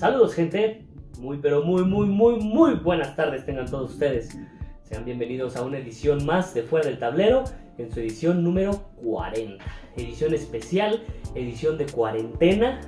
Saludos 0.00 0.32
gente, 0.32 0.86
muy 1.18 1.36
pero 1.36 1.62
muy 1.62 1.84
muy 1.84 2.06
muy 2.06 2.36
muy 2.40 2.72
buenas 2.72 3.14
tardes 3.16 3.44
tengan 3.44 3.70
todos 3.70 3.90
ustedes. 3.90 4.34
Sean 4.82 5.04
bienvenidos 5.04 5.56
a 5.56 5.62
una 5.62 5.76
edición 5.76 6.24
más 6.24 6.54
de 6.54 6.62
Fuera 6.62 6.88
del 6.88 6.98
Tablero, 6.98 7.44
en 7.76 7.92
su 7.92 8.00
edición 8.00 8.42
número 8.42 8.80
40. 9.04 9.62
Edición 9.96 10.32
especial, 10.32 11.04
edición 11.34 11.76
de 11.76 11.84
cuarentena. 11.84 12.80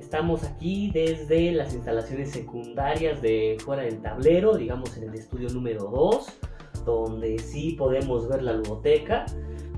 Estamos 0.00 0.42
aquí 0.42 0.90
desde 0.92 1.52
las 1.52 1.72
instalaciones 1.72 2.32
secundarias 2.32 3.22
de 3.22 3.58
Fuera 3.64 3.84
del 3.84 4.02
Tablero, 4.02 4.56
digamos 4.56 4.96
en 4.96 5.08
el 5.08 5.14
estudio 5.14 5.48
número 5.50 5.84
2, 5.84 6.38
donde 6.84 7.38
sí 7.38 7.76
podemos 7.78 8.28
ver 8.28 8.42
la 8.42 8.54
ludoteca, 8.54 9.24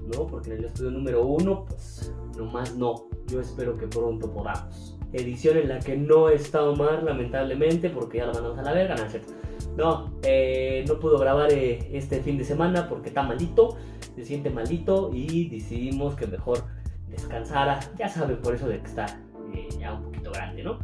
¿no? 0.07 0.27
Porque 0.27 0.52
en 0.52 0.61
el 0.61 0.64
estudio 0.64 0.93
número 0.93 1.27
1, 1.27 1.66
pues 1.66 2.14
nomás 2.39 2.75
no. 2.77 3.11
Yo 3.27 3.42
espero 3.42 3.77
que 3.77 3.86
pronto 3.86 4.33
podamos 4.33 4.98
edición 5.12 5.57
en 5.57 5.69
la 5.69 5.79
que 5.79 5.97
no 5.97 6.29
está 6.29 6.62
Omar, 6.62 7.03
lamentablemente, 7.03 7.91
porque 7.91 8.19
ya 8.19 8.27
lo 8.27 8.35
mandamos 8.35 8.59
a 8.59 8.62
la 8.62 8.73
verga, 8.73 8.97
¿no 8.97 9.09
cierto? 9.09 9.33
No, 9.77 10.12
eh, 10.23 10.84
pudo 11.01 11.19
grabar 11.19 11.53
eh, 11.53 11.89
este 11.93 12.21
fin 12.21 12.37
de 12.37 12.45
semana 12.45 12.89
porque 12.89 13.09
está 13.09 13.23
malito, 13.23 13.77
se 14.15 14.25
siente 14.25 14.51
malito 14.51 15.11
y 15.12 15.48
decidimos 15.48 16.15
que 16.15 16.27
mejor 16.27 16.65
descansara. 17.09 17.81
Ya 17.98 18.09
saben, 18.09 18.39
por 18.39 18.55
eso 18.55 18.69
de 18.69 18.81
que 18.81 18.87
está 18.87 19.07
eh, 19.55 19.69
ya 19.79 19.95
un 19.95 20.05
poquito 20.05 20.31
grande, 20.33 20.62
¿no? 20.62 20.79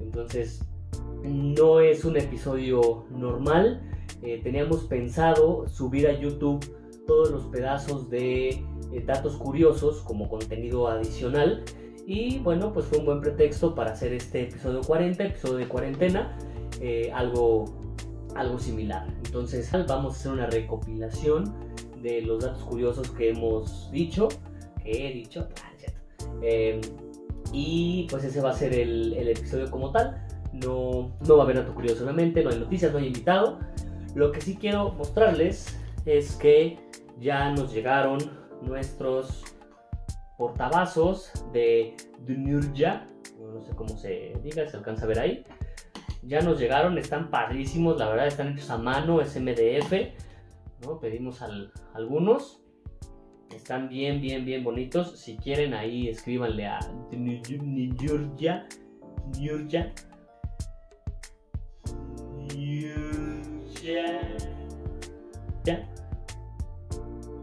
Entonces, 0.00 0.64
no 1.22 1.80
es 1.80 2.04
un 2.04 2.16
episodio 2.16 3.06
normal. 3.10 3.82
teníamos 4.42 4.84
pensado 4.84 5.68
subir 5.68 6.08
a 6.08 6.12
YouTube 6.12 6.64
todos 7.06 7.30
los 7.30 7.44
pedazos 7.46 8.08
de 8.10 8.64
datos 9.06 9.36
curiosos 9.36 10.00
como 10.02 10.28
contenido 10.28 10.88
adicional 10.88 11.64
y 12.08 12.38
bueno, 12.38 12.72
pues 12.72 12.86
fue 12.86 13.00
un 13.00 13.04
buen 13.04 13.20
pretexto 13.20 13.74
para 13.74 13.92
hacer 13.92 14.14
este 14.14 14.44
episodio 14.44 14.80
40, 14.80 15.24
episodio 15.24 15.56
de 15.56 15.68
cuarentena, 15.68 16.38
eh, 16.80 17.12
algo, 17.14 17.66
algo 18.34 18.58
similar. 18.58 19.06
Entonces 19.26 19.70
vamos 19.86 20.14
a 20.14 20.16
hacer 20.16 20.32
una 20.32 20.46
recopilación 20.46 21.52
de 22.00 22.22
los 22.22 22.42
datos 22.42 22.62
curiosos 22.64 23.10
que 23.10 23.28
hemos 23.28 23.90
dicho, 23.92 24.28
que 24.82 25.06
he 25.06 25.12
dicho, 25.12 25.48
eh, 26.40 26.80
y 27.52 28.06
pues 28.08 28.24
ese 28.24 28.40
va 28.40 28.50
a 28.50 28.54
ser 28.54 28.72
el, 28.72 29.12
el, 29.12 29.28
episodio 29.28 29.70
como 29.70 29.92
tal. 29.92 30.26
No, 30.54 31.14
no 31.28 31.36
va 31.36 31.42
a 31.42 31.44
haber 31.44 31.56
dato 31.56 31.74
curioso 31.74 31.98
solamente, 31.98 32.42
no 32.42 32.48
hay 32.48 32.58
noticias, 32.58 32.90
no 32.90 33.00
hay 33.00 33.08
invitado. 33.08 33.58
Lo 34.14 34.32
que 34.32 34.40
sí 34.40 34.56
quiero 34.58 34.92
mostrarles 34.92 35.78
es 36.06 36.36
que 36.36 36.78
ya 37.20 37.50
nos 37.50 37.70
llegaron 37.70 38.18
nuestros 38.62 39.44
portavasos 40.38 41.32
de 41.52 41.96
Dunurja, 42.20 43.06
no 43.40 43.60
sé 43.60 43.74
cómo 43.74 43.98
se 43.98 44.34
diga, 44.42 44.66
se 44.66 44.76
alcanza 44.76 45.04
a 45.04 45.08
ver 45.08 45.18
ahí. 45.18 45.44
Ya 46.22 46.40
nos 46.40 46.60
llegaron, 46.60 46.96
están 46.96 47.28
padrísimos, 47.28 47.98
la 47.98 48.08
verdad 48.08 48.28
están 48.28 48.52
hechos 48.52 48.70
a 48.70 48.78
mano, 48.78 49.20
es 49.20 49.38
MDF, 49.38 49.92
¿no? 50.84 51.00
Pedimos 51.00 51.42
algunos, 51.92 52.60
están 53.54 53.88
bien, 53.88 54.20
bien, 54.20 54.44
bien 54.44 54.62
bonitos. 54.62 55.18
Si 55.18 55.36
quieren 55.36 55.74
ahí 55.74 56.08
escríbanle 56.08 56.66
a 56.66 56.78
Dunurja, 57.10 58.66
Dunurja, 59.32 59.92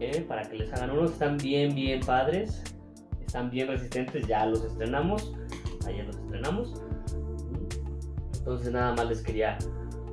eh, 0.00 0.24
para 0.26 0.42
que 0.42 0.56
les 0.56 0.72
hagan 0.72 0.90
unos, 0.92 1.12
están 1.12 1.36
bien, 1.36 1.74
bien 1.74 2.00
padres 2.00 2.62
están 3.26 3.50
bien 3.50 3.68
resistentes, 3.68 4.26
ya 4.26 4.46
los 4.46 4.64
estrenamos, 4.64 5.34
ayer 5.86 6.06
los 6.06 6.16
estrenamos. 6.16 6.82
Entonces 8.38 8.72
nada 8.72 8.94
más 8.94 9.08
les 9.08 9.22
quería 9.22 9.58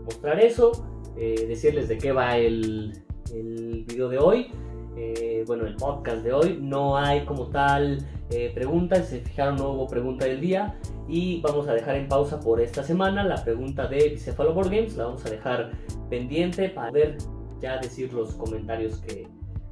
mostrar 0.06 0.40
eso, 0.40 0.72
eh, 1.16 1.46
decirles 1.47 1.88
de 1.88 1.97
qué 1.97 2.12
va 2.12 2.38
el, 2.38 2.94
el 3.34 3.85
video 3.88 4.09
de 4.09 4.18
hoy. 4.18 4.52
Eh, 4.96 5.44
bueno, 5.47 5.66
el 5.66 5.75
podcast 5.75 6.23
de 6.23 6.34
hoy. 6.34 6.59
No 6.62 6.97
hay 6.97 7.25
como 7.25 7.47
tal 7.47 8.00
eh, 8.29 8.52
preguntas, 8.53 9.07
se 9.07 9.22
fijaron, 9.22 9.56
no 9.56 9.72
hubo 9.72 9.88
pregunta 9.88 10.25
del 10.25 10.41
día. 10.41 10.75
Y 11.07 11.41
vamos 11.41 11.68
a 11.68 11.73
dejar 11.73 11.96
en 11.96 12.07
pausa 12.07 12.40
por 12.40 12.62
esta 12.62 12.84
semana 12.84 13.23
la 13.23 13.44
pregunta 13.44 13.88
de 13.88 14.09
Bicefalo 14.09 14.53
Board 14.53 14.69
Games. 14.69 14.96
La 14.96 15.06
vamos 15.06 15.25
a 15.25 15.29
dejar 15.29 15.72
pendiente 16.09 16.69
para 16.69 16.91
ver 16.91 17.18
ya 17.62 17.78
decir 17.79 18.13
los 18.13 18.34
comentarios 18.35 19.00
que, 19.02 19.28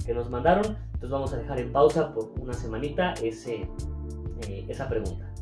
que 0.05 0.13
nos 0.13 0.29
mandaron. 0.29 0.77
Entonces 1.01 1.13
vamos 1.13 1.33
a 1.33 1.37
dejar 1.37 1.59
en 1.59 1.71
pausa 1.71 2.13
por 2.13 2.31
una 2.39 2.53
semanita 2.53 3.15
ese, 3.23 3.67
eh, 4.47 4.65
esa 4.69 4.87
pregunta. 4.87 5.33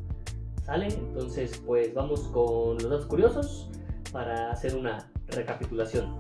¿Sale? 0.65 0.87
Entonces 0.87 1.61
pues 1.65 1.93
vamos 1.93 2.21
con 2.29 2.75
los 2.75 2.89
datos 2.89 3.07
curiosos 3.07 3.69
para 4.13 4.51
hacer 4.51 4.73
una 4.73 5.11
recapitulación. 5.27 6.15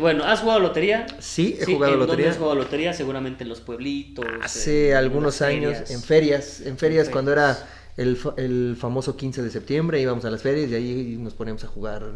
Bueno, 0.00 0.24
¿has 0.24 0.40
jugado 0.40 0.60
lotería? 0.60 1.04
Sí, 1.18 1.58
he 1.60 1.66
jugado 1.66 1.96
lotería. 1.96 2.06
¿Dónde 2.06 2.28
has 2.30 2.36
jugado 2.38 2.54
lotería? 2.54 2.92
Seguramente 2.94 3.42
en 3.42 3.50
los 3.50 3.60
pueblitos. 3.60 4.24
Hace 4.42 4.94
algunos 4.94 5.42
años, 5.42 5.90
en 5.90 6.00
ferias, 6.00 6.62
en 6.62 6.78
ferias 6.78 7.10
cuando 7.10 7.30
era 7.32 7.58
el, 7.98 8.18
el, 8.38 8.74
famoso 8.80 9.18
15 9.18 9.42
de 9.42 9.50
septiembre, 9.50 10.00
íbamos 10.00 10.24
a 10.24 10.30
las 10.30 10.40
ferias 10.40 10.70
y 10.70 10.74
ahí 10.74 11.16
nos 11.18 11.34
poníamos 11.34 11.62
a 11.64 11.66
jugar 11.66 12.10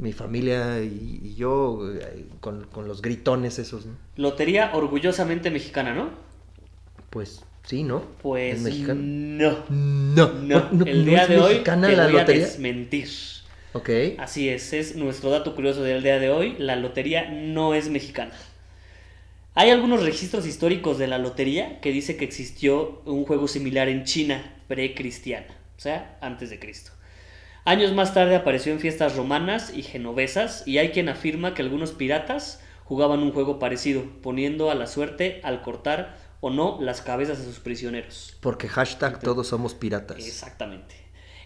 mi 0.00 0.12
familia 0.12 0.82
y, 0.82 1.34
yo 1.36 1.92
eh, 1.94 2.26
con, 2.40 2.66
los 2.86 3.02
gritones 3.02 3.58
esos. 3.58 3.86
Lotería 4.16 4.70
orgullosamente 4.74 5.50
mexicana, 5.50 5.94
¿no? 5.94 6.10
Pues 7.10 7.44
sí, 7.64 7.82
¿no? 7.82 8.02
Pues 8.22 8.60
no. 8.60 9.64
No. 9.68 10.32
No. 10.32 10.84
El 10.86 11.04
día 11.04 11.26
de 11.26 11.38
hoy 11.38 11.58
te 11.62 11.76
la 11.76 12.04
voy 12.04 12.12
lotería? 12.12 12.44
a 12.44 12.46
desmentir. 12.46 13.08
Ok. 13.72 13.90
Así 14.18 14.48
es, 14.48 14.72
es 14.72 14.96
nuestro 14.96 15.30
dato 15.30 15.54
curioso 15.54 15.82
del 15.82 16.02
día 16.02 16.18
de 16.18 16.30
hoy. 16.30 16.56
La 16.58 16.76
lotería 16.76 17.30
no 17.30 17.74
es 17.74 17.88
mexicana. 17.90 18.32
Hay 19.54 19.70
algunos 19.70 20.02
registros 20.02 20.46
históricos 20.46 20.98
de 20.98 21.08
la 21.08 21.18
lotería 21.18 21.80
que 21.80 21.92
dice 21.92 22.16
que 22.16 22.24
existió 22.24 23.02
un 23.04 23.24
juego 23.24 23.48
similar 23.48 23.88
en 23.88 24.04
China 24.04 24.54
precristiana, 24.68 25.58
o 25.76 25.80
sea, 25.80 26.16
antes 26.20 26.50
de 26.50 26.58
Cristo. 26.58 26.92
Años 27.64 27.92
más 27.92 28.14
tarde 28.14 28.36
apareció 28.36 28.72
en 28.72 28.80
fiestas 28.80 29.16
romanas 29.16 29.72
y 29.74 29.82
genovesas 29.82 30.66
y 30.66 30.78
hay 30.78 30.90
quien 30.90 31.08
afirma 31.08 31.52
que 31.52 31.62
algunos 31.62 31.92
piratas 31.92 32.62
jugaban 32.84 33.22
un 33.22 33.32
juego 33.32 33.58
parecido, 33.58 34.02
poniendo 34.22 34.70
a 34.70 34.74
la 34.74 34.86
suerte 34.86 35.40
al 35.44 35.62
cortar 35.62 36.16
o 36.40 36.50
no 36.50 36.78
las 36.80 37.02
cabezas 37.02 37.38
de 37.38 37.44
sus 37.44 37.60
prisioneros. 37.60 38.36
Porque 38.40 38.66
hashtag 38.66 39.20
todos 39.20 39.48
somos 39.48 39.74
piratas. 39.74 40.26
Exactamente. 40.26 40.96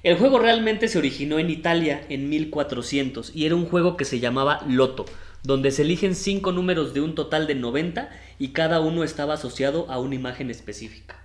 El 0.05 0.17
juego 0.17 0.39
realmente 0.39 0.87
se 0.87 0.99
originó 0.99 1.39
en 1.39 1.51
Italia 1.51 2.03
en 2.09 2.29
1400 2.29 3.35
y 3.35 3.47
era 3.47 3.57
un 3.57 3.67
juego 3.67 3.97
que 3.97 4.05
se 4.05 4.21
llamaba 4.21 4.63
Loto, 4.69 5.07
donde 5.43 5.71
se 5.71 5.83
eligen 5.83 6.15
cinco 6.15 6.53
números 6.53 6.95
de 6.95 7.01
un 7.01 7.15
total 7.15 7.47
de 7.47 7.57
90 7.57 8.11
y 8.39 8.49
cada 8.49 8.81
uno 8.81 9.03
estaba 9.03 9.35
asociado 9.35 9.91
a 9.91 9.99
una 9.99 10.15
imagen 10.15 10.51
específica. 10.51 11.17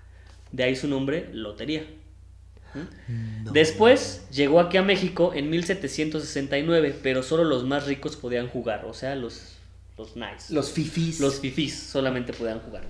De 0.51 0.63
ahí 0.63 0.75
su 0.75 0.88
nombre, 0.88 1.29
Lotería. 1.31 1.85
Después 3.52 4.28
llegó 4.31 4.59
aquí 4.59 4.78
a 4.78 4.84
México 4.84 5.31
en 5.34 5.50
1769, 5.50 6.96
pero 7.02 7.24
solo 7.24 7.44
los 7.44 7.63
más 7.66 7.88
ricos 7.88 8.16
podían 8.16 8.47
jugar, 8.47 8.85
o 8.85 8.94
sea, 8.94 9.16
los, 9.16 9.57
los 9.97 10.16
nice. 10.16 10.53
Los 10.53 10.72
fifis. 10.72 11.19
Los 11.19 11.40
fifis 11.40 11.78
solamente 11.78 12.34
podían 12.34 12.59
jugar. 12.59 12.84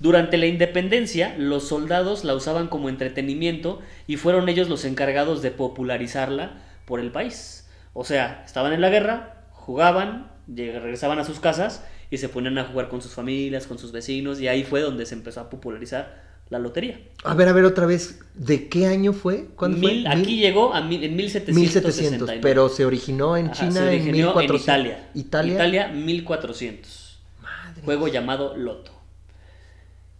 Durante 0.00 0.36
la 0.36 0.46
independencia, 0.46 1.34
los 1.36 1.68
soldados 1.68 2.24
la 2.24 2.34
usaban 2.34 2.68
como 2.68 2.88
entretenimiento 2.88 3.80
y 4.06 4.16
fueron 4.16 4.48
ellos 4.48 4.68
los 4.68 4.84
encargados 4.84 5.42
de 5.42 5.50
popularizarla 5.50 6.58
por 6.84 7.00
el 7.00 7.10
país. 7.10 7.68
O 7.94 8.04
sea, 8.04 8.44
estaban 8.46 8.72
en 8.72 8.80
la 8.80 8.90
guerra, 8.90 9.44
jugaban, 9.50 10.30
regresaban 10.46 11.18
a 11.18 11.24
sus 11.24 11.40
casas 11.40 11.84
y 12.10 12.18
se 12.18 12.28
ponían 12.28 12.58
a 12.58 12.64
jugar 12.64 12.88
con 12.88 13.02
sus 13.02 13.12
familias, 13.12 13.66
con 13.66 13.78
sus 13.78 13.90
vecinos, 13.90 14.40
y 14.40 14.48
ahí 14.48 14.62
fue 14.62 14.80
donde 14.80 15.04
se 15.04 15.14
empezó 15.14 15.40
a 15.40 15.50
popularizar 15.50 16.27
la 16.50 16.58
lotería. 16.58 17.00
A 17.24 17.34
ver, 17.34 17.48
a 17.48 17.52
ver 17.52 17.64
otra 17.64 17.86
vez, 17.86 18.20
¿de 18.34 18.68
qué 18.68 18.86
año 18.86 19.12
fue? 19.12 19.46
¿Cuándo 19.56 19.78
fue? 19.78 20.04
Aquí 20.06 20.38
llegó 20.38 20.74
a 20.74 20.78
en 20.78 20.88
1700. 20.88 21.54
1700, 21.54 22.30
pero 22.40 22.68
se 22.68 22.84
originó 22.84 23.36
en 23.36 23.50
China 23.52 23.92
en 23.92 24.10
1400. 24.12 24.38
En 24.42 24.56
Italia. 24.56 25.08
Italia. 25.14 25.54
Italia 25.54 25.88
1400. 25.88 27.18
Madre. 27.42 27.82
Juego 27.84 28.08
llamado 28.08 28.56
Loto. 28.56 28.92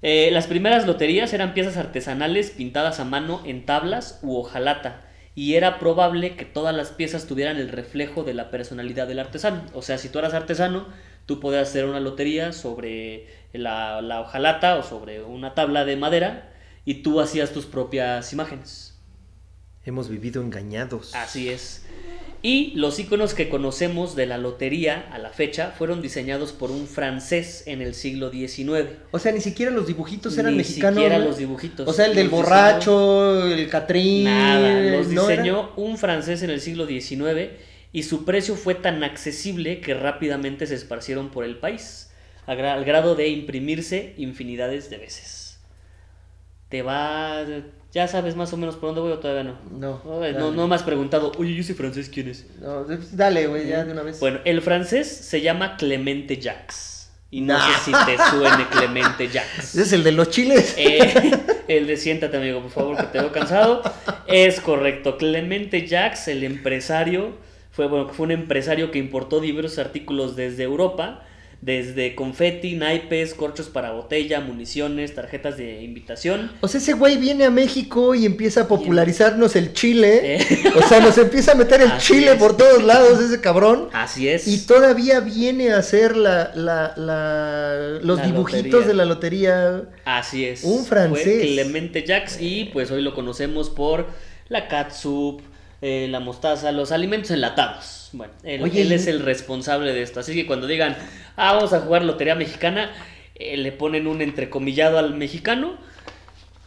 Eh, 0.00 0.30
las 0.32 0.46
primeras 0.46 0.86
loterías 0.86 1.32
eran 1.32 1.54
piezas 1.54 1.76
artesanales 1.76 2.50
pintadas 2.50 3.00
a 3.00 3.04
mano 3.04 3.42
en 3.44 3.66
tablas 3.66 4.20
u 4.22 4.36
hojalata 4.36 5.04
y 5.34 5.54
era 5.54 5.78
probable 5.78 6.36
que 6.36 6.44
todas 6.44 6.74
las 6.74 6.90
piezas 6.90 7.26
tuvieran 7.26 7.56
el 7.56 7.68
reflejo 7.68 8.22
de 8.22 8.34
la 8.34 8.50
personalidad 8.50 9.08
del 9.08 9.18
artesano. 9.18 9.62
O 9.72 9.82
sea, 9.82 9.98
si 9.98 10.08
tú 10.08 10.18
eras 10.18 10.34
artesano, 10.34 10.86
tú 11.28 11.40
podías 11.40 11.68
hacer 11.68 11.84
una 11.84 12.00
lotería 12.00 12.52
sobre 12.52 13.26
la, 13.52 14.00
la 14.00 14.22
hojalata 14.22 14.76
o 14.76 14.82
sobre 14.82 15.22
una 15.22 15.52
tabla 15.54 15.84
de 15.84 15.94
madera 15.94 16.50
y 16.86 17.02
tú 17.02 17.20
hacías 17.20 17.52
tus 17.52 17.66
propias 17.66 18.32
imágenes. 18.32 18.98
Hemos 19.84 20.08
vivido 20.08 20.40
engañados. 20.42 21.14
Así 21.14 21.50
es. 21.50 21.84
Y 22.40 22.72
los 22.76 22.98
iconos 22.98 23.34
que 23.34 23.48
conocemos 23.50 24.16
de 24.16 24.24
la 24.26 24.38
lotería 24.38 25.06
a 25.12 25.18
la 25.18 25.28
fecha 25.30 25.74
fueron 25.76 26.00
diseñados 26.00 26.52
por 26.52 26.70
un 26.70 26.86
francés 26.86 27.64
en 27.66 27.82
el 27.82 27.94
siglo 27.94 28.30
XIX. 28.30 28.88
O 29.10 29.18
sea, 29.18 29.32
ni 29.32 29.40
siquiera 29.42 29.70
los 29.70 29.86
dibujitos 29.86 30.38
eran 30.38 30.52
Ni 30.52 30.58
mexicanos. 30.58 30.94
siquiera 31.02 31.18
¿no? 31.18 31.26
los 31.26 31.36
dibujitos. 31.36 31.86
O 31.86 31.92
sea, 31.92 32.06
el 32.06 32.14
del 32.14 32.28
diseñó- 32.28 32.30
borracho, 32.36 33.46
el 33.52 33.68
Catrín. 33.68 34.24
Nada, 34.24 34.80
los 34.96 35.08
diseñó 35.10 35.72
un 35.76 35.98
francés 35.98 36.42
en 36.42 36.50
el 36.50 36.60
siglo 36.62 36.86
XIX 36.86 37.50
y 37.92 38.02
su 38.02 38.24
precio 38.24 38.54
fue 38.54 38.74
tan 38.74 39.02
accesible 39.04 39.80
que 39.80 39.94
rápidamente 39.94 40.66
se 40.66 40.74
esparcieron 40.74 41.30
por 41.30 41.44
el 41.44 41.56
país, 41.56 42.10
al 42.46 42.84
grado 42.84 43.14
de 43.14 43.28
imprimirse 43.28 44.14
infinidades 44.16 44.90
de 44.90 44.98
veces. 44.98 45.60
Te 46.68 46.82
va... 46.82 47.44
¿Ya 47.90 48.06
sabes 48.06 48.36
más 48.36 48.52
o 48.52 48.58
menos 48.58 48.76
por 48.76 48.90
dónde 48.90 49.00
voy 49.00 49.12
o 49.12 49.18
todavía 49.18 49.44
no? 49.44 49.58
No, 49.70 50.02
no, 50.38 50.52
no 50.52 50.68
me 50.68 50.74
has 50.74 50.82
preguntado, 50.82 51.32
oye, 51.38 51.52
¿y 51.52 51.60
ese 51.60 51.74
francés 51.74 52.10
quién 52.12 52.28
es? 52.28 52.46
No, 52.60 52.84
pues, 52.84 53.16
dale, 53.16 53.46
güey, 53.46 53.66
ya 53.66 53.82
de 53.84 53.92
una 53.92 54.02
vez. 54.02 54.20
Bueno, 54.20 54.40
el 54.44 54.60
francés 54.60 55.08
se 55.08 55.40
llama 55.40 55.78
Clemente 55.78 56.36
Jacques. 56.36 57.10
Y 57.30 57.40
no 57.40 57.54
Nah. 57.54 57.78
sé 57.78 57.84
si 57.86 57.92
te 58.06 58.16
suene 58.30 58.66
Clemente 58.70 59.28
Jacques. 59.28 59.64
¿Ese 59.74 59.82
es 59.82 59.92
el 59.94 60.04
de 60.04 60.12
los 60.12 60.28
chiles? 60.30 60.74
Eh, 60.78 61.32
el 61.68 61.86
de 61.86 61.96
siéntate, 61.96 62.36
amigo, 62.36 62.60
por 62.62 62.70
favor, 62.70 62.96
que 62.98 63.04
te 63.04 63.18
veo 63.20 63.32
cansado. 63.32 63.82
Es 64.26 64.60
correcto. 64.60 65.16
Clemente 65.16 65.86
Jacques, 65.86 66.28
el 66.28 66.44
empresario, 66.44 67.36
fue, 67.78 67.86
bueno, 67.86 68.08
fue 68.08 68.24
un 68.26 68.32
empresario 68.32 68.90
que 68.90 68.98
importó 68.98 69.38
diversos 69.40 69.78
artículos 69.78 70.34
desde 70.34 70.64
Europa, 70.64 71.22
desde 71.60 72.16
confeti, 72.16 72.74
naipes, 72.74 73.34
corchos 73.34 73.68
para 73.68 73.92
botella, 73.92 74.40
municiones, 74.40 75.14
tarjetas 75.14 75.56
de 75.56 75.82
invitación. 75.84 76.50
O 76.60 76.66
sea, 76.66 76.80
ese 76.80 76.94
güey 76.94 77.18
viene 77.18 77.44
a 77.44 77.50
México 77.52 78.16
y 78.16 78.26
empieza 78.26 78.62
a 78.62 78.68
popularizarnos 78.68 79.54
el 79.54 79.72
chile. 79.74 80.36
Eh, 80.40 80.46
O 80.74 80.82
sea, 80.82 80.98
nos 80.98 81.16
empieza 81.18 81.52
a 81.52 81.54
meter 81.54 81.80
el 81.82 81.90
Así 81.92 82.14
chile 82.14 82.32
es. 82.32 82.36
por 82.38 82.56
todos 82.56 82.82
lados, 82.82 83.20
ese 83.20 83.40
cabrón. 83.40 83.90
así 83.92 84.28
es. 84.28 84.48
Y 84.48 84.66
todavía 84.66 85.20
viene 85.20 85.70
a 85.70 85.78
hacer 85.78 86.16
la, 86.16 86.50
la, 86.56 86.94
la- 86.96 87.98
los 88.02 88.18
La 88.18 88.26
dibujitos 88.26 88.64
lotería. 88.64 88.88
de 88.88 88.94
la 88.94 89.04
lotería. 89.04 89.82
Así 90.04 90.44
es. 90.46 90.64
Un 90.64 90.84
francés. 90.84 91.22
Fue 91.24 91.40
Clemente 91.40 92.04
Jacques 92.04 92.38
y 92.40 92.64
pues 92.72 92.90
hoy 92.90 93.02
lo 93.02 93.14
conocemos 93.14 93.70
por 93.70 94.06
la 94.48 94.66
catsup, 94.66 95.42
eh, 95.82 96.06
la 96.10 96.20
mostaza, 96.20 96.72
los 96.72 96.92
alimentos 96.92 97.30
enlatados. 97.30 98.10
Bueno, 98.12 98.32
él, 98.42 98.62
Oye, 98.62 98.82
él 98.82 98.92
y- 98.92 98.94
es 98.94 99.06
el 99.06 99.20
responsable 99.20 99.92
de 99.92 100.02
esto. 100.02 100.20
Así 100.20 100.34
que 100.34 100.46
cuando 100.46 100.66
digan, 100.66 100.96
ah, 101.36 101.52
vamos 101.54 101.72
a 101.72 101.80
jugar 101.80 102.04
lotería 102.04 102.34
mexicana, 102.34 102.90
eh, 103.34 103.56
le 103.56 103.72
ponen 103.72 104.06
un 104.06 104.20
entrecomillado 104.22 104.98
al 104.98 105.14
mexicano. 105.14 105.76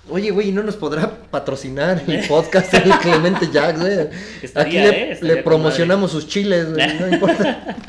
Oye, 0.09 0.31
güey, 0.31 0.49
¿y 0.49 0.51
¿no 0.51 0.63
nos 0.63 0.77
podrá 0.77 1.09
patrocinar 1.29 2.01
el 2.07 2.21
podcast 2.27 2.73
el 2.73 2.89
Clemente 2.99 3.49
Jacks, 3.51 3.79
güey? 3.79 4.07
Estaría, 4.41 4.81
Aquí 4.83 4.91
le, 4.91 5.11
eh, 5.13 5.19
le 5.21 5.37
promocionamos 5.37 6.11
sus 6.11 6.27
chiles, 6.27 6.73
güey, 6.73 6.99
no 6.99 7.07
importa. 7.09 7.75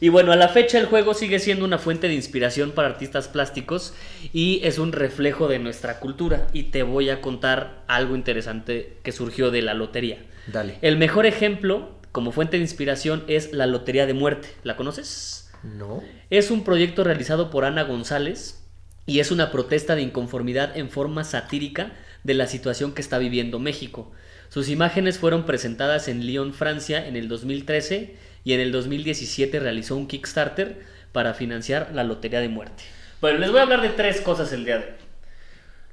Y 0.00 0.10
bueno, 0.10 0.32
a 0.32 0.36
la 0.36 0.48
fecha 0.48 0.78
el 0.78 0.86
juego 0.86 1.14
sigue 1.14 1.38
siendo 1.38 1.64
una 1.64 1.78
fuente 1.78 2.08
de 2.08 2.14
inspiración 2.14 2.72
para 2.72 2.88
artistas 2.88 3.28
plásticos 3.28 3.94
y 4.32 4.60
es 4.62 4.78
un 4.78 4.92
reflejo 4.92 5.48
de 5.48 5.58
nuestra 5.58 6.00
cultura. 6.00 6.46
Y 6.52 6.64
te 6.64 6.82
voy 6.82 7.08
a 7.08 7.20
contar 7.20 7.82
algo 7.86 8.14
interesante 8.14 8.98
que 9.02 9.12
surgió 9.12 9.50
de 9.50 9.62
la 9.62 9.74
lotería. 9.74 10.18
Dale. 10.46 10.78
El 10.82 10.96
mejor 10.98 11.26
ejemplo 11.26 11.96
como 12.16 12.32
fuente 12.32 12.56
de 12.56 12.62
inspiración 12.62 13.24
es 13.26 13.52
la 13.52 13.66
Lotería 13.66 14.06
de 14.06 14.14
Muerte. 14.14 14.48
¿La 14.62 14.76
conoces? 14.76 15.50
No. 15.62 16.02
Es 16.30 16.50
un 16.50 16.64
proyecto 16.64 17.04
realizado 17.04 17.50
por 17.50 17.66
Ana 17.66 17.82
González 17.82 18.64
y 19.04 19.20
es 19.20 19.30
una 19.30 19.50
protesta 19.50 19.94
de 19.96 20.00
inconformidad 20.00 20.78
en 20.78 20.88
forma 20.88 21.24
satírica 21.24 21.92
de 22.24 22.32
la 22.32 22.46
situación 22.46 22.92
que 22.92 23.02
está 23.02 23.18
viviendo 23.18 23.58
México. 23.58 24.12
Sus 24.48 24.70
imágenes 24.70 25.18
fueron 25.18 25.44
presentadas 25.44 26.08
en 26.08 26.24
Lyon, 26.24 26.54
Francia, 26.54 27.06
en 27.06 27.16
el 27.16 27.28
2013 27.28 28.16
y 28.46 28.52
en 28.52 28.60
el 28.60 28.70
2017 28.70 29.58
realizó 29.58 29.96
un 29.96 30.06
Kickstarter 30.06 30.80
para 31.10 31.34
financiar 31.34 31.90
la 31.92 32.04
Lotería 32.04 32.38
de 32.38 32.48
Muerte. 32.48 32.84
Bueno, 33.20 33.40
les 33.40 33.50
voy 33.50 33.58
a 33.58 33.64
hablar 33.64 33.82
de 33.82 33.88
tres 33.88 34.20
cosas 34.20 34.52
el 34.52 34.64
día 34.64 34.78
de 34.78 34.84
hoy. 34.84 34.90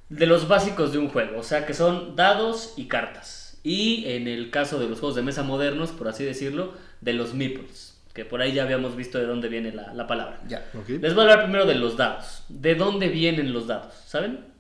De 0.10 0.28
los 0.28 0.48
básicos 0.48 0.94
de 0.94 1.00
un 1.00 1.10
juego, 1.10 1.40
o 1.40 1.44
sea 1.44 1.66
que 1.66 1.74
son 1.74 2.16
dados 2.16 2.76
y 2.78 2.86
cartas. 2.86 3.58
Y 3.64 4.04
en 4.06 4.28
el 4.28 4.52
caso 4.52 4.78
de 4.80 4.88
los 4.88 5.00
juegos 5.00 5.16
de 5.16 5.24
mesa 5.24 5.42
modernos, 5.42 5.90
por 5.94 6.08
así 6.08 6.24
decirlo, 6.24 6.76
de 7.02 7.14
los 7.14 7.34
meeples, 7.34 8.00
que 8.14 8.24
por 8.24 8.40
ahí 8.44 8.54
ya 8.54 8.62
habíamos 8.62 8.96
visto 8.96 9.18
de 9.18 9.26
dónde 9.26 9.48
viene 9.48 9.72
la, 9.72 9.92
la 9.96 10.06
palabra. 10.06 10.40
Ya. 10.48 10.64
Les 10.88 11.16
voy 11.16 11.22
a 11.22 11.32
hablar 11.32 11.46
primero 11.46 11.66
de 11.66 11.74
los 11.74 11.98
dados. 11.98 12.44
¿De 12.50 12.76
dónde 12.76 13.08
vienen 13.08 13.52
los 13.52 13.66
dados? 13.66 13.96
¿Saben? 14.06 14.53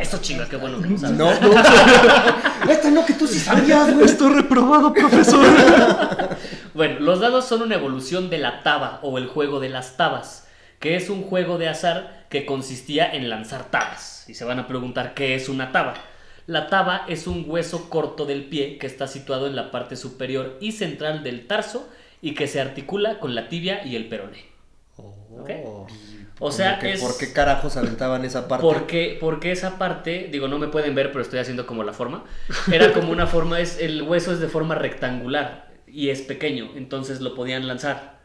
Esto 0.00 0.18
chinga, 0.18 0.48
qué 0.48 0.56
bueno 0.56 0.80
que 0.80 0.88
lo 0.88 0.98
saben. 0.98 1.18
No, 1.18 1.40
no. 1.40 1.50
Esto 2.70 2.90
no, 2.90 3.04
que 3.04 3.14
tú 3.14 3.26
sí 3.26 3.38
sabías, 3.38 3.92
güey. 3.94 4.06
Estoy 4.06 4.34
reprobado, 4.34 4.92
profesor. 4.92 5.46
Bueno, 6.74 7.00
los 7.00 7.18
dados 7.18 7.46
son 7.46 7.62
una 7.62 7.74
evolución 7.74 8.30
de 8.30 8.38
la 8.38 8.62
taba 8.62 9.00
o 9.02 9.18
el 9.18 9.26
juego 9.26 9.58
de 9.58 9.68
las 9.68 9.96
tabas, 9.96 10.46
que 10.78 10.94
es 10.94 11.10
un 11.10 11.24
juego 11.24 11.58
de 11.58 11.68
azar 11.68 12.26
que 12.28 12.46
consistía 12.46 13.12
en 13.12 13.28
lanzar 13.28 13.64
tabas. 13.68 14.24
Y 14.28 14.34
se 14.34 14.44
van 14.44 14.60
a 14.60 14.68
preguntar 14.68 15.12
qué 15.14 15.34
es 15.34 15.48
una 15.48 15.72
taba. 15.72 15.94
La 16.46 16.68
taba 16.68 17.04
es 17.08 17.26
un 17.26 17.44
hueso 17.48 17.90
corto 17.90 18.26
del 18.26 18.44
pie 18.44 18.78
que 18.78 18.86
está 18.86 19.08
situado 19.08 19.48
en 19.48 19.56
la 19.56 19.72
parte 19.72 19.96
superior 19.96 20.56
y 20.60 20.70
central 20.70 21.24
del 21.24 21.48
tarso 21.48 21.88
y 22.22 22.34
que 22.34 22.46
se 22.46 22.60
articula 22.60 23.18
con 23.18 23.34
la 23.34 23.48
tibia 23.48 23.84
y 23.84 23.96
el 23.96 24.08
peroné. 24.08 24.44
¿Ok? 24.96 25.50
O 26.40 26.52
sea, 26.52 26.78
que, 26.78 26.92
es... 26.92 27.00
¿Por 27.00 27.16
qué 27.18 27.32
carajos 27.32 27.76
aventaban 27.76 28.24
esa 28.24 28.46
parte? 28.48 28.62
Porque, 28.62 29.18
porque 29.20 29.50
esa 29.52 29.78
parte, 29.78 30.28
digo, 30.30 30.46
no 30.48 30.58
me 30.58 30.68
pueden 30.68 30.94
ver, 30.94 31.10
pero 31.10 31.22
estoy 31.22 31.40
haciendo 31.40 31.66
como 31.66 31.82
la 31.84 31.92
forma. 31.92 32.24
Era 32.70 32.92
como 32.92 33.10
una 33.10 33.26
forma, 33.26 33.58
es, 33.60 33.78
el 33.80 34.02
hueso 34.02 34.32
es 34.32 34.40
de 34.40 34.48
forma 34.48 34.74
rectangular 34.74 35.68
y 35.86 36.10
es 36.10 36.20
pequeño, 36.22 36.70
entonces 36.76 37.20
lo 37.20 37.34
podían 37.34 37.66
lanzar. 37.66 38.18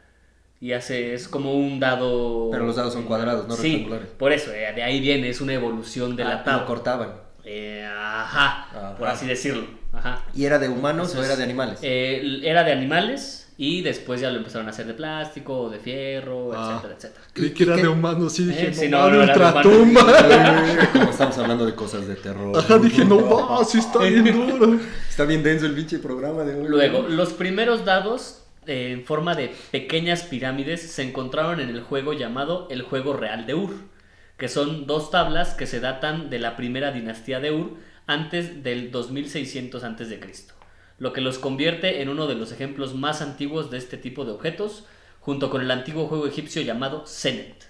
Y 0.61 0.71
hace, 0.73 1.13
es 1.13 1.27
como 1.27 1.55
un 1.55 1.79
dado. 1.79 2.49
Pero 2.51 2.65
los 2.65 2.75
dados 2.77 2.93
son 2.93 3.03
cuadrados, 3.03 3.47
no 3.49 3.55
Sí, 3.55 3.71
rectangulares. 3.73 4.09
Por 4.17 4.31
eso, 4.31 4.53
eh, 4.53 4.71
de 4.73 4.81
ahí 4.83 5.01
viene, 5.01 5.27
es 5.29 5.41
una 5.41 5.53
evolución 5.53 6.15
de 6.15 6.23
Ah, 6.23 6.43
lo 6.45 6.65
cortaban. 6.65 7.09
Eh, 7.43 7.85
ajá, 7.85 8.67
Ajá. 8.69 8.95
por 8.95 9.07
así 9.09 9.25
decirlo. 9.27 9.65
Ajá. 9.91 10.23
¿Y 10.33 10.45
era 10.45 10.59
de 10.59 10.69
humanos 10.69 11.07
o 11.09 11.11
Entonces, 11.11 11.31
era 11.31 11.37
de 11.37 11.43
animales? 11.43 11.79
eh, 11.81 12.39
era 12.43 12.63
de 12.63 12.71
animales 12.71 13.42
y 13.57 13.81
después 13.81 14.19
ya 14.21 14.29
lo 14.31 14.37
empezaron 14.37 14.67
a 14.67 14.71
hacer 14.71 14.85
de 14.87 14.93
plástico, 14.93 15.57
o 15.61 15.69
de 15.69 15.79
fierro, 15.79 16.51
Ah. 16.55 16.71
etcétera, 16.81 16.95
etcétera. 16.97 17.25
Creí 17.33 17.51
que 17.51 17.63
era 17.63 17.75
de 17.77 17.87
humanos, 17.87 18.33
sí 18.33 18.45
dije, 18.45 18.69
Eh, 18.69 18.73
sí, 18.73 18.89
no, 18.89 19.09
no, 19.09 19.19
ultratumba. 19.21 20.01
Como 20.93 21.09
estamos 21.11 21.37
hablando 21.37 21.65
de 21.65 21.75
cosas 21.75 22.07
de 22.07 22.15
terror. 22.15 22.57
Ajá, 22.57 22.77
dije, 22.79 23.05
no, 23.05 23.17
va, 23.57 23.63
sí 23.65 23.79
está 23.79 23.99
bien 24.03 24.25
duro. 24.25 24.79
Está 25.09 25.25
bien 25.25 25.43
denso 25.43 25.65
el 25.65 25.73
pinche 25.73 25.99
programa 25.99 26.43
de 26.43 26.55
hoy. 26.55 26.67
Luego, 26.67 27.03
los 27.07 27.33
primeros 27.33 27.85
dados 27.85 28.39
eh, 28.65 28.91
en 28.93 29.03
forma 29.05 29.35
de 29.35 29.53
pequeñas 29.71 30.23
pirámides 30.23 30.81
se 30.81 31.03
encontraron 31.03 31.59
en 31.59 31.69
el 31.69 31.81
juego 31.81 32.13
llamado 32.13 32.67
el 32.71 32.81
juego 32.81 33.13
real 33.13 33.45
de 33.45 33.53
Ur, 33.55 33.71
que 34.37 34.47
son 34.47 34.87
dos 34.87 35.11
tablas 35.11 35.53
que 35.53 35.67
se 35.67 35.79
datan 35.79 36.29
de 36.29 36.39
la 36.39 36.55
primera 36.55 36.91
dinastía 36.91 37.39
de 37.39 37.51
Ur 37.51 37.73
antes 38.07 38.63
del 38.63 38.89
2600 38.91 39.83
antes 39.83 40.09
de 40.09 40.19
Cristo, 40.19 40.53
lo 41.03 41.11
que 41.13 41.21
los 41.21 41.37
convierte 41.37 42.01
en 42.01 42.07
uno 42.09 42.27
de 42.27 42.35
los 42.35 42.51
ejemplos 42.51 42.93
más 42.95 43.21
antiguos 43.21 43.69
de 43.69 43.77
este 43.77 43.97
tipo 43.97 44.23
de 44.25 44.31
objetos, 44.31 44.85
junto 45.19 45.49
con 45.49 45.61
el 45.61 45.69
antiguo 45.69 46.07
juego 46.07 46.25
egipcio 46.27 46.61
llamado 46.61 47.05
Senet. 47.05 47.69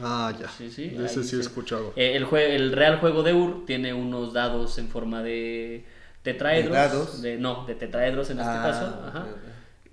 Ah, 0.00 0.32
ya. 0.38 0.48
Sí, 0.48 0.70
sí, 0.70 0.92
ese 1.04 1.20
ahí 1.20 1.26
sí 1.26 1.36
he 1.36 1.40
escuchado. 1.40 1.92
Eh, 1.96 2.16
el, 2.16 2.26
jue- 2.26 2.50
el 2.50 2.72
real 2.72 2.98
juego 2.98 3.22
de 3.22 3.34
Ur 3.34 3.64
tiene 3.66 3.92
unos 3.94 4.32
dados 4.32 4.78
en 4.78 4.88
forma 4.88 5.22
de 5.22 5.84
tetraedros. 6.22 6.72
¿De 6.72 6.78
dados? 6.78 7.22
de- 7.22 7.36
no, 7.38 7.64
de 7.66 7.74
tetraedros 7.74 8.30
en 8.30 8.38
este 8.40 8.50
Ah, 8.52 8.62
caso. 8.62 9.02
ajá. 9.06 9.26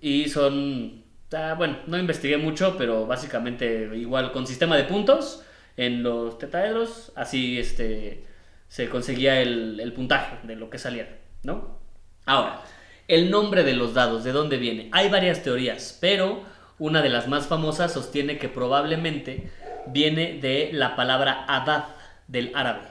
Y 0.01 0.29
son. 0.29 1.03
ah, 1.33 1.53
bueno, 1.57 1.77
no 1.87 1.97
investigué 1.97 2.37
mucho, 2.37 2.75
pero 2.77 3.05
básicamente 3.05 3.89
igual 3.95 4.31
con 4.31 4.47
sistema 4.47 4.77
de 4.77 4.85
puntos 4.85 5.43
en 5.77 6.01
los 6.01 6.37
tetraedros, 6.39 7.11
así 7.15 7.59
este, 7.59 8.23
se 8.67 8.89
conseguía 8.89 9.41
el, 9.41 9.79
el 9.79 9.93
puntaje 9.93 10.37
de 10.47 10.55
lo 10.55 10.69
que 10.69 10.77
saliera, 10.79 11.09
¿no? 11.43 11.77
Ahora, 12.25 12.61
el 13.09 13.31
nombre 13.31 13.63
de 13.63 13.73
los 13.73 13.93
dados, 13.93 14.23
¿de 14.23 14.31
dónde 14.31 14.57
viene? 14.57 14.87
Hay 14.91 15.09
varias 15.09 15.41
teorías, 15.43 15.97
pero 15.99 16.43
una 16.77 17.01
de 17.01 17.09
las 17.09 17.27
más 17.27 17.47
famosas 17.47 17.91
sostiene 17.91 18.37
que 18.37 18.49
probablemente 18.49 19.49
viene 19.87 20.39
de 20.39 20.69
la 20.71 20.95
palabra 20.95 21.43
adad 21.47 21.87
del 22.27 22.51
árabe, 22.53 22.87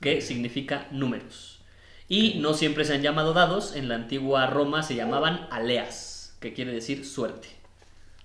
que 0.00 0.22
significa 0.22 0.86
números. 0.90 1.60
Y 2.08 2.38
no 2.38 2.54
siempre 2.54 2.86
se 2.86 2.94
han 2.94 3.02
llamado 3.02 3.34
dados, 3.34 3.76
en 3.76 3.90
la 3.90 3.96
antigua 3.96 4.46
Roma 4.46 4.82
se 4.82 4.94
llamaban 4.94 5.46
aleas, 5.50 6.34
que 6.40 6.54
quiere 6.54 6.72
decir 6.72 7.04
suerte. 7.04 7.48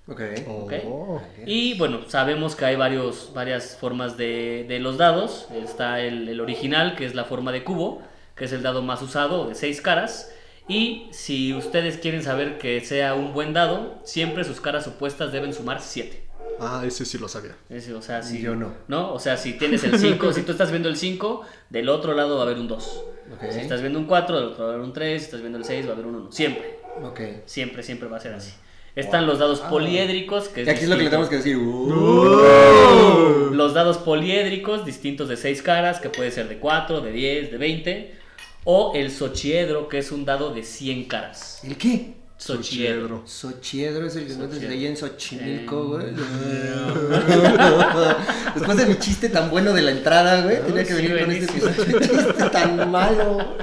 Ok. 0.08 0.22
¿ok? 0.48 0.74
Oh. 0.86 1.22
Y 1.46 1.78
bueno, 1.78 2.02
sabemos 2.08 2.56
que 2.56 2.66
hay 2.66 2.78
varios, 2.78 3.32
varias 3.34 3.78
formas 3.78 4.16
de, 4.16 4.66
de 4.68 4.80
los 4.80 4.98
dados. 4.98 5.48
Está 5.54 6.00
el, 6.00 6.28
el 6.30 6.40
original, 6.40 6.96
que 6.96 7.06
es 7.06 7.16
la 7.16 7.26
forma 7.26 7.52
de 7.52 7.66
cubo, 7.66 8.02
que 8.36 8.46
es 8.46 8.54
el 8.54 8.64
dado 8.64 8.82
más 8.82 9.02
usado, 9.02 9.48
de 9.48 9.56
seis 9.56 9.82
caras. 9.82 10.33
Y 10.68 11.08
si 11.12 11.54
ustedes 11.54 11.98
quieren 11.98 12.24
saber 12.24 12.58
que 12.58 12.80
sea 12.82 13.16
un 13.16 13.34
buen 13.34 13.54
dado, 13.54 14.00
siempre 14.04 14.44
sus 14.44 14.62
caras 14.62 14.88
opuestas 14.88 15.32
deben 15.32 15.54
sumar 15.54 15.82
7. 15.82 16.22
Ah, 16.60 16.84
ese 16.86 17.04
sí 17.04 17.18
lo 17.18 17.28
sabía. 17.28 17.56
Ese, 17.70 17.94
o 17.94 18.02
sea, 18.02 18.22
si, 18.24 18.42
Yo 18.42 18.56
no. 18.56 19.14
O 19.14 19.20
sea, 19.20 19.36
si 19.38 19.54
tienes 19.54 19.84
el 19.84 19.98
5, 20.00 20.34
si 20.34 20.44
tú 20.44 20.52
estás 20.52 20.72
viendo 20.72 20.88
el 20.88 20.96
5, 20.96 21.42
del 21.70 21.90
otro 21.90 22.14
lado 22.14 22.36
va 22.36 22.44
a 22.44 22.46
haber 22.46 22.58
un 22.60 22.68
2. 22.68 23.04
Ok. 23.34 23.52
Si 23.52 23.60
estás 23.60 23.82
viendo 23.82 24.00
un 24.00 24.06
4, 24.06 24.36
del 24.40 24.46
otro 24.50 24.64
va 24.66 24.70
a 24.72 24.74
haber 24.76 24.86
un 24.86 24.94
3. 24.94 25.20
Si 25.22 25.26
estás 25.26 25.42
viendo 25.42 25.58
el 25.58 25.66
6, 25.66 25.86
va 25.88 25.90
a 25.90 25.94
haber 25.94 26.06
un 26.06 26.16
1. 26.16 26.32
Siempre, 26.32 26.80
Ok. 27.04 27.20
siempre, 27.46 27.84
siempre 27.84 28.08
va 28.08 28.18
a 28.18 28.20
ser 28.22 28.34
así. 28.34 28.54
Están 28.96 29.26
los 29.26 29.40
dados 29.40 29.60
poliédricos, 29.62 30.50
que 30.50 30.62
es 30.62 30.68
Y 30.68 30.70
aquí 30.70 30.84
es 30.84 30.90
lo 30.90 30.96
que 30.96 31.04
le 31.04 31.10
distinto. 31.10 31.28
tenemos 31.28 31.30
que 31.30 31.38
decir. 31.38 31.58
Uh. 31.58 33.52
Los 33.54 33.74
dados 33.74 33.98
poliédricos, 33.98 34.86
distintos 34.86 35.28
de 35.30 35.38
6 35.38 35.62
caras, 35.64 36.00
que 36.00 36.10
puede 36.10 36.30
ser 36.32 36.48
de 36.48 36.60
4, 36.60 37.02
de 37.02 37.12
10, 37.12 37.52
de 37.52 37.58
20. 37.58 38.23
O 38.66 38.94
el 38.96 39.12
sochiedro, 39.12 39.88
que 39.90 39.98
es 40.00 40.12
un 40.12 40.26
dado 40.26 40.54
de 40.54 40.64
100 40.64 41.06
caras. 41.06 41.60
¿El 41.64 41.78
qué? 41.78 42.14
Sochiedro. 42.38 43.24
Sochiedro 43.26 44.06
es 44.08 44.16
el 44.16 44.28
que 44.28 44.34
Sochiedro. 44.34 44.70
ahí 44.72 44.86
en 44.88 44.98
Xochimilco, 44.98 46.00
Eh, 46.02 46.14
güey. 46.14 46.16
Después 48.56 48.78
de 48.78 48.86
mi 48.86 48.96
chiste 49.00 49.30
tan 49.30 49.50
bueno 49.50 49.74
de 49.74 49.82
la 49.82 49.92
entrada, 49.92 50.42
güey, 50.44 50.62
tenía 50.62 50.84
que 50.84 50.94
sí, 50.94 51.08
venir 51.08 51.48
con 51.48 51.70
este 51.70 52.00
chiste 52.00 52.50
tan 52.52 52.92
malo. 52.92 53.56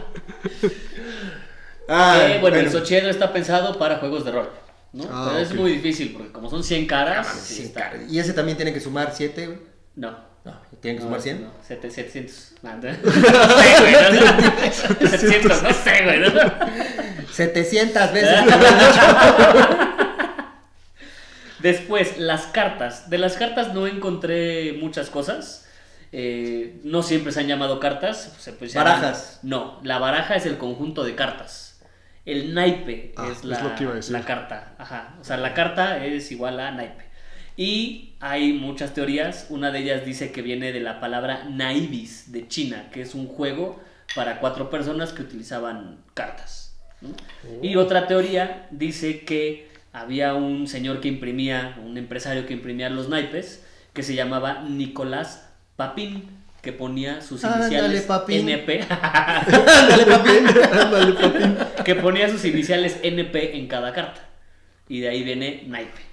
Eh, 1.88 2.38
bueno, 2.40 2.56
el 2.58 2.70
sochiedro 2.70 3.10
está 3.10 3.32
pensado 3.32 3.78
para 3.78 3.98
juegos 3.98 4.24
de 4.24 4.32
rol. 4.32 4.48
¿no? 4.92 5.04
Ah, 5.10 5.28
Pero 5.32 5.44
es 5.44 5.54
muy 5.54 5.72
difícil 5.72 6.12
porque 6.12 6.32
como 6.32 6.50
son 6.50 6.64
100 6.64 6.86
caras, 6.86 7.26
Ah, 7.30 7.34
sí 7.40 7.54
sí, 7.56 7.62
está- 7.64 7.90
cara. 7.90 8.02
Y 8.08 8.18
ese 8.18 8.32
también 8.32 8.56
tiene 8.56 8.72
que 8.72 8.80
sumar 8.80 9.12
7, 9.14 9.46
güey. 9.46 9.58
No. 9.96 10.29
No, 10.44 10.58
tiene 10.80 10.96
que 10.98 11.04
No, 11.04 11.08
sumar 11.08 11.20
100. 11.20 11.42
No, 11.42 11.50
sete- 11.66 11.90
700. 11.90 12.52
No, 12.62 12.74
no 12.76 12.82
sé, 12.82 12.88
güey. 13.80 13.92
No, 13.92 15.08
700, 15.08 15.62
no 15.62 15.72
sé, 15.72 16.04
güey. 16.04 16.20
¿no? 16.20 16.28
700 17.32 18.12
veces. 18.12 18.38
Después, 21.60 22.18
las 22.18 22.46
cartas. 22.46 23.10
De 23.10 23.18
las 23.18 23.34
cartas 23.36 23.74
no 23.74 23.86
encontré 23.86 24.72
muchas 24.80 25.10
cosas. 25.10 25.66
Eh, 26.12 26.80
no 26.84 27.02
siempre 27.02 27.32
se 27.32 27.40
han 27.40 27.46
llamado 27.48 27.78
cartas. 27.80 28.32
se 28.38 28.52
Barajas. 28.74 29.40
No, 29.42 29.78
la 29.84 29.98
baraja 29.98 30.36
es 30.36 30.46
el 30.46 30.56
conjunto 30.58 31.04
de 31.04 31.14
cartas. 31.14 31.80
El 32.24 32.54
naipe 32.54 33.12
Ah, 33.16 33.28
es 33.30 33.38
es 33.38 33.44
la, 33.44 33.60
lo 33.62 33.74
que 33.74 33.82
iba 33.84 33.92
a 33.92 33.96
decir. 33.96 34.12
la 34.12 34.24
carta. 34.24 34.74
Ajá. 34.78 35.14
O 35.20 35.24
sea, 35.24 35.36
la 35.36 35.52
carta 35.54 36.04
es 36.04 36.32
igual 36.32 36.58
a 36.60 36.70
naipe. 36.70 37.09
Y 37.60 38.14
hay 38.20 38.54
muchas 38.54 38.94
teorías. 38.94 39.48
Una 39.50 39.70
de 39.70 39.80
ellas 39.80 40.06
dice 40.06 40.32
que 40.32 40.40
viene 40.40 40.72
de 40.72 40.80
la 40.80 40.98
palabra 40.98 41.44
naibis 41.44 42.32
de 42.32 42.48
China, 42.48 42.88
que 42.90 43.02
es 43.02 43.14
un 43.14 43.26
juego 43.26 43.78
para 44.14 44.40
cuatro 44.40 44.70
personas 44.70 45.12
que 45.12 45.20
utilizaban 45.20 45.98
cartas. 46.14 46.74
¿no? 47.02 47.10
Y 47.60 47.76
otra 47.76 48.06
teoría 48.06 48.66
dice 48.70 49.26
que 49.26 49.68
había 49.92 50.32
un 50.32 50.68
señor 50.68 51.02
que 51.02 51.08
imprimía, 51.08 51.76
un 51.84 51.98
empresario 51.98 52.46
que 52.46 52.54
imprimía 52.54 52.88
los 52.88 53.10
naipes, 53.10 53.62
que 53.92 54.02
se 54.02 54.14
llamaba 54.14 54.62
Nicolás 54.62 55.46
Papín, 55.76 56.30
que 56.62 56.72
ponía 56.72 57.20
sus 57.20 57.44
iniciales. 57.44 58.06
NP, 58.08 58.86
Ándale, 58.88 60.06
papín. 60.06 60.46
Papín. 60.46 61.56
que 61.84 61.94
ponía 61.94 62.30
sus 62.30 62.42
iniciales 62.46 63.00
NP 63.02 63.58
en 63.58 63.66
cada 63.66 63.92
carta. 63.92 64.22
Y 64.88 65.00
de 65.00 65.10
ahí 65.10 65.22
viene 65.22 65.64
naipe. 65.66 66.09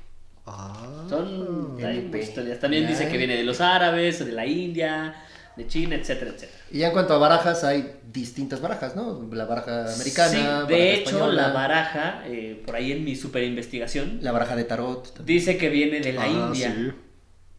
Ah. 0.48 1.06
Son 1.10 1.78
hay 1.86 2.10
teorías. 2.12 2.60
También 2.60 2.88
dice 2.88 3.08
que 3.10 3.18
viene 3.18 3.36
de 3.36 3.44
los 3.44 3.62
árabes, 3.62 4.26
de 4.26 4.32
la 4.32 4.46
India, 4.46 5.16
de 5.56 5.68
China, 5.68 5.96
etcétera, 5.96 6.32
etcétera. 6.32 6.60
Y 6.72 6.80
ya 6.80 6.88
en 6.88 6.94
cuanto 6.94 7.14
a 7.14 7.18
barajas, 7.18 7.64
hay 7.64 8.00
distintas 8.12 8.62
barajas, 8.62 8.96
¿no? 8.96 9.28
La 9.32 9.46
baraja 9.46 9.94
americana. 9.94 10.30
Sí, 10.30 10.38
baraja 10.38 10.64
de 10.66 10.94
hecho, 10.94 11.10
española, 11.18 11.42
la 11.48 11.54
baraja, 11.54 12.24
eh, 12.28 12.62
por 12.66 12.76
ahí 12.76 12.92
en 12.92 13.04
mi 13.04 13.16
super 13.16 13.44
investigación, 13.44 14.20
La 14.22 14.32
baraja 14.32 14.56
de 14.56 14.64
tarot. 14.64 15.14
también. 15.14 15.26
dice 15.40 15.58
que 15.58 15.70
viene 15.70 16.00
de 16.00 16.14
la 16.14 16.24
Ah, 16.24 16.28
India. 16.28 16.74
sí. 16.76 16.92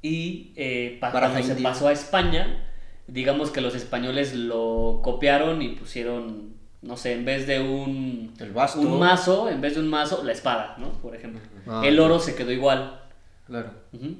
Y 0.00 0.52
eh, 0.56 0.98
cuando 1.00 1.42
se 1.42 1.54
pasó 1.56 1.88
a 1.88 1.92
España, 1.92 2.64
digamos 3.08 3.50
que 3.50 3.60
los 3.60 3.74
españoles 3.74 4.34
lo 4.34 5.00
copiaron 5.02 5.60
y 5.62 5.70
pusieron, 5.70 6.54
no 6.82 6.96
sé, 6.96 7.12
en 7.14 7.24
vez 7.24 7.46
de 7.46 7.60
un, 7.60 8.32
El 8.38 8.52
basto. 8.52 8.80
un 8.80 8.98
mazo, 8.98 9.48
en 9.50 9.60
vez 9.60 9.74
de 9.74 9.80
un 9.80 9.88
mazo, 9.88 10.22
la 10.24 10.32
espada, 10.32 10.76
¿no? 10.78 10.90
Por 11.00 11.14
ejemplo. 11.16 11.40
Ah, 11.66 11.82
el 11.84 11.98
oro 12.00 12.18
se 12.20 12.34
quedó 12.34 12.52
igual. 12.52 13.00
Claro. 13.46 13.70
Ujú. 13.92 14.16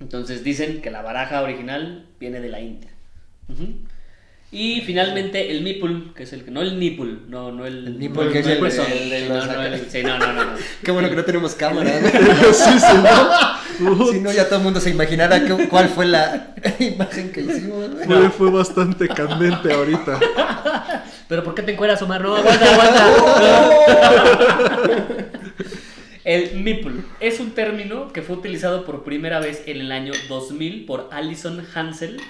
Entonces 0.00 0.44
dicen 0.44 0.82
que 0.82 0.90
la 0.90 1.02
baraja 1.02 1.42
original 1.42 2.06
viene 2.20 2.40
de 2.40 2.48
la 2.48 2.60
India. 2.60 2.90
Ujú. 3.48 3.66
Y 4.52 4.82
finalmente 4.82 5.50
el 5.50 5.62
Mipul, 5.62 6.12
que 6.14 6.22
es 6.22 6.32
el 6.32 6.44
que, 6.44 6.50
no 6.52 6.62
el 6.62 6.78
Nipul, 6.78 7.24
no, 7.28 7.50
no 7.50 7.66
el. 7.66 7.86
El 7.88 7.98
Nipul, 7.98 8.26
no 8.26 8.32
que 8.32 8.38
es 8.38 8.46
el- 8.46 8.62
hueso, 8.62 8.86
el- 8.86 9.12
el- 9.12 9.28
no, 9.28 9.44
no, 9.44 9.62
el- 9.62 9.90
sí, 9.90 10.02
no, 10.04 10.18
no, 10.18 10.32
no, 10.32 10.44
no. 10.44 10.52
Qué 10.84 10.90
bueno 10.92 11.08
que 11.10 11.16
no 11.16 11.24
tenemos 11.24 11.54
cámara. 11.56 11.90
¿no? 12.00 12.08
sí, 12.52 12.78
sí, 12.78 12.96
¿no? 13.80 14.06
si 14.12 14.20
no, 14.20 14.32
ya 14.32 14.46
todo 14.46 14.58
el 14.58 14.64
mundo 14.64 14.80
se 14.80 14.90
imaginara 14.90 15.44
qué- 15.44 15.68
cuál 15.68 15.88
fue 15.88 16.06
la 16.06 16.54
imagen 16.78 17.32
que 17.32 17.40
hicimos. 17.40 17.86
Fue, 18.06 18.30
fue 18.30 18.50
bastante 18.50 19.08
candente 19.08 19.72
ahorita. 19.72 20.20
Pero 21.28 21.42
¿por 21.42 21.54
qué 21.54 21.62
te 21.62 21.72
encueras, 21.72 22.00
Omar? 22.02 22.20
No, 22.20 22.36
aguanta, 22.36 22.72
aguanta. 22.72 23.06
El 26.24 26.60
Mipul 26.60 27.04
es 27.20 27.38
un 27.38 27.52
término 27.52 28.12
que 28.12 28.20
fue 28.20 28.36
utilizado 28.36 28.84
por 28.84 29.04
primera 29.04 29.38
vez 29.38 29.62
en 29.66 29.80
el 29.80 29.92
año 29.92 30.12
2000 30.28 30.84
por 30.84 31.08
Alison 31.12 31.64
Hansel 31.72 32.20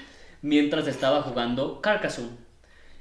mientras 0.42 0.86
estaba 0.86 1.22
jugando 1.22 1.80
Carcassonne. 1.80 2.36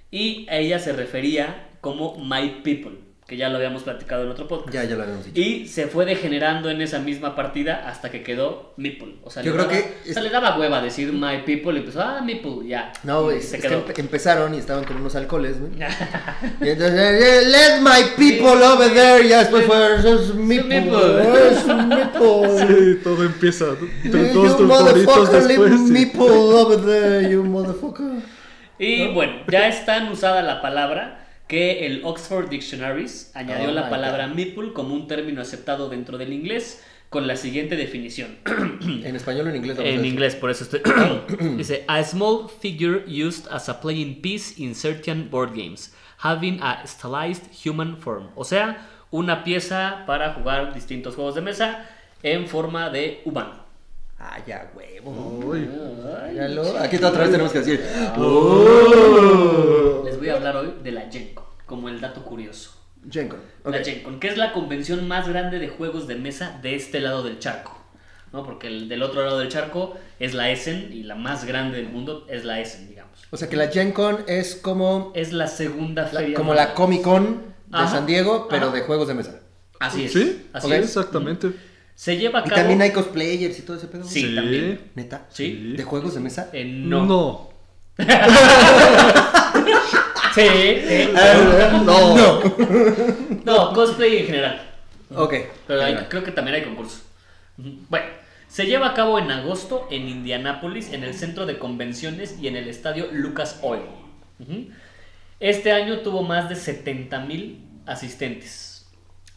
Y 0.09 0.47
a 0.49 0.57
ella 0.57 0.79
se 0.79 0.93
refería 0.93 1.67
como 1.81 2.17
My 2.17 2.61
People, 2.63 2.97
que 3.27 3.37
ya 3.37 3.49
lo 3.49 3.55
habíamos 3.57 3.81
platicado 3.81 4.23
en 4.23 4.29
otro 4.29 4.47
podcast. 4.47 4.71
Ya, 4.71 4.83
ya 4.83 4.95
lo 4.95 5.01
habíamos 5.01 5.25
dicho. 5.25 5.41
Y 5.41 5.67
se 5.67 5.87
fue 5.87 6.05
degenerando 6.05 6.69
en 6.69 6.79
esa 6.81 6.99
misma 6.99 7.35
partida 7.35 7.87
hasta 7.89 8.11
que 8.11 8.21
quedó 8.21 8.73
Meeple. 8.77 9.15
O 9.23 9.31
sea, 9.31 9.41
Yo 9.41 9.51
le 9.51 9.57
creo 9.57 9.67
daba- 9.67 9.77
que 10.03 10.11
o 10.11 10.13
sea, 10.13 10.21
le 10.21 10.29
daba 10.29 10.59
hueva 10.59 10.79
decir 10.81 11.11
My 11.11 11.39
People 11.43 11.73
y 11.73 11.77
empezó, 11.79 12.01
ah, 12.03 12.21
Meeple, 12.23 12.67
ya. 12.67 12.93
No, 13.03 13.23
güey, 13.23 13.41
se 13.41 13.57
que 13.57 13.67
quedó. 13.67 13.83
empe- 13.83 13.97
empezaron 13.99 14.53
y 14.53 14.59
estaban 14.59 14.83
con 14.83 14.97
unos 14.97 15.15
alcoholes, 15.15 15.59
güey. 15.59 15.71
Y 16.61 16.69
entonces, 16.69 17.23
eh, 17.23 17.41
let 17.47 17.81
my 17.81 18.03
people 18.15 18.63
over 18.63 18.93
there. 18.93 19.25
Y 19.25 19.29
ya 19.29 19.39
después 19.39 19.65
fue, 19.65 19.95
es 19.95 20.01
people. 20.03 20.21
Es 20.21 20.33
mi 20.35 20.59
people. 20.59 21.25
Sí, 22.67 22.99
todo 23.03 23.23
empieza. 23.23 23.65
Entre 24.03 24.27
You 24.27 24.33
todos 24.33 24.57
tus 24.57 24.67
leave 24.67 25.47
después. 25.47 25.79
me 25.81 25.99
sí. 25.99 26.05
people 26.05 26.25
over 26.27 26.77
there, 26.85 27.27
you 27.29 27.43
motherfucker. 27.43 28.05
Y 28.77 29.07
bueno, 29.13 29.33
ya 29.49 29.67
es 29.67 29.83
tan 29.85 30.09
usada 30.11 30.41
la 30.43 30.61
palabra 30.61 31.24
que 31.47 31.85
el 31.85 32.01
Oxford 32.03 32.49
Dictionaries 32.49 33.31
añadió 33.35 33.69
Oh 33.69 33.73
la 33.73 33.89
palabra 33.89 34.27
God. 34.27 34.35
meeple 34.35 34.73
como 34.73 34.93
un 34.93 35.07
término 35.07 35.41
aceptado 35.41 35.89
dentro 35.89 36.17
del 36.17 36.33
inglés 36.33 36.83
con 37.09 37.27
la 37.27 37.35
siguiente 37.35 37.75
definición. 37.75 38.37
En 38.45 39.15
español 39.15 39.47
o 39.47 39.49
en 39.51 39.57
inglés. 39.57 39.77
en 39.79 40.05
inglés, 40.05 40.35
por 40.35 40.49
eso 40.49 40.63
estoy. 40.63 40.81
Dice: 41.57 41.85
A 41.87 42.03
small 42.03 42.49
figure 42.49 43.03
used 43.07 43.47
as 43.51 43.69
a 43.69 43.79
playing 43.79 44.21
piece 44.21 44.59
in 44.61 44.73
certain 44.75 45.29
board 45.29 45.51
games, 45.55 45.93
having 46.17 46.59
a 46.61 46.85
stylized 46.85 47.43
human 47.63 47.97
form. 47.97 48.29
O 48.35 48.43
sea, 48.43 48.87
una 49.11 49.43
pieza 49.43 50.03
para 50.07 50.33
jugar 50.33 50.73
distintos 50.73 51.15
juegos 51.15 51.35
de 51.35 51.41
mesa 51.41 51.85
en 52.23 52.47
forma 52.47 52.89
de 52.89 53.21
humano. 53.23 53.64
Ah, 54.27 54.39
ya, 54.45 54.71
huevo. 54.75 55.11
Uy. 55.45 55.69
Aquí 56.79 56.95
otra 56.97 57.21
vez 57.21 57.31
tenemos 57.31 57.51
que 57.51 57.59
decir. 57.59 57.79
Les 60.05 60.17
voy 60.17 60.29
a 60.29 60.33
hablar 60.35 60.55
hoy 60.57 60.73
de 60.83 60.91
la 60.91 61.09
Gen 61.11 61.33
Con, 61.35 61.45
como 61.65 61.89
el 61.89 62.01
dato 62.01 62.23
curioso. 62.23 62.71
Gencon. 63.09 63.39
ok. 63.63 63.71
La 63.71 63.83
Gen 63.83 64.01
Con, 64.03 64.19
que 64.19 64.27
es 64.29 64.37
la 64.37 64.51
convención 64.53 65.07
más 65.07 65.27
grande 65.27 65.59
de 65.59 65.67
juegos 65.69 66.07
de 66.07 66.15
mesa 66.15 66.57
de 66.63 66.75
este 66.75 66.99
lado 66.99 67.21
del 67.23 67.37
charco. 67.39 67.79
¿no? 68.33 68.43
Porque 68.43 68.67
el 68.67 68.89
del 68.89 69.03
otro 69.03 69.23
lado 69.23 69.37
del 69.39 69.49
charco 69.49 69.95
es 70.19 70.33
la 70.33 70.49
Essen 70.49 70.89
y 70.91 71.03
la 71.03 71.15
más 71.15 71.45
grande 71.45 71.77
del 71.77 71.87
mundo 71.89 72.25
es 72.29 72.43
la 72.45 72.59
Essen, 72.59 72.89
digamos. 72.89 73.27
O 73.31 73.37
sea 73.37 73.47
que 73.47 73.55
la 73.55 73.67
Gen 73.67 73.91
Con 73.91 74.23
es 74.27 74.55
como, 74.55 75.11
Es 75.15 75.31
la 75.33 75.47
segunda 75.47 76.03
la- 76.11 76.19
feria. 76.19 76.35
como 76.35 76.49
más 76.49 76.57
la. 76.57 76.73
Comic 76.73 77.01
Con 77.03 77.43
de 77.67 77.77
Ajá. 77.77 77.87
San 77.87 78.05
Diego, 78.07 78.47
pero 78.49 78.67
Ajá. 78.67 78.75
de 78.75 78.81
juegos 78.81 79.07
de 79.07 79.13
mesa. 79.13 79.39
Así 79.79 80.05
es. 80.05 80.13
¿Sí? 80.13 80.47
Así 80.51 80.67
Ok. 80.67 80.73
es. 80.73 80.85
Exactamente. 80.85 81.51
Se 81.95 82.17
lleva 82.17 82.39
a 82.39 82.41
Y 82.45 82.49
cabo. 82.49 82.55
también 82.61 82.81
hay 82.81 82.91
cosplayers 82.91 83.57
y 83.57 83.61
todo 83.61 83.77
ese 83.77 83.87
pedo. 83.87 84.03
Sí, 84.03 84.21
Sí. 84.21 84.35
también. 84.35 84.91
¿Neta? 84.95 85.25
Sí. 85.31 85.73
¿De 85.77 85.83
juegos 85.83 86.13
de 86.13 86.19
mesa? 86.19 86.49
Eh, 86.53 86.65
no. 86.65 87.05
No. 87.05 87.49
Sí, 90.35 90.41
sí. 90.85 91.09
no. 91.85 92.41
No, 93.45 93.73
cosplay 93.73 94.17
en 94.17 94.25
general. 94.25 94.61
Ok. 95.15 95.33
Pero 95.65 95.81
hay- 95.81 95.95
creo 96.09 96.23
que 96.25 96.31
también 96.31 96.55
hay 96.55 96.63
concurso. 96.63 96.99
Ujú. 97.57 97.69
Bueno, 97.89 98.05
se 98.49 98.65
lleva 98.65 98.87
a 98.89 98.93
cabo 98.93 99.17
en 99.17 99.31
agosto 99.31 99.87
en 99.89 100.09
Indianápolis, 100.09 100.91
en 100.91 101.05
el 101.05 101.13
centro 101.13 101.45
de 101.45 101.57
convenciones 101.57 102.35
y 102.41 102.49
en 102.49 102.57
el 102.57 102.67
estadio 102.67 103.07
Lucas 103.13 103.59
Oil. 103.61 103.83
Este 105.39 105.71
año 105.71 105.99
tuvo 105.99 106.21
más 106.23 106.49
de 106.49 106.55
70 106.57 107.19
mil 107.21 107.59
asistentes. 107.85 108.74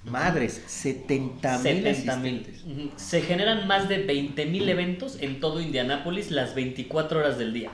Madres, 0.04 0.62
70 0.66 1.58
mil 1.58 1.82
70 1.82 2.16
mil. 2.16 2.92
Se 2.96 3.20
generan 3.20 3.66
más 3.66 3.88
de 3.88 3.98
20 3.98 4.46
mil 4.46 4.68
eventos 4.68 5.18
en 5.20 5.40
todo 5.40 5.60
Indianápolis 5.60 6.30
las 6.30 6.54
24 6.54 7.20
horas 7.20 7.38
del 7.38 7.52
día. 7.52 7.70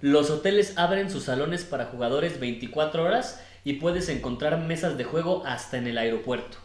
Los 0.00 0.30
hoteles 0.30 0.76
abren 0.76 1.10
sus 1.10 1.24
salones 1.24 1.64
para 1.64 1.86
jugadores 1.86 2.40
24 2.40 3.04
horas 3.04 3.42
y 3.64 3.74
puedes 3.74 4.08
encontrar 4.08 4.58
mesas 4.58 4.96
de 4.98 5.04
juego 5.04 5.44
hasta 5.46 5.78
en 5.78 5.86
el 5.86 5.98
aeropuerto. 5.98 6.58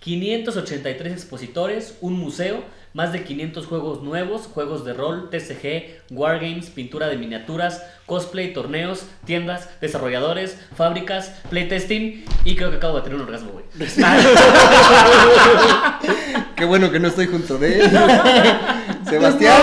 583 0.00 1.12
expositores, 1.12 1.98
un 2.00 2.14
museo, 2.14 2.64
más 2.92 3.12
de 3.12 3.24
500 3.24 3.66
juegos 3.66 4.02
nuevos, 4.02 4.46
juegos 4.46 4.84
de 4.84 4.92
rol, 4.92 5.30
TCG, 5.30 6.02
wargames, 6.10 6.70
pintura 6.70 7.08
de 7.08 7.16
miniaturas, 7.16 7.82
cosplay, 8.06 8.52
torneos, 8.52 9.06
tiendas, 9.24 9.68
desarrolladores, 9.80 10.58
fábricas, 10.76 11.32
playtesting 11.50 12.24
y 12.44 12.56
creo 12.56 12.70
que 12.70 12.76
acabo 12.76 12.96
de 12.96 13.02
tener 13.02 13.16
un 13.16 13.22
orgasmo, 13.22 13.52
güey. 13.52 13.64
Qué 16.56 16.64
bueno 16.64 16.90
que 16.90 16.98
no 16.98 17.08
estoy 17.08 17.26
junto 17.26 17.58
de 17.58 17.80
él. 17.80 17.90
Sebastián. 19.08 19.62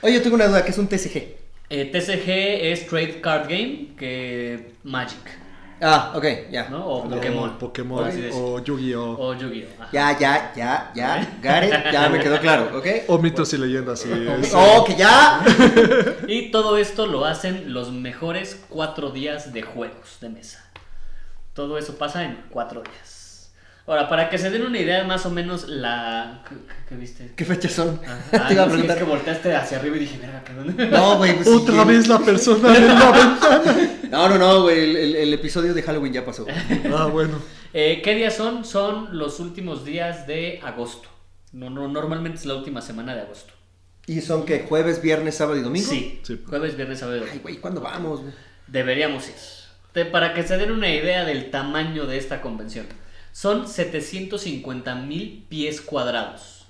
Oye, 0.00 0.14
yo 0.14 0.22
tengo 0.22 0.36
una 0.36 0.46
duda, 0.46 0.64
¿qué 0.64 0.70
es 0.70 0.78
un 0.78 0.88
TCG? 0.88 1.36
Eh, 1.70 1.90
TCG 1.92 2.30
es 2.72 2.86
Trade 2.86 3.20
Card 3.20 3.48
Game, 3.48 3.88
que 3.98 4.72
Magic, 4.84 5.18
Ah, 5.80 6.12
ok, 6.16 6.24
ya. 6.50 6.68
¿no? 6.68 6.84
O 6.86 7.08
O 7.54 7.58
Pokémon. 7.58 8.00
O 8.34 8.58
Yu-Gi-Oh! 8.60 9.16
O 9.18 9.34
Yu-Gi-Oh! 9.34 9.84
Ya, 9.92 10.18
ya, 10.18 10.52
ya, 10.56 10.90
ya. 10.94 11.22
It, 11.22 11.92
ya 11.92 12.08
me 12.08 12.18
quedó 12.20 12.38
claro, 12.40 12.76
¿ok? 12.78 12.86
O 13.08 13.18
mitos 13.18 13.52
y 13.52 13.58
leyendas. 13.58 14.00
Sí, 14.00 14.10
es- 14.12 14.52
Oh, 14.54 14.84
que 14.84 14.96
ya. 14.96 15.40
Y 16.26 16.50
todo 16.50 16.76
esto 16.78 17.06
lo 17.06 17.24
hacen 17.24 17.72
los 17.72 17.92
mejores 17.92 18.60
cuatro 18.68 19.10
días 19.10 19.52
de 19.52 19.62
juegos 19.62 20.18
de 20.20 20.28
mesa. 20.30 20.64
Todo 21.54 21.78
eso 21.78 21.96
pasa 21.96 22.24
en 22.24 22.44
cuatro 22.50 22.82
días. 22.82 23.17
Ahora, 23.88 24.08
para 24.08 24.28
que 24.28 24.36
se 24.38 24.50
den 24.50 24.62
una 24.66 24.78
idea 24.78 25.02
más 25.04 25.24
o 25.26 25.30
menos 25.30 25.66
la... 25.66 26.44
¿Qué, 26.48 26.54
qué 26.88 26.94
viste? 26.94 27.32
¿Qué 27.34 27.44
fechas 27.46 27.72
son? 27.72 27.98
Ah, 28.06 28.44
Te 28.48 28.52
iba 28.54 28.62
a 28.62 28.66
que- 28.66 28.70
preguntar. 28.72 28.96
es 28.98 29.02
que 29.02 29.08
volteaste 29.08 29.56
hacia 29.56 29.78
arriba 29.78 29.96
y 29.96 30.00
dije, 30.00 30.18
verga, 30.18 30.44
¿qué 30.44 30.52
dónde? 30.52 30.86
No, 30.88 31.16
güey. 31.16 31.34
pues, 31.36 31.48
Otra 31.62 31.82
sí, 31.82 31.88
vez 31.88 32.06
la 32.06 32.18
persona 32.18 32.76
en 32.76 32.86
la 32.86 33.10
ventana. 33.10 33.90
No, 34.10 34.26
no, 34.28 34.38
no, 34.38 34.62
güey. 34.62 34.78
El, 34.90 34.96
el- 34.96 35.16
el 35.16 35.34
episodio 35.34 35.74
de 35.74 35.82
Halloween 35.82 36.12
ya 36.12 36.24
pasó. 36.24 36.46
Ah, 36.96 37.06
bueno. 37.06 37.40
Eh, 37.74 38.00
¿Qué 38.02 38.14
días 38.14 38.34
son? 38.34 38.64
Son 38.64 39.18
los 39.18 39.38
últimos 39.40 39.84
días 39.84 40.26
de 40.26 40.60
agosto. 40.62 41.08
No, 41.52 41.68
no, 41.70 41.88
normalmente 41.88 42.38
es 42.38 42.46
la 42.46 42.54
última 42.54 42.80
semana 42.82 43.14
de 43.14 43.22
agosto. 43.22 43.52
¿Y 44.06 44.20
son 44.22 44.46
que 44.46 44.60
jueves, 44.60 45.02
viernes, 45.02 45.34
sábado 45.36 45.58
y 45.58 45.62
domingo? 45.62 45.86
Sí, 45.88 46.20
Sí. 46.22 46.40
jueves, 46.46 46.76
viernes, 46.76 46.98
sábado 47.00 47.16
y 47.18 47.20
domingo. 47.20 47.36
Ay, 47.36 47.42
güey, 47.42 47.56
¿cuándo 47.58 47.80
vamos? 47.82 48.20
Deberíamos 48.66 49.28
ir. 49.28 49.34
Te- 49.92 50.04
para 50.06 50.32
que 50.32 50.42
se 50.42 50.56
den 50.56 50.72
una 50.72 50.88
idea 50.88 51.24
del 51.26 51.50
tamaño 51.50 52.06
de 52.06 52.16
esta 52.16 52.40
convención. 52.40 52.86
Son 53.40 53.68
750 53.68 54.96
mil 54.96 55.44
pies 55.48 55.80
cuadrados. 55.80 56.66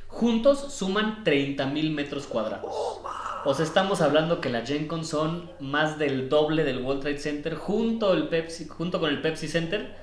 Juntos 0.07 0.73
suman 0.73 1.23
30 1.23 1.67
mil 1.67 1.91
metros 1.91 2.27
cuadrados. 2.27 2.71
Oh, 2.73 3.03
o 3.45 3.55
sea, 3.55 3.65
estamos 3.65 4.01
hablando 4.01 4.41
que 4.41 4.49
la 4.49 4.65
Gen 4.65 4.89
Con 4.89 5.05
son 5.05 5.51
más 5.61 5.99
del 5.99 6.31
doble 6.31 6.65
del 6.65 6.83
World 6.83 7.03
Trade 7.03 7.19
Center 7.19 7.55
junto, 7.55 8.15
el 8.15 8.29
Pepsi, 8.29 8.67
junto 8.67 9.01
con 9.01 9.11
el 9.11 9.21
Pepsi 9.21 9.49
Center, 9.49 9.95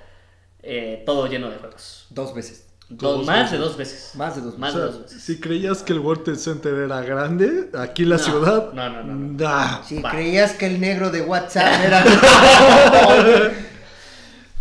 eh, 0.62 1.04
todo 1.06 1.28
lleno 1.28 1.50
de 1.50 1.58
juegos. 1.58 2.06
Dos 2.12 2.36
veces. 2.36 2.65
Do- 2.88 3.18
Dos 3.18 3.26
más 3.26 3.38
veces. 3.38 3.52
de 3.52 3.58
dos 3.58 3.78
veces. 3.78 4.12
Más 4.16 4.36
de 4.36 4.42
dos 4.44 4.58
Más 4.60 4.74
O 4.74 4.78
sea, 4.78 4.86
de 4.86 4.92
dos 4.92 5.02
veces. 5.04 5.24
si 5.24 5.40
creías 5.40 5.82
que 5.82 5.94
el 5.94 6.00
World 6.00 6.24
Trade 6.24 6.38
Center 6.40 6.74
era 6.76 7.02
grande, 7.02 7.70
aquí 7.74 8.04
en 8.04 8.10
la 8.10 8.18
No, 8.18 8.24
ciudad. 8.24 8.74
no, 8.74 8.90
no, 8.90 9.04
no, 9.04 9.14
no. 9.16 9.38
nah. 9.40 9.82
Si 9.84 10.00
Va. 10.02 10.12
creías 10.12 10.54
que 10.54 10.68
el 10.68 10.80
negro 10.80 11.10
de 11.10 11.22
WhatsApp 11.22 11.80
era. 11.86 12.06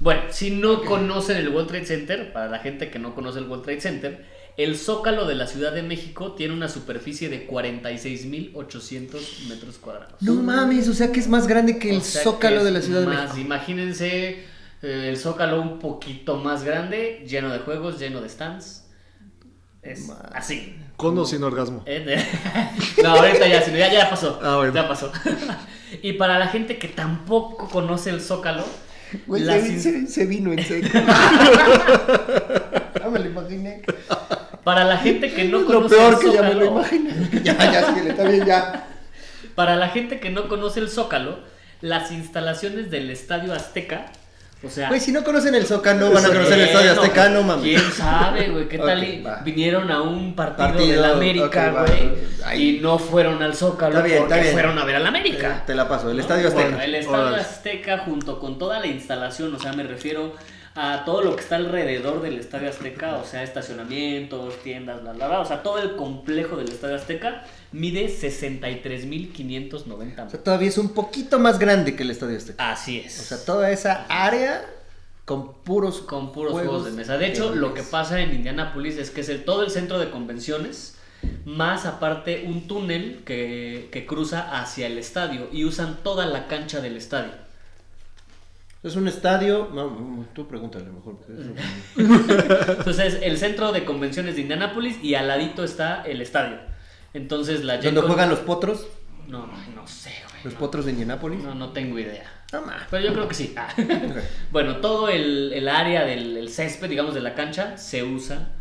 Bueno, 0.01 0.23
si 0.31 0.51
no 0.51 0.85
conocen 0.85 1.37
el 1.37 1.49
World 1.51 1.69
Trade 1.69 1.87
Center, 1.87 2.33
para 2.33 2.49
la 2.49 2.59
gente 2.59 2.91
que 2.91 2.99
no 2.99 3.15
conoce 3.15 3.39
el 3.39 3.47
World 3.47 3.65
Trade 3.65 3.81
Center, 3.81 4.25
el 4.57 4.77
Zócalo 4.77 5.27
de 5.27 5.35
la 5.35 5.47
Ciudad 5.47 5.73
de 5.73 5.83
México 5.83 6.33
tiene 6.33 6.55
una 6.55 6.69
superficie 6.69 7.29
de 7.29 7.47
46.800 7.49 9.49
metros 9.49 9.79
cuadrados. 9.79 10.15
no 10.21 10.35
mames, 10.35 10.89
o 10.89 10.95
sea 10.95 11.11
que 11.13 11.21
es 11.21 11.29
más 11.29 11.47
grande 11.47 11.79
que 11.79 11.91
el 11.91 11.99
O 11.99 12.01
sea 12.01 12.23
zócalo 12.23 12.59
que 12.61 12.65
de 12.65 12.71
la 12.71 12.81
Ciudad 12.81 13.01
de 13.01 13.07
más, 13.07 13.23
México. 13.31 13.41
Imagínense 13.41 14.45
el 14.85 15.17
Zócalo 15.17 15.61
un 15.61 15.79
poquito 15.79 16.37
más 16.37 16.63
grande, 16.65 17.25
lleno 17.27 17.51
de 17.51 17.59
juegos, 17.61 17.99
lleno 17.99 18.21
de 18.21 18.29
stands. 18.29 18.83
Es 19.83 20.11
así. 20.33 20.77
Con 20.97 21.19
o 21.19 21.25
sin 21.27 21.43
orgasmo. 21.43 21.83
Eh, 21.87 22.17
no, 23.03 23.09
ahorita 23.11 23.47
ya, 23.47 23.61
sino 23.63 23.77
ya, 23.77 23.93
ya 23.93 24.09
pasó. 24.09 24.41
Ah, 24.43 24.57
bueno. 24.57 24.73
Ya 24.75 24.89
pasó. 24.89 25.13
y 26.03 26.15
para 26.15 26.39
la 26.39 26.47
gente 26.49 26.79
que 26.79 26.89
tampoco 26.89 27.69
conoce 27.69 28.11
el 28.11 28.21
Zócalo, 28.21 28.65
Güey, 29.27 29.45
se, 29.45 29.59
in- 29.69 29.81
se- 29.81 30.07
se 30.07 30.27
vino 30.27 30.53
en 30.53 30.65
serio. 30.65 30.91
ya 33.01 33.09
me 33.11 33.19
lo 33.19 33.27
imaginé. 33.27 33.83
para 34.65 34.85
la 34.85 34.97
gente 34.99 35.33
que 35.33 35.45
no 35.45 35.61
lo 35.61 35.67
conoce 35.67 35.95
peor 35.97 36.15
el 36.15 36.19
que 36.21 36.33
ya 36.33 36.43
me 36.43 36.55
lo 36.55 36.67
Zócalo, 36.67 36.81
imaginé. 36.81 37.43
ya, 37.45 37.55
ya, 37.73 37.87
síguele, 37.89 38.11
está 38.11 38.25
bien, 38.25 38.45
ya. 38.47 38.87
Para 39.55 39.77
la 39.77 39.89
gente 39.91 40.19
que 40.21 40.31
no 40.31 40.49
conoce 40.49 40.81
el 40.81 40.89
Zócalo, 40.89 41.39
las 41.81 42.11
instalaciones 42.11 42.91
del 42.91 43.11
Estadio 43.11 43.53
Azteca, 43.53 44.07
o 44.67 44.71
sea, 44.71 44.89
Güey, 44.89 45.01
si 45.01 45.13
no 45.13 45.23
conocen 45.23 45.55
el 45.55 45.67
zócalo, 45.67 46.11
van 46.13 46.25
a 46.25 46.29
conocer 46.29 46.55
el 46.55 46.61
estadio 46.69 46.93
Azteca, 46.93 47.29
no 47.29 47.43
mames. 47.43 47.63
¿Quién 47.81 47.93
sabe, 47.93 48.49
güey? 48.49 48.69
¿Qué 48.69 48.79
tal? 48.79 49.41
Vinieron 49.45 49.91
a 49.91 50.03
un 50.03 50.35
partido, 50.35 50.69
Partido, 50.69 51.03
del 51.03 51.05
América, 51.13 51.69
ok, 51.71 51.77
va. 51.77 51.87
güey, 51.87 52.61
y 52.61 52.81
no 52.81 52.99
fueron 52.99 53.43
al 53.43 53.55
Zócalo 53.55 54.03
bien, 54.03 54.25
porque 54.27 54.45
fueron 54.53 54.79
a 54.79 54.85
ver 54.85 54.97
al 54.97 55.07
América. 55.07 55.59
Eh, 55.59 55.63
Te 55.67 55.75
la 55.75 55.89
paso, 55.89 56.11
el 56.11 56.19
estadio 56.19 56.49
Azteca. 56.49 56.69
Bueno, 56.69 56.83
el 56.83 56.95
Estadio. 56.95 57.37
Azteca 57.37 57.99
junto 57.99 58.39
con 58.41 58.59
toda 58.59 58.81
la 58.81 58.87
instalación, 58.87 59.55
o 59.55 59.59
sea, 59.59 59.73
me 59.73 59.83
refiero 59.83 60.33
a 60.77 61.05
todo 61.05 61.23
lo 61.23 61.37
que 61.37 61.43
está 61.43 61.57
alrededor 61.57 62.21
del 62.21 62.39
Estadio 62.39 62.69
Azteca, 62.69 63.17
o 63.19 63.25
sea, 63.25 63.45
estacionamientos, 63.45 64.61
tiendas, 64.63 65.03
bla, 65.03 65.13
bla, 65.13 65.29
bla, 65.29 65.41
o 65.41 65.45
sea, 65.45 65.63
todo 65.63 65.79
el 65.79 65.95
complejo 65.95 66.57
del 66.57 66.69
Estadio 66.69 66.97
Azteca 66.97 67.45
mide 67.71 68.07
63.590 68.09 69.93
O 69.93 69.97
metros. 69.97 70.31
sea, 70.33 70.43
todavía 70.43 70.69
es 70.69 70.79
un 70.79 70.89
poquito 70.91 71.39
más 71.39 71.59
grande 71.59 71.95
que 71.95 72.03
el 72.03 72.11
estadio 72.11 72.37
Azteca. 72.37 72.73
Así 72.73 72.99
es. 72.99 73.21
O 73.21 73.23
sea, 73.23 73.45
toda 73.45 73.71
esa 73.71 74.07
área 74.09 74.65
con 75.25 75.55
puros 75.63 76.01
con 76.01 76.33
puros 76.33 76.53
juegos, 76.53 76.85
de 76.85 76.91
mesa. 76.91 77.17
De 77.19 77.27
hecho, 77.27 77.55
lo 77.55 77.73
que 77.73 77.83
pasa 77.83 78.21
en 78.21 78.35
Indianapolis 78.35 78.99
es 78.99 79.11
que 79.11 79.23
es 79.23 79.29
el, 79.29 79.45
todo 79.45 79.63
el 79.63 79.71
centro 79.71 79.99
de 79.99 80.11
convenciones, 80.11 80.97
más 81.47 81.87
aparte 81.87 82.45
un 82.47 82.67
túnel 82.67 83.23
que, 83.25 83.89
que 83.91 84.07
cruza 84.07 84.61
hacia 84.61 84.87
el 84.87 84.99
estadio 84.99 85.49
y 85.53 85.65
usan 85.65 86.03
toda 86.03 86.27
la 86.27 86.47
cancha 86.49 86.81
del 86.81 86.97
estadio. 86.97 87.44
Es 88.85 88.97
un 88.97 89.09
estadio. 89.09 89.71
No, 89.75 89.91
no, 89.91 90.27
tú 90.35 90.47
pregúntale 90.47 90.85
mejor. 90.85 91.17
porque 91.17 91.33
es- 91.33 91.49
Entonces, 92.79 93.19
el 93.23 93.39
centro 93.39 93.73
de 93.73 93.85
convenciones 93.85 94.37
de 94.37 94.43
Indianapolis 94.43 95.03
y 95.03 95.15
al 95.15 95.27
ladito 95.29 95.65
está 95.65 96.03
el 96.03 96.21
estadio. 96.21 96.59
Entonces, 97.15 97.65
la 97.65 97.79
¿Dónde 97.79 98.03
juegan 98.03 98.29
los 98.29 98.41
potros? 98.41 98.87
No, 99.27 99.47
no 99.75 99.87
sé, 99.87 100.11
güey. 100.29 100.45
Los 100.45 100.53
no. 100.55 100.59
potros 100.61 100.85
de 100.85 100.91
Indianápolis. 100.93 101.43
No, 101.43 101.55
no 101.55 101.71
tengo 101.73 101.99
idea. 101.99 102.31
No. 102.53 102.63
Pero 102.91 103.05
yo 103.07 103.13
creo 103.15 103.27
que 103.27 103.35
sí. 103.35 103.55
Ah. 103.57 103.69
bueno, 104.53 104.77
todo 104.77 105.09
el, 105.09 105.53
el 105.55 105.69
área 105.69 106.05
del 106.05 106.37
el 106.37 106.49
césped, 106.51 106.89
digamos, 106.91 107.15
de 107.15 107.21
la 107.23 107.35
cancha 107.35 107.79
se 107.79 108.03
usa 108.05 108.53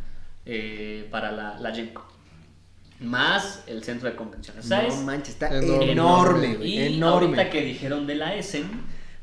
eh, 0.45 1.07
para 1.11 1.31
la, 1.31 1.59
la 1.59 1.75
Gen 1.75 1.89
Con. 1.93 2.03
Más 3.01 3.63
el 3.67 3.83
centro 3.83 4.09
de 4.09 4.15
convenciones. 4.15 4.65
Sea, 4.65 4.81
No 4.83 4.87
es 4.87 4.95
manches, 5.01 5.29
está 5.33 5.53
enorme. 5.57 5.91
enorme, 5.91 6.55
güey. 6.55 6.69
y 6.69 6.81
enorme. 6.95 7.27
ahorita 7.27 7.49
que 7.49 7.61
dijeron 7.61 8.07
de 8.07 8.15
la 8.15 8.35
Essen, 8.35 8.63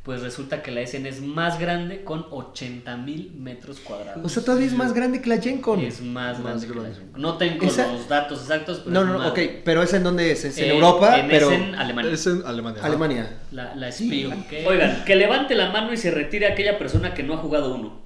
pues 0.03 0.23
resulta 0.23 0.63
que 0.63 0.71
la 0.71 0.81
Essen 0.81 1.05
es 1.05 1.21
más 1.21 1.59
grande 1.61 2.05
con 2.05 2.25
80 2.31 2.97
mil 2.97 3.33
metros 3.37 3.81
cuadrados. 3.81 4.25
O 4.25 4.29
sea, 4.31 4.43
todavía 4.43 4.67
es 4.67 4.73
más 4.73 4.95
grande 4.95 5.21
que 5.21 5.29
la 5.29 5.39
Gen 5.39 5.61
Con. 5.61 5.81
es 5.81 6.01
más, 6.01 6.39
Más 6.41 6.65
grande 6.65 6.67
que 6.67 6.75
la. 6.75 6.95
Gen. 6.97 7.13
No 7.17 7.37
tengo 7.37 7.67
Esa- 7.67 7.93
los 7.93 8.09
datos 8.09 8.41
exactos, 8.41 8.79
pero 8.85 8.91
No, 8.93 9.01
es 9.01 9.07
no, 9.07 9.19
no, 9.19 9.29
ok. 9.29 9.39
Pero 9.63 9.83
¿es 9.83 9.93
en 9.93 10.03
dónde 10.03 10.31
es? 10.33 10.45
Es 10.47 10.57
en 10.59 10.65
Eh, 10.65 10.75
Europa, 10.75 11.19
en 11.21 11.29
pero. 11.29 11.51
Essen, 11.51 11.75
Alemania. 11.75 12.13
Es 12.13 12.27
en 12.27 12.43
Alemania. 12.47 12.83
Alemania. 12.83 13.39
La, 13.53 13.75
la 13.75 13.93
Sí. 13.93 14.29
Oigan, 14.67 15.05
que 15.05 15.17
levante 15.17 15.55
la 15.55 15.71
mano 15.71 15.93
y 15.93 15.97
se 15.99 16.11
retire 16.11 16.47
aquella 16.47 16.79
persona 16.79 17.13
que 17.13 17.23
no 17.23 17.35
ha 17.35 17.39
jugado 17.39 17.75
uno. 17.75 18.01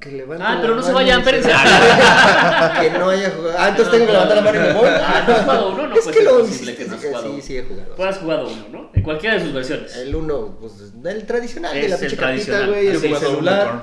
Que 0.00 0.24
Ah, 0.40 0.54
la 0.54 0.60
pero 0.60 0.76
no 0.76 0.82
se 0.82 0.92
vayan, 0.92 1.18
espérense. 1.20 1.48
que 2.80 2.90
no 2.98 3.08
haya 3.08 3.30
jugado. 3.30 3.56
Ah, 3.58 3.68
entonces 3.70 3.92
tengo 3.92 4.06
que 4.06 4.12
levantar 4.12 4.36
la 4.36 4.42
mano 4.42 4.58
y 4.58 4.62
me 4.62 4.72
voy. 4.74 4.88
Ah, 4.88 5.24
¿no 5.26 5.34
has 5.34 5.40
jugado 5.42 5.68
uno? 5.70 5.86
No 5.88 5.94
es 5.96 6.04
puede 6.04 6.16
que 6.18 6.24
lo 6.24 6.38
posible 6.38 6.76
que 6.76 6.84
no 6.84 6.94
has 6.94 7.02
jugado 7.04 7.22
Sí, 7.24 7.30
uno. 7.32 7.42
sí, 7.42 7.56
he 7.58 7.62
jugado. 7.64 7.94
Tú 7.94 8.04
has 8.04 8.18
jugado 8.18 8.48
uno, 8.48 8.64
¿no? 8.70 8.90
En 8.94 9.02
cualquiera 9.02 9.34
de 9.36 9.42
sus 9.44 9.52
versiones. 9.52 9.96
El 9.96 10.14
uno, 10.14 10.56
pues, 10.60 10.74
el 11.04 11.26
tradicional 11.26 11.74
de 11.74 11.80
Es 11.84 11.90
la 11.90 11.96
el 11.96 12.00
pinche 12.00 12.16
cartita, 12.16 12.66
güey, 12.66 12.86
el 12.86 12.98
celular. 13.16 13.82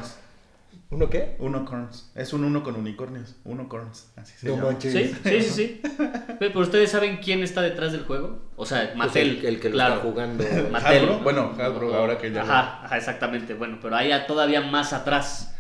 ¿Uno 0.92 1.10
qué? 1.10 1.36
Uno 1.40 1.66
Corns. 1.66 2.12
Es 2.16 2.32
un 2.32 2.46
uno 2.46 2.64
con 2.64 2.76
unicornios. 2.76 3.36
Uno 3.44 3.68
Corns. 3.68 4.08
Así 4.16 4.34
se 4.38 4.48
No 4.48 4.56
llama. 4.56 4.68
manches. 4.68 4.94
Sí, 4.94 5.16
sí, 5.24 5.42
sí, 5.42 5.50
sí. 5.50 5.82
Pero 6.40 6.60
ustedes 6.60 6.92
saben 6.92 7.18
quién 7.18 7.44
está 7.44 7.62
detrás 7.62 7.92
del 7.92 8.04
juego? 8.06 8.40
O 8.56 8.66
sea, 8.66 8.84
Pues 8.86 8.96
Mattel. 8.96 9.40
el, 9.40 9.46
el 9.46 9.60
que 9.60 9.70
lo 9.70 9.74
claro. 9.76 9.96
está 9.96 10.06
jugando. 10.06 10.44
Mattel. 10.72 11.00
Hasbro, 11.04 11.20
bueno, 11.20 11.52
Hasbro, 11.60 11.94
ahora 11.96 12.18
que 12.18 12.32
ya 12.32 12.44
Ajá, 12.44 12.82
ajá, 12.86 12.98
exactamente. 12.98 13.56
Bueno, 13.56 13.80
pero 13.82 13.96
hay 13.98 14.12
todavía 14.28 14.62
más 14.62 14.94
atrás. 14.94 15.55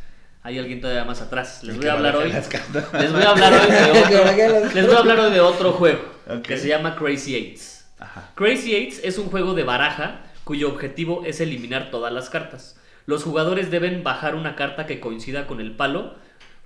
Hay 0.46 0.60
alguien 0.60 0.80
todavía 0.80 1.04
más 1.06 1.24
atrás. 1.24 1.64
Les 1.64 1.76
voy 1.76 1.88
a 1.88 1.94
hablar 1.94 2.16
hoy. 2.18 2.32
Les 2.94 3.12
voy 3.12 3.24
a 3.24 3.32
hablar 3.32 3.52
hoy 3.52 3.72
de 3.72 4.00
otro. 4.00 4.72
Les 4.76 4.86
voy 4.86 4.96
a 4.96 5.00
hablar 5.00 5.20
hoy 5.20 5.32
de 5.32 5.42
otro 5.42 5.72
juego 5.72 6.02
que 6.44 6.56
se 6.58 6.68
llama 6.68 6.96
Crazy 6.96 7.34
Eights. 7.34 7.88
Ajá. 7.98 8.30
Crazy 8.36 8.76
Eights 8.76 9.02
es 9.04 9.18
un 9.18 9.30
juego 9.30 9.56
de 9.56 9.64
baraja 9.64 10.22
cuyo 10.44 10.70
objetivo 10.70 11.24
es 11.26 11.42
eliminar 11.42 11.90
todas 11.90 12.14
las 12.14 12.30
cartas. 12.30 12.80
Los 13.08 13.24
jugadores 13.24 13.72
deben 13.72 14.04
bajar 14.04 14.36
una 14.36 14.56
carta 14.56 14.86
que 14.86 15.00
coincida 15.00 15.48
con 15.48 15.60
el 15.62 15.72
palo 15.72 16.14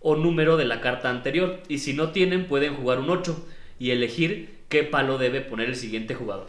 o 0.01 0.17
número 0.17 0.57
de 0.57 0.65
la 0.65 0.81
carta 0.81 1.09
anterior 1.09 1.61
y 1.69 1.77
si 1.77 1.93
no 1.93 2.09
tienen 2.09 2.47
pueden 2.47 2.75
jugar 2.75 2.99
un 2.99 3.09
8 3.09 3.47
y 3.79 3.91
elegir 3.91 4.59
qué 4.67 4.83
palo 4.83 5.17
debe 5.17 5.39
poner 5.39 5.69
el 5.69 5.77
siguiente 5.77 6.15
jugador. 6.15 6.47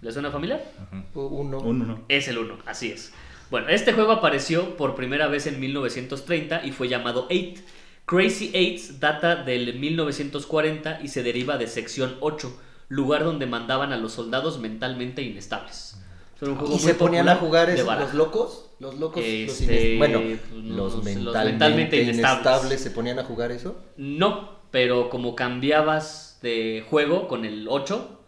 ¿Les 0.00 0.14
suena 0.14 0.30
familiar? 0.30 0.64
Uno. 1.12 1.58
Un 1.58 1.82
uno. 1.82 2.00
Es 2.08 2.26
el 2.28 2.38
1, 2.38 2.60
así 2.64 2.90
es. 2.90 3.12
Bueno, 3.50 3.68
este 3.68 3.92
juego 3.92 4.12
apareció 4.12 4.76
por 4.76 4.94
primera 4.94 5.26
vez 5.26 5.46
en 5.46 5.58
1930 5.58 6.64
y 6.64 6.72
fue 6.72 6.88
llamado 6.88 7.26
8. 7.30 7.62
Crazy 8.06 8.50
Eights 8.54 9.00
data 9.00 9.36
del 9.36 9.78
1940 9.78 11.00
y 11.02 11.08
se 11.08 11.22
deriva 11.22 11.58
de 11.58 11.66
sección 11.66 12.16
8, 12.20 12.52
lugar 12.88 13.24
donde 13.24 13.46
mandaban 13.46 13.92
a 13.92 13.96
los 13.96 14.12
soldados 14.12 14.58
mentalmente 14.58 15.22
inestables. 15.22 15.96
Era 16.40 16.52
un 16.52 16.56
juego 16.58 16.72
¿Y 16.74 16.76
muy 16.78 16.84
se 16.86 16.94
ponían 16.94 17.28
a 17.28 17.36
jugar 17.36 17.68
de 17.68 17.74
es- 17.74 17.84
los 17.84 18.14
locos? 18.14 18.66
Los 18.80 18.98
locos, 18.98 19.22
Este, 19.24 19.98
bueno, 19.98 20.20
los, 20.20 20.94
los- 20.94 20.94
los 20.94 21.04
mentalmente, 21.04 21.50
mentalmente 21.50 21.96
inestables. 22.02 22.44
inestables. 22.46 22.80
se 22.80 22.90
ponían 22.90 23.18
a 23.18 23.24
jugar 23.24 23.52
eso. 23.52 23.76
No, 23.98 24.58
pero 24.70 25.10
como 25.10 25.34
cambiabas 25.36 26.38
de 26.40 26.84
juego 26.88 27.28
con 27.28 27.44
el 27.44 27.66
8 27.68 28.19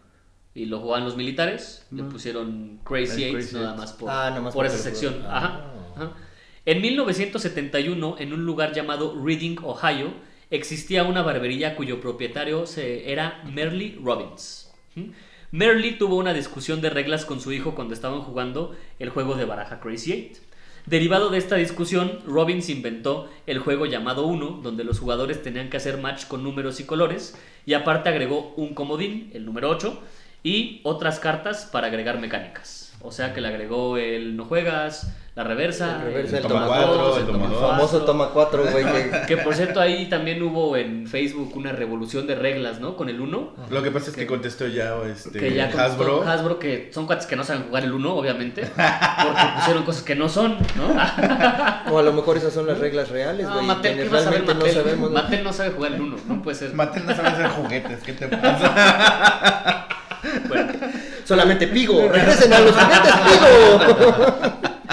y 0.55 0.65
lo 0.65 0.79
jugaban 0.79 1.03
los 1.05 1.15
militares, 1.17 1.85
le 1.91 2.03
pusieron 2.03 2.79
Crazy 2.83 3.31
nada 3.53 3.75
más 3.75 3.93
por, 3.93 4.09
Ah, 4.09 4.29
nada 4.29 4.41
más 4.41 4.53
por 4.53 4.65
esa 4.65 4.77
sección. 4.77 5.23
Ajá, 5.27 5.61
Ah. 5.65 5.93
ajá. 5.95 6.11
En 6.65 6.81
1971, 6.81 8.15
en 8.19 8.33
un 8.33 8.45
lugar 8.45 8.73
llamado 8.73 9.19
Reading, 9.23 9.57
Ohio, 9.63 10.13
existía 10.49 11.03
una 11.03 11.21
barbería 11.23 11.75
cuyo 11.75 11.99
propietario 11.99 12.65
se- 12.65 13.11
era 13.11 13.41
Merle 13.51 13.97
Robbins. 14.01 14.71
¿Mm? 14.95 15.09
Merle 15.51 15.93
tuvo 15.93 16.15
una 16.17 16.33
discusión 16.33 16.81
de 16.81 16.89
reglas 16.89 17.25
con 17.25 17.39
su 17.39 17.51
hijo 17.51 17.75
cuando 17.75 17.93
estaban 17.93 18.21
jugando 18.21 18.75
el 18.99 19.09
juego 19.09 19.35
de 19.35 19.45
baraja 19.45 19.79
Crazy 19.79 20.11
Eight. 20.11 20.37
Derivado 20.85 21.29
de 21.29 21.37
esta 21.37 21.55
discusión, 21.55 22.19
Robbins 22.25 22.69
inventó 22.69 23.29
el 23.47 23.59
juego 23.59 23.85
llamado 23.85 24.25
Uno, 24.25 24.59
donde 24.61 24.83
los 24.83 24.99
jugadores 24.99 25.41
tenían 25.41 25.69
que 25.69 25.77
hacer 25.77 25.97
match 25.97 26.25
con 26.27 26.43
números 26.43 26.79
y 26.79 26.85
colores, 26.85 27.37
y 27.65 27.73
aparte 27.73 28.09
agregó 28.09 28.53
un 28.57 28.73
comodín, 28.73 29.31
el 29.33 29.45
número 29.45 29.69
8, 29.69 30.01
y 30.43 30.81
otras 30.83 31.19
cartas 31.19 31.67
para 31.71 31.87
agregar 31.87 32.19
mecánicas. 32.19 32.81
O 33.05 33.11
sea 33.11 33.33
que 33.33 33.41
le 33.41 33.49
agregó 33.49 33.97
el 33.97 34.37
no 34.37 34.45
juegas, 34.45 35.11
la 35.35 35.43
reversa, 35.43 35.97
El 35.97 36.13
reversa, 36.13 36.37
el 36.37 36.43
toma 36.43 36.61
dos, 36.65 36.69
cuatro, 36.77 37.15
el 37.17 37.21
el 37.21 37.27
toma 37.27 37.45
El 37.47 37.51
famoso 37.51 38.01
toma 38.05 38.29
cuatro, 38.29 38.63
güey. 38.71 38.85
que- 38.85 39.21
Que 39.27 39.37
por 39.37 39.55
cierto 39.55 39.81
ahí 39.81 40.07
también 40.07 40.41
hubo 40.41 40.77
en 40.77 41.05
Facebook 41.05 41.51
una 41.57 41.73
revolución 41.73 42.27
de 42.27 42.35
reglas, 42.35 42.79
¿no? 42.79 42.95
Con 42.95 43.09
el 43.09 43.19
1. 43.19 43.53
Lo 43.69 43.83
que 43.83 43.91
pasa 43.91 44.09
es 44.11 44.15
que 44.15 44.25
contestó 44.25 44.67
ya 44.67 44.95
este, 45.05 45.37
Que 45.37 45.53
ya 45.53 45.65
contestó 45.69 45.81
Hasbro. 45.83 46.23
Hasbro, 46.23 46.59
que 46.59 46.91
son 46.93 47.07
cuates 47.07 47.25
que 47.25 47.35
no 47.35 47.43
saben 47.43 47.63
jugar 47.63 47.83
el 47.83 47.91
1, 47.91 48.15
obviamente. 48.15 48.61
Porque 48.61 49.41
pusieron 49.57 49.83
cosas 49.83 50.03
que 50.03 50.15
no 50.15 50.29
son, 50.29 50.55
¿no? 50.77 51.91
O 51.93 51.99
a 51.99 52.03
lo 52.03 52.13
mejor 52.13 52.37
esas 52.37 52.53
son 52.53 52.67
las 52.67 52.77
reglas 52.79 53.09
reales, 53.09 53.47
No, 53.47 53.55
güey. 53.55 53.65
Mattel, 53.67 53.95
quienes 53.95 54.09
¿qué 54.09 54.15
vas 54.15 54.27
a 54.27 54.29
ver 54.29 54.43
Mattel? 54.45 54.59
no 54.59 54.71
sabemos. 54.73 55.11
¿no? 55.11 55.15
Mattel 55.21 55.43
no 55.43 55.51
sabe 55.53 55.69
jugar 55.71 55.93
el 55.93 56.01
1, 56.01 56.15
no 56.29 56.41
puede 56.41 56.55
ser. 56.57 56.73
Mattel 56.73 57.05
no 57.05 57.13
sabe 57.15 57.27
hacer 57.29 57.49
juguetes, 57.49 57.99
¿qué 58.03 58.13
te 58.13 58.27
pasa? 58.29 59.87
Solamente 61.25 61.67
Pigo. 61.67 62.07
Regresen 62.11 62.53
a 62.53 62.59
los 62.59 62.75
juguetes 62.75 63.13
Pigo. 63.25 64.53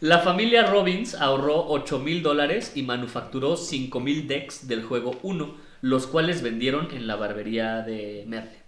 la 0.00 0.18
familia 0.18 0.66
Robbins 0.66 1.14
ahorró 1.14 1.66
8 1.68 1.98
mil 1.98 2.22
dólares 2.22 2.72
y 2.74 2.82
manufacturó 2.82 3.56
5 3.56 4.00
mil 4.00 4.26
decks 4.28 4.68
del 4.68 4.82
juego 4.82 5.18
1, 5.22 5.54
los 5.82 6.06
cuales 6.06 6.42
vendieron 6.42 6.88
en 6.92 7.06
la 7.06 7.16
barbería 7.16 7.82
de 7.82 8.24
Merle. 8.26 8.64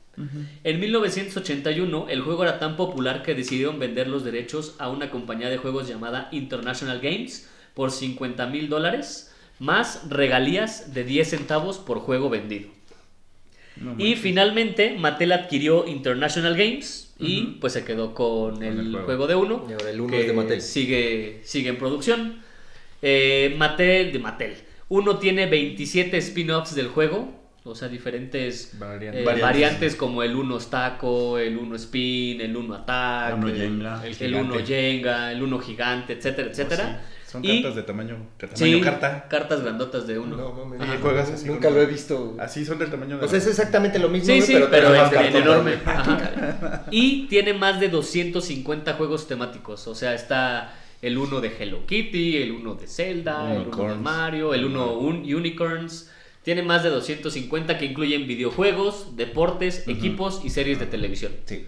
En 0.64 0.80
1981 0.80 2.06
el 2.08 2.22
juego 2.22 2.42
era 2.42 2.58
tan 2.58 2.76
popular 2.76 3.22
que 3.22 3.34
decidieron 3.34 3.78
vender 3.78 4.08
los 4.08 4.24
derechos 4.24 4.74
a 4.78 4.88
una 4.88 5.10
compañía 5.10 5.50
de 5.50 5.58
juegos 5.58 5.88
llamada 5.88 6.28
International 6.32 7.00
Games 7.00 7.50
por 7.74 7.90
50 7.90 8.46
mil 8.46 8.70
dólares, 8.70 9.34
más 9.58 10.08
regalías 10.08 10.94
de 10.94 11.04
10 11.04 11.28
centavos 11.28 11.76
por 11.78 11.98
juego 11.98 12.30
vendido. 12.30 12.75
No 13.76 13.92
Y 13.92 13.94
manches. 14.04 14.20
finalmente 14.20 14.96
Mattel 14.98 15.32
adquirió 15.32 15.86
International 15.86 16.56
Games 16.56 17.14
y 17.18 17.42
pues 17.60 17.72
se 17.72 17.84
quedó 17.84 18.14
con 18.14 18.62
el, 18.62 18.78
el 18.78 18.90
juego. 18.90 19.04
juego. 19.06 19.26
de 19.26 19.34
uno. 19.34 19.66
Y 19.68 19.72
ahora 19.72 19.90
el 19.90 20.00
uno 20.00 20.10
que 20.10 20.20
es 20.20 20.26
de 20.26 20.32
Mattel. 20.32 20.60
Sigue, 20.62 21.40
sigue 21.44 21.68
en 21.70 21.78
producción. 21.78 22.38
Eh, 23.02 23.54
Mattel 23.58 24.12
de 24.12 24.18
Mattel. 24.18 24.54
Uno 24.88 25.18
tiene 25.18 25.46
27 25.46 26.16
spin-offs 26.18 26.74
del 26.74 26.88
juego. 26.88 27.32
O 27.66 27.74
sea, 27.74 27.88
diferentes 27.88 28.70
Variantes. 28.78 29.20
eh, 29.20 29.24
Variantes. 29.24 29.42
variantes 29.42 29.96
como 29.96 30.22
el 30.22 30.34
1 30.36 30.58
taco, 30.70 31.38
el 31.38 31.56
1 31.58 31.76
spin, 31.76 32.40
el 32.40 32.56
1 32.56 32.74
attack, 32.74 33.28
El 33.32 33.34
uno 33.38 33.48
el, 33.48 33.56
Jenga, 33.56 34.06
el, 34.06 34.16
el 34.20 34.34
1 34.34 34.44
gigante. 34.52 34.66
Jenga, 34.66 35.32
el 35.32 35.42
1 35.42 35.58
gigante, 35.60 36.12
etcétera, 36.14 36.48
etcétera. 36.50 37.00
Sí, 37.04 37.32
Son 37.32 37.44
Y- 37.44 37.60
cartas 37.60 37.74
de 37.74 37.82
tamaño, 37.82 38.16
de 38.38 38.46
tamaño 38.46 38.76
Sí, 38.76 38.80
carta. 38.80 39.26
cartas 39.28 39.62
grandotas 39.62 40.06
de 40.06 40.16
uno. 40.18 40.36
No 40.36 40.52
mames. 40.52 40.80
Ajá. 40.80 40.96
juegas 41.02 41.28
así 41.30 41.46
Nunca 41.48 41.68
con- 41.68 41.76
lo 41.76 41.82
he 41.82 41.86
visto. 41.86 42.36
Así 42.38 42.64
son 42.64 42.78
del 42.78 42.88
tamaño 42.88 43.18
de. 43.18 43.24
O 43.24 43.28
sea, 43.28 43.38
es 43.38 43.46
exactamente 43.48 43.98
lo 43.98 44.08
mismo, 44.08 44.26
Sí, 44.32 44.40
sí, 44.42 44.52
pero, 44.52 44.70
pero, 44.70 44.94
en, 44.94 45.26
en 45.26 45.36
enorme. 45.36 45.72
Ajá. 45.84 46.84
Y 46.92 47.26
tiene 47.26 47.52
más 47.52 47.80
de 47.80 47.88
250 47.88 48.92
juegos 48.94 49.26
temáticos. 49.26 49.88
O 49.88 49.94
sea, 49.96 50.14
está 50.14 50.72
el 51.02 51.18
uno 51.18 51.40
de 51.40 51.48
Hello 51.58 51.84
Kitty, 51.84 52.36
el 52.36 52.52
uno 52.52 52.74
de 52.76 52.86
Zelda, 52.86 53.52
el 53.52 53.62
uno 53.62 53.64
de 53.64 53.66
Unicorns. 53.70 54.00
Mario, 54.02 54.54
el 54.54 54.64
uno 54.64 54.92
un 54.94 55.16
Unicorns. 55.34 56.10
Tiene 56.46 56.62
más 56.62 56.84
de 56.84 56.90
250 56.90 57.76
que 57.76 57.86
incluyen 57.86 58.28
videojuegos, 58.28 59.16
deportes, 59.16 59.82
equipos 59.88 60.42
y 60.44 60.50
series 60.50 60.78
de 60.78 60.86
televisión. 60.86 61.32
Sí. 61.44 61.66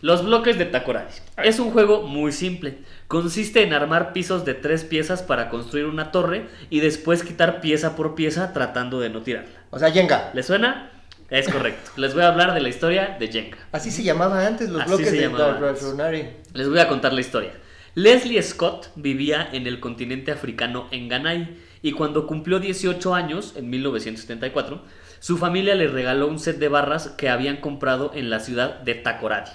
Los 0.00 0.24
bloques 0.24 0.58
de 0.58 0.64
Takoradi. 0.64 1.12
Es 1.44 1.60
un 1.60 1.70
juego 1.70 2.02
muy 2.02 2.32
simple. 2.32 2.78
Consiste 3.06 3.62
en 3.62 3.72
armar 3.72 4.12
pisos 4.12 4.44
de 4.44 4.54
tres 4.54 4.82
piezas 4.82 5.22
para 5.22 5.48
construir 5.48 5.86
una 5.86 6.10
torre 6.10 6.48
y 6.68 6.80
después 6.80 7.22
quitar 7.22 7.60
pieza 7.60 7.94
por 7.94 8.16
pieza 8.16 8.52
tratando 8.52 8.98
de 8.98 9.10
no 9.10 9.22
tirarla. 9.22 9.62
O 9.70 9.78
sea, 9.78 9.92
Jenga. 9.92 10.32
¿Les 10.34 10.46
suena? 10.46 10.90
Es 11.30 11.48
correcto. 11.48 11.92
Les 11.94 12.12
voy 12.12 12.24
a 12.24 12.28
hablar 12.30 12.54
de 12.54 12.60
la 12.60 12.70
historia 12.70 13.16
de 13.20 13.28
Jenga. 13.28 13.58
Así 13.70 13.92
se 13.92 14.02
llamaba 14.02 14.44
antes 14.44 14.68
los 14.68 14.82
Así 14.82 14.90
bloques 14.90 15.12
de. 15.12 15.28
Runari. 15.28 16.26
Les 16.54 16.68
voy 16.68 16.80
a 16.80 16.88
contar 16.88 17.12
la 17.12 17.20
historia. 17.20 17.52
Leslie 17.94 18.42
Scott 18.42 18.90
vivía 18.96 19.48
en 19.52 19.68
el 19.68 19.78
continente 19.78 20.32
africano 20.32 20.88
en 20.90 21.08
Ganay 21.08 21.56
y 21.82 21.92
cuando 21.92 22.26
cumplió 22.26 22.60
18 22.60 23.14
años, 23.14 23.54
en 23.56 23.68
1974, 23.70 24.82
su 25.20 25.36
familia 25.38 25.74
le 25.74 25.88
regaló 25.88 26.28
un 26.28 26.38
set 26.38 26.58
de 26.58 26.68
barras 26.68 27.08
que 27.08 27.28
habían 27.28 27.58
comprado 27.58 28.12
en 28.14 28.30
la 28.30 28.40
ciudad 28.40 28.80
de 28.80 28.94
Takoradi. 28.94 29.50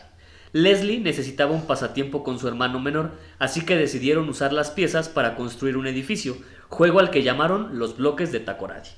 Leslie 0.54 1.00
necesitaba 1.00 1.52
un 1.52 1.68
pasatiempo 1.68 2.24
con 2.24 2.40
su 2.40 2.48
hermano 2.48 2.80
menor, 2.80 3.12
así 3.38 3.66
que 3.66 3.76
decidieron 3.76 4.30
usar 4.30 4.54
las 4.54 4.72
piezas 4.72 5.10
para 5.10 5.36
construir 5.36 5.78
un 5.78 5.88
edificio, 5.88 6.38
juego 6.70 7.00
al 7.00 7.10
que 7.12 7.24
llamaron 7.24 7.78
los 7.80 7.98
bloques 7.98 8.32
de 8.32 8.40
Takoradi. 8.40 8.90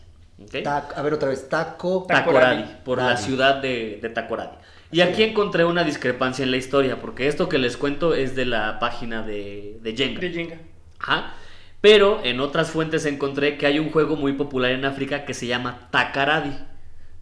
¿Ok? 0.41 0.51
Tac- 0.63 0.93
a 0.95 1.01
ver 1.01 1.13
otra 1.13 1.29
vez, 1.29 1.49
taco. 1.49 2.05
Takoradi, 2.07 2.63
por 2.85 2.99
la 2.99 3.17
ciudad 3.17 3.55
de, 3.61 3.99
de 4.01 4.09
Takoradi. 4.09 4.57
Y 4.91 5.01
aquí 5.01 5.23
encontré 5.23 5.65
una 5.65 5.83
discrepancia 5.83 6.43
en 6.43 6.51
la 6.51 6.57
historia, 6.57 7.01
porque 7.01 7.27
esto 7.27 7.49
que 7.49 7.57
les 7.57 7.77
cuento 7.77 8.13
es 8.15 8.35
de 8.35 8.45
la 8.45 8.79
página 8.79 9.21
de, 9.23 9.77
de 9.81 9.95
Jenga. 9.95 10.19
De 10.21 10.29
Jenga. 10.31 10.57
Ajá. 10.99 11.33
Pero 11.81 12.21
en 12.23 12.39
otras 12.39 12.71
fuentes 12.71 13.05
encontré 13.05 13.57
que 13.57 13.65
hay 13.65 13.79
un 13.79 13.91
juego 13.91 14.15
muy 14.15 14.33
popular 14.33 14.71
en 14.71 14.85
África 14.85 15.25
que 15.25 15.33
se 15.33 15.47
llama 15.47 15.87
Takaradi, 15.91 16.57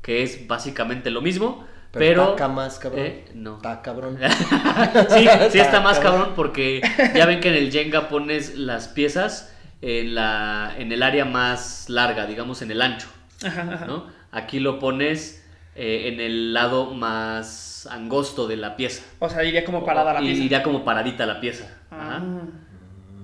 que 0.02 0.24
es 0.24 0.48
básicamente 0.48 1.12
lo 1.12 1.22
mismo, 1.22 1.66
pero... 1.92 2.24
Pero, 2.24 2.30
taca 2.32 2.48
más 2.48 2.80
cabrón. 2.80 3.06
Eh, 3.06 3.26
no. 3.36 3.58
Taca 3.60 3.82
cabrón. 3.84 4.18
sí, 5.10 5.28
sí 5.52 5.60
está 5.60 5.82
más 5.82 6.00
cabrón 6.00 6.34
porque 6.36 6.82
ya 7.16 7.26
ven 7.26 7.40
que 7.40 7.50
en 7.50 7.56
el 7.56 7.72
Jenga 7.72 8.10
pones 8.10 8.56
las 8.56 8.88
piezas 8.88 9.54
en, 9.82 10.16
la, 10.16 10.74
en 10.78 10.92
el 10.92 11.04
área 11.04 11.26
más 11.26 11.90
larga, 11.90 12.26
digamos 12.26 12.62
en 12.62 12.72
el 12.72 12.82
ancho. 12.82 13.08
Ajá, 13.44 13.70
ajá. 13.72 13.86
¿no? 13.86 14.08
Aquí 14.32 14.60
lo 14.60 14.80
pones 14.80 15.46
eh, 15.76 16.08
en 16.08 16.20
el 16.20 16.54
lado 16.54 16.94
más 16.94 17.88
angosto 17.92 18.48
de 18.48 18.58
la 18.58 18.76
pieza. 18.76 19.04
O 19.20 19.30
sea, 19.30 19.44
iría 19.44 19.64
como 19.64 19.86
parada 19.86 20.14
la 20.14 20.22
y 20.22 20.26
pieza. 20.26 20.44
iría 20.44 20.64
como 20.64 20.84
paradita 20.84 21.26
la 21.26 21.40
pieza. 21.40 21.78
Ajá. 21.92 22.24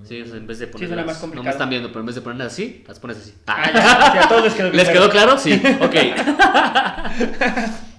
Ah. 0.04 0.06
Sí, 0.08 0.22
o 0.22 0.26
sea, 0.26 0.36
en 0.38 0.48
vez 0.48 0.60
de 0.60 0.66
Sí, 0.66 0.72
ponerlas, 0.72 0.90
suena 0.96 1.06
más 1.06 1.16
no 1.16 1.22
complicado. 1.22 1.44
me 1.46 1.50
están 1.52 1.70
viendo, 1.70 1.88
pero 1.90 2.00
en 2.02 2.06
vez 2.08 2.16
de 2.16 2.22
ponerlas 2.22 2.54
así, 2.54 2.84
las 2.88 3.00
pones 3.00 3.18
así. 3.18 3.34
Ah, 3.48 3.72
ya, 3.74 4.12
sí, 4.12 4.18
a 4.20 4.28
todos 4.28 4.44
les 4.44 4.54
quedó 4.54 4.66
bien 4.72 4.78
¿Les 4.78 4.90
claro. 4.90 5.00
quedó 5.00 5.10
claro? 5.12 5.38
Sí, 5.38 5.54
ok. 5.82 5.96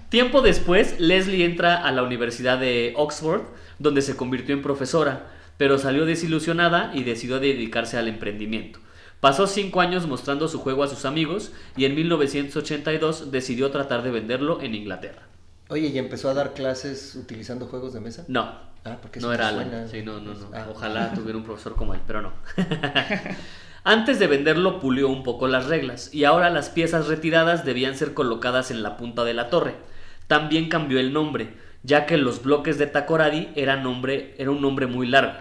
Tiempo 0.09 0.41
después, 0.41 0.99
Leslie 0.99 1.45
entra 1.45 1.75
a 1.77 1.91
la 1.91 2.03
Universidad 2.03 2.59
de 2.59 2.93
Oxford, 2.95 3.41
donde 3.79 4.01
se 4.01 4.15
convirtió 4.15 4.53
en 4.55 4.61
profesora, 4.61 5.27
pero 5.57 5.77
salió 5.77 6.05
desilusionada 6.05 6.91
y 6.93 7.03
decidió 7.03 7.39
dedicarse 7.39 7.97
al 7.97 8.07
emprendimiento. 8.07 8.79
Pasó 9.19 9.47
cinco 9.47 9.81
años 9.81 10.07
mostrando 10.07 10.47
su 10.47 10.59
juego 10.59 10.83
a 10.83 10.87
sus 10.87 11.05
amigos 11.05 11.51
y 11.75 11.85
en 11.85 11.95
1982 11.95 13.31
decidió 13.31 13.71
tratar 13.71 14.03
de 14.03 14.11
venderlo 14.11 14.61
en 14.61 14.75
Inglaterra. 14.75 15.23
Oye, 15.69 15.87
¿y 15.87 15.97
empezó 15.97 16.29
a 16.29 16.33
dar 16.35 16.53
clases 16.53 17.15
utilizando 17.15 17.65
juegos 17.65 17.93
de 17.93 17.99
mesa? 18.01 18.23
No, 18.27 18.51
Ah, 18.85 18.97
porque 19.01 19.19
no 19.19 19.33
era 19.33 19.49
suena. 19.49 19.77
Alan. 19.77 19.89
Sí, 19.89 20.03
no, 20.03 20.19
no, 20.21 20.33
no. 20.35 20.49
Ah. 20.53 20.67
Ojalá 20.69 21.13
tuviera 21.15 21.37
un 21.37 21.43
profesor 21.43 21.75
como 21.75 21.93
él, 21.93 22.01
pero 22.05 22.21
no. 22.21 22.33
Antes 23.83 24.19
de 24.19 24.27
venderlo 24.27 24.79
pulió 24.79 25.09
un 25.09 25.23
poco 25.23 25.47
las 25.47 25.65
reglas 25.67 26.13
y 26.13 26.23
ahora 26.23 26.49
las 26.49 26.69
piezas 26.69 27.07
retiradas 27.07 27.65
debían 27.65 27.95
ser 27.95 28.13
colocadas 28.13 28.71
en 28.71 28.81
la 28.83 28.97
punta 28.97 29.23
de 29.23 29.33
la 29.33 29.49
torre. 29.49 29.75
También 30.27 30.69
cambió 30.69 30.99
el 30.99 31.13
nombre, 31.13 31.53
ya 31.83 32.05
que 32.07 32.17
los 32.17 32.41
bloques 32.43 32.77
de 32.79 32.87
Takoradi 32.87 33.49
era, 33.55 33.75
nombre, 33.75 34.33
era 34.39 34.49
un 34.51 34.61
nombre 34.61 34.87
muy 34.87 35.07
largo. 35.07 35.33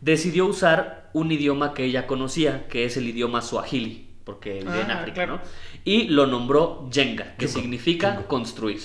Decidió 0.00 0.46
usar 0.46 1.10
un 1.12 1.30
idioma 1.30 1.74
que 1.74 1.84
ella 1.84 2.06
conocía, 2.06 2.66
que 2.68 2.84
es 2.86 2.96
el 2.96 3.06
idioma 3.08 3.42
Swahili, 3.42 4.08
porque 4.24 4.62
vive 4.64 4.80
en 4.80 4.90
Ah, 4.90 5.00
África, 5.00 5.26
claro. 5.26 5.36
¿no? 5.36 5.40
Y 5.84 6.04
lo 6.08 6.26
nombró 6.26 6.88
Jenga, 6.90 7.36
que 7.36 7.48
Jenga, 7.48 7.60
significa 7.60 8.12
Jenga. 8.12 8.26
construir. 8.28 8.80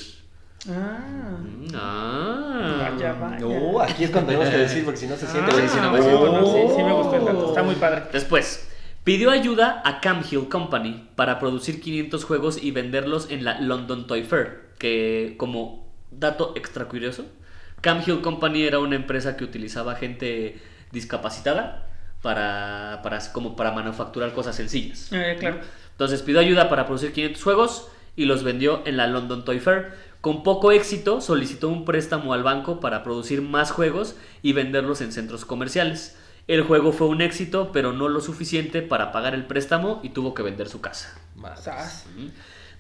Ah. 0.69 1.37
Mm, 1.41 1.67
Ah. 1.75 2.89
Vaya, 2.91 3.13
vaya. 3.13 3.39
No, 3.39 3.79
aquí 3.81 4.03
es 4.05 4.09
cuando 4.11 4.31
tenemos 4.31 4.49
que 4.49 4.57
decir, 4.57 4.83
porque 4.85 4.99
si 4.99 5.07
no 5.07 5.15
se 5.15 5.27
siente 5.27 5.51
Ah, 5.51 5.53
buenísimo. 5.53 5.97
sí, 5.97 6.03
no, 6.09 6.45
sí, 6.45 6.75
sí 6.75 6.83
me 6.83 6.91
Oh. 6.91 6.97
gustó 7.03 7.15
el 7.17 7.25
dato. 7.25 7.47
Está 7.49 7.63
muy 7.63 7.75
padre. 7.75 8.03
Después, 8.11 8.69
pidió 9.03 9.29
ayuda 9.31 9.81
a 9.85 9.99
Camhill 10.01 10.47
Company 10.49 11.09
para 11.15 11.39
producir 11.39 11.81
500 11.81 12.23
juegos 12.25 12.61
y 12.63 12.71
venderlos 12.71 13.29
en 13.29 13.43
la 13.43 13.59
London 13.61 14.07
Toy 14.07 14.23
Fair, 14.23 14.69
que 14.79 15.35
como 15.37 15.85
dato 16.11 16.53
extra 16.55 16.85
curioso, 16.85 17.25
Camhill 17.81 18.21
Company 18.21 18.63
era 18.63 18.79
una 18.79 18.95
empresa 18.95 19.37
que 19.37 19.43
utilizaba 19.43 19.95
gente 19.95 20.59
discapacitada 20.91 21.87
para, 22.21 23.01
para, 23.03 23.19
como 23.31 23.55
para 23.55 23.71
manufacturar 23.71 24.33
cosas 24.33 24.55
sencillas. 24.55 25.09
Eh, 25.11 25.35
claro. 25.39 25.59
Entonces 25.91 26.21
pidió 26.23 26.39
ayuda 26.39 26.69
para 26.69 26.85
producir 26.85 27.13
500 27.13 27.43
juegos 27.43 27.87
y 28.15 28.25
los 28.25 28.43
vendió 28.43 28.81
en 28.85 28.97
la 28.97 29.07
London 29.07 29.45
Toy 29.45 29.59
Fair. 29.59 29.91
Con 30.25 30.41
poco 30.41 30.71
éxito 30.71 31.21
solicitó 31.21 31.69
un 31.69 31.85
préstamo 31.85 32.33
al 32.33 32.41
banco 32.41 32.79
para 32.79 33.03
producir 33.03 33.43
más 33.43 33.69
juegos 33.69 34.15
y 34.41 34.53
venderlos 34.53 35.01
en 35.01 35.11
centros 35.11 35.45
comerciales. 35.45 36.17
El 36.47 36.63
juego 36.63 36.91
fue 36.93 37.05
un 37.05 37.21
éxito, 37.21 37.69
pero 37.71 37.93
no 37.93 38.09
lo 38.09 38.19
suficiente 38.21 38.81
para 38.81 39.11
pagar 39.11 39.35
el 39.35 39.45
préstamo 39.45 39.99
y 40.01 40.09
tuvo 40.09 40.33
que 40.33 40.41
vender 40.41 40.67
su 40.67 40.81
casa. 40.81 41.15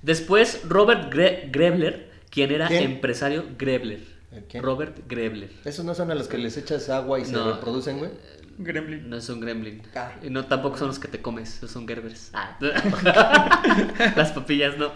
Después, 0.01 0.61
Robert 0.67 1.13
Gre- 1.13 1.51
Grebler, 1.51 2.09
quien 2.31 2.51
era 2.51 2.67
¿Quién? 2.67 2.81
empresario 2.81 3.45
Grebler. 3.59 4.01
¿Quién? 4.49 4.63
Robert 4.63 4.97
Grebler. 5.07 5.51
¿Esos 5.65 5.85
no 5.85 5.93
son 5.93 6.09
a 6.09 6.15
los 6.15 6.27
que 6.27 6.39
les 6.39 6.57
echas 6.57 6.89
agua 6.89 7.19
y 7.19 7.25
se 7.25 7.33
No. 7.33 7.53
reproducen, 7.53 7.99
güey? 7.99 8.09
Gremlin. 8.57 9.09
No 9.09 9.17
es 9.17 9.27
un 9.29 9.39
gremlin. 9.41 9.81
Ah. 9.95 10.11
Y 10.23 10.29
no 10.29 10.45
tampoco 10.45 10.77
son 10.77 10.87
los 10.87 10.99
que 10.99 11.07
te 11.07 11.21
comes, 11.21 11.61
son 11.67 11.87
gerbers. 11.87 12.31
Las 14.15 14.31
papillas 14.31 14.77
no. 14.77 14.91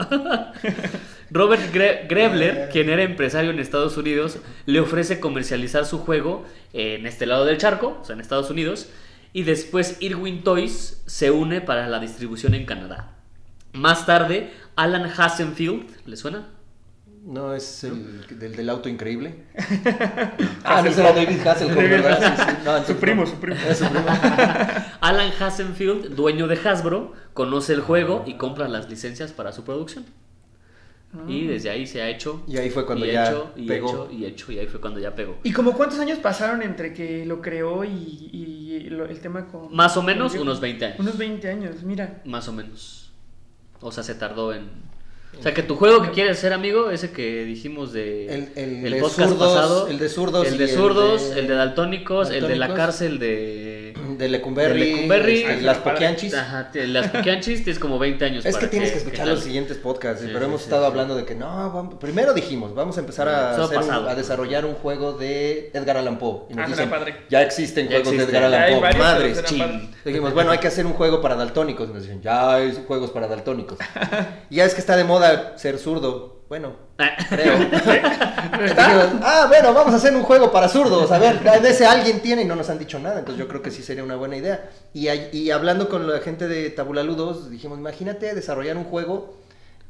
Robert 1.32 1.74
Gre- 1.74 2.08
Grebler, 2.08 2.69
quien 2.72 2.89
era 2.89 3.04
empresario 3.04 3.52
en 3.52 3.60
Estados 3.60 3.98
Unidos, 3.98 4.39
le 4.65 4.80
ofrece 4.80 5.19
comercializar 5.19 5.86
su 5.86 6.00
juego 6.00 6.45
en 6.74 7.06
este 7.06 7.26
lado 7.26 7.45
del 7.45 7.58
charco, 7.58 8.00
o 8.02 8.06
sea, 8.06 8.13
en 8.15 8.22
Estados 8.22 8.50
Unidos, 8.50 8.89
y 9.34 9.43
después 9.43 9.98
Irwin 10.00 10.43
Toys 10.43 11.02
se 11.06 11.30
une 11.32 11.62
para 11.62 11.88
la 11.88 12.00
distribución 12.00 12.54
en 12.56 12.65
Canadá. 12.65 13.13
Más 13.74 14.06
tarde, 14.06 14.52
Alan 14.76 15.06
Hasenfield, 15.06 15.86
¿le 16.08 16.17
suena? 16.17 16.48
No, 17.25 17.53
es 17.53 17.84
el 17.84 18.25
del, 18.39 18.55
del 18.55 18.69
auto 18.69 18.89
increíble. 18.89 19.43
ah, 20.63 20.82
no, 20.82 20.89
ese 20.89 21.01
era 21.01 21.12
David 21.13 21.45
Hasselhoff, 21.45 21.75
¿verdad? 21.75 22.19
Sí, 22.38 22.43
sí. 22.43 22.51
No, 22.65 22.77
entonces 22.77 22.88
Su 22.88 22.95
primo, 22.99 23.25
su 23.25 23.36
primo. 23.36 23.58
Es 23.67 23.77
su 23.79 23.86
primo. 23.86 24.05
Alan 25.01 25.32
Hasenfield, 25.39 26.15
dueño 26.15 26.47
de 26.47 26.55
Hasbro, 26.55 27.13
conoce 27.34 27.73
el 27.73 27.82
juego 27.82 28.23
y 28.25 28.36
compra 28.36 28.67
las 28.67 28.89
licencias 28.89 29.32
para 29.34 29.51
su 29.51 29.63
producción. 29.63 30.05
Y 31.27 31.47
desde 31.47 31.71
ahí 31.71 31.88
se 31.88 32.03
ha 32.03 32.08
hecho. 32.10 32.43
Y 32.47 32.58
ahí 32.58 32.69
fue 32.69 32.86
cuando 32.86 33.03
y 33.05 33.12
ya 33.12 33.27
hecho, 33.27 33.51
y 33.55 33.65
pegó. 33.67 33.88
hecho, 33.89 34.12
y 34.12 34.25
hecho, 34.25 34.51
y 34.51 34.60
ahí 34.60 34.67
fue 34.67 34.79
cuando 34.79 34.99
ya 34.99 35.15
pegó. 35.15 35.39
¿Y 35.43 35.51
como 35.51 35.73
cuántos 35.73 35.99
años 35.99 36.19
pasaron 36.19 36.62
entre 36.62 36.93
que 36.93 37.25
lo 37.25 37.41
creó 37.41 37.84
y, 37.84 38.29
y 38.32 38.89
lo- 38.91 39.05
el 39.05 39.19
tema 39.19 39.47
con... 39.47 39.75
Más 39.75 39.97
o 39.97 40.03
menos 40.03 40.36
unos 40.36 40.60
20 40.62 40.86
años. 40.86 40.99
Unos 40.99 41.17
20 41.17 41.49
años, 41.49 41.82
mira. 41.82 42.21
Más 42.25 42.47
o 42.47 42.53
menos. 42.53 43.12
O 43.82 43.91
sea, 43.91 44.03
se 44.03 44.13
tardó 44.13 44.53
en. 44.53 44.69
O 45.38 45.42
sea, 45.42 45.54
que 45.54 45.63
tu 45.63 45.76
juego 45.76 46.02
que 46.02 46.10
quieres 46.12 46.38
hacer, 46.38 46.52
amigo, 46.54 46.89
ese 46.92 47.12
que 47.12 47.44
dijimos 47.46 47.94
de. 47.94 48.26
El- 48.28 48.50
el 48.56 48.86
el 48.88 48.92
de 48.94 49.00
podcast 49.00 49.30
zurdos, 49.30 49.48
pasado. 49.54 49.88
el 49.88 49.98
de 50.00 50.10
zurdos 50.10 50.48
El 50.48 50.58
de 50.58 50.63
el 50.65 50.70
zurdos, 50.70 51.30
de- 51.34 51.39
el 51.39 51.48
de 51.48 51.54
daltónicos, 51.54 52.30
el 52.32 52.48
de 52.48 52.56
la 52.58 52.74
cárcel 52.74 53.20
de. 53.20 53.94
De 54.17 54.28
Lecumberri, 54.30 54.80
De 54.80 54.86
Lecumberri, 54.95 55.41
este, 55.43 55.62
las 55.62 55.78
poquianchis. 55.78 56.34
Ajá, 56.34 56.72
te- 56.72 56.88
las 56.88 57.08
Puquianchis 57.10 57.63
tienes 57.63 57.80
como 57.80 58.00
20 58.00 58.26
años. 58.26 58.45
Es 58.45 58.56
que 58.56 58.62
para 58.62 58.72
tienes 58.72 58.91
que 58.91 58.98
escuchar 59.00 59.28
los 59.28 59.41
siguientes 59.43 59.78
podcasts, 59.78 60.22
Sí, 60.22 60.28
pero 60.28 60.39
sí, 60.39 60.45
hemos 60.45 60.62
sí, 60.62 60.65
estado 60.65 60.84
sí. 60.84 60.88
hablando 60.91 61.15
de 61.15 61.26
que 61.26 61.36
no, 61.36 61.45
vamos- 61.74 61.95
primero 61.95 62.34
dijimos, 62.34 62.74
vamos 62.74 62.98
a 62.98 63.02
empezar 63.02 63.28
a, 63.28 63.52
hacer 63.52 63.78
un- 63.80 64.15
desarrollar 64.15 64.65
un 64.65 64.74
juego 64.76 65.13
de 65.13 65.72
Edgar 65.74 65.98
Allan 65.98 66.17
Poe. 66.17 66.43
Y 66.50 66.54
nos 66.56 66.65
Ah, 66.65 66.69
dicen, 66.69 66.89
padre. 66.89 67.15
ya 67.30 67.41
existen 67.41 67.86
Ya 67.86 67.98
juegos 67.98 68.13
existen. 68.13 68.32
de 68.32 68.38
Edgar 68.38 68.43
Allan 68.54 68.72
Poe, 68.72 68.82
varios, 68.82 69.04
madres, 69.06 69.36
pero 69.36 69.48
serán 69.48 69.69
chin. 69.69 69.80
padres. 69.89 70.04
Dijimos, 70.06 70.34
bueno, 70.34 70.52
hay 70.52 70.58
que 70.60 70.67
hacer 70.67 70.86
un 70.86 70.93
juego 70.93 71.22
para 71.22 71.36
daltónicos. 71.36 71.89
Y 71.89 71.93
nos 71.93 72.04
dicen, 72.04 72.22
ya 72.22 72.54
hay 72.56 72.84
juegos 72.88 73.12
para 73.12 73.28
daltónicos. 73.28 73.78
y 74.50 74.56
ya 74.58 74.65
es 74.65 74.74
que 74.74 74.80
está 74.82 74.95
de 74.98 75.04
moda 75.04 75.58
ser 75.58 75.78
zurdo. 75.78 76.39
Bueno, 76.50 76.74
creo. 77.29 77.57
Ah, 78.77 79.45
bueno, 79.47 79.73
vamos 79.73 79.93
a 79.93 79.97
hacer 79.97 80.13
un 80.13 80.23
juego 80.23 80.51
para 80.51 80.67
zurdos. 80.67 81.12
A 81.12 81.19
ver, 81.19 81.39
de 81.39 81.69
ese 81.69 81.85
alguien 81.85 82.19
tiene 82.19 82.41
y 82.41 82.45
no 82.45 82.55
nos 82.55 82.69
han 82.69 82.77
dicho 82.77 82.99
nada. 82.99 83.19
Entonces 83.19 83.39
yo 83.39 83.47
creo 83.47 83.62
que 83.62 83.71
sí 83.71 83.83
sería 83.83 84.03
una 84.03 84.15
buena 84.17 84.35
idea. 84.35 84.69
Y, 84.93 85.07
y 85.09 85.51
hablando 85.51 85.88
con 85.88 86.07
la 86.12 86.19
gente 86.19 86.47
de 86.47 86.69
Tabulaludos, 86.69 87.49
dijimos, 87.49 87.77
imagínate 87.79 88.33
desarrollar 88.35 88.75
un 88.75 88.83
juego 88.83 89.35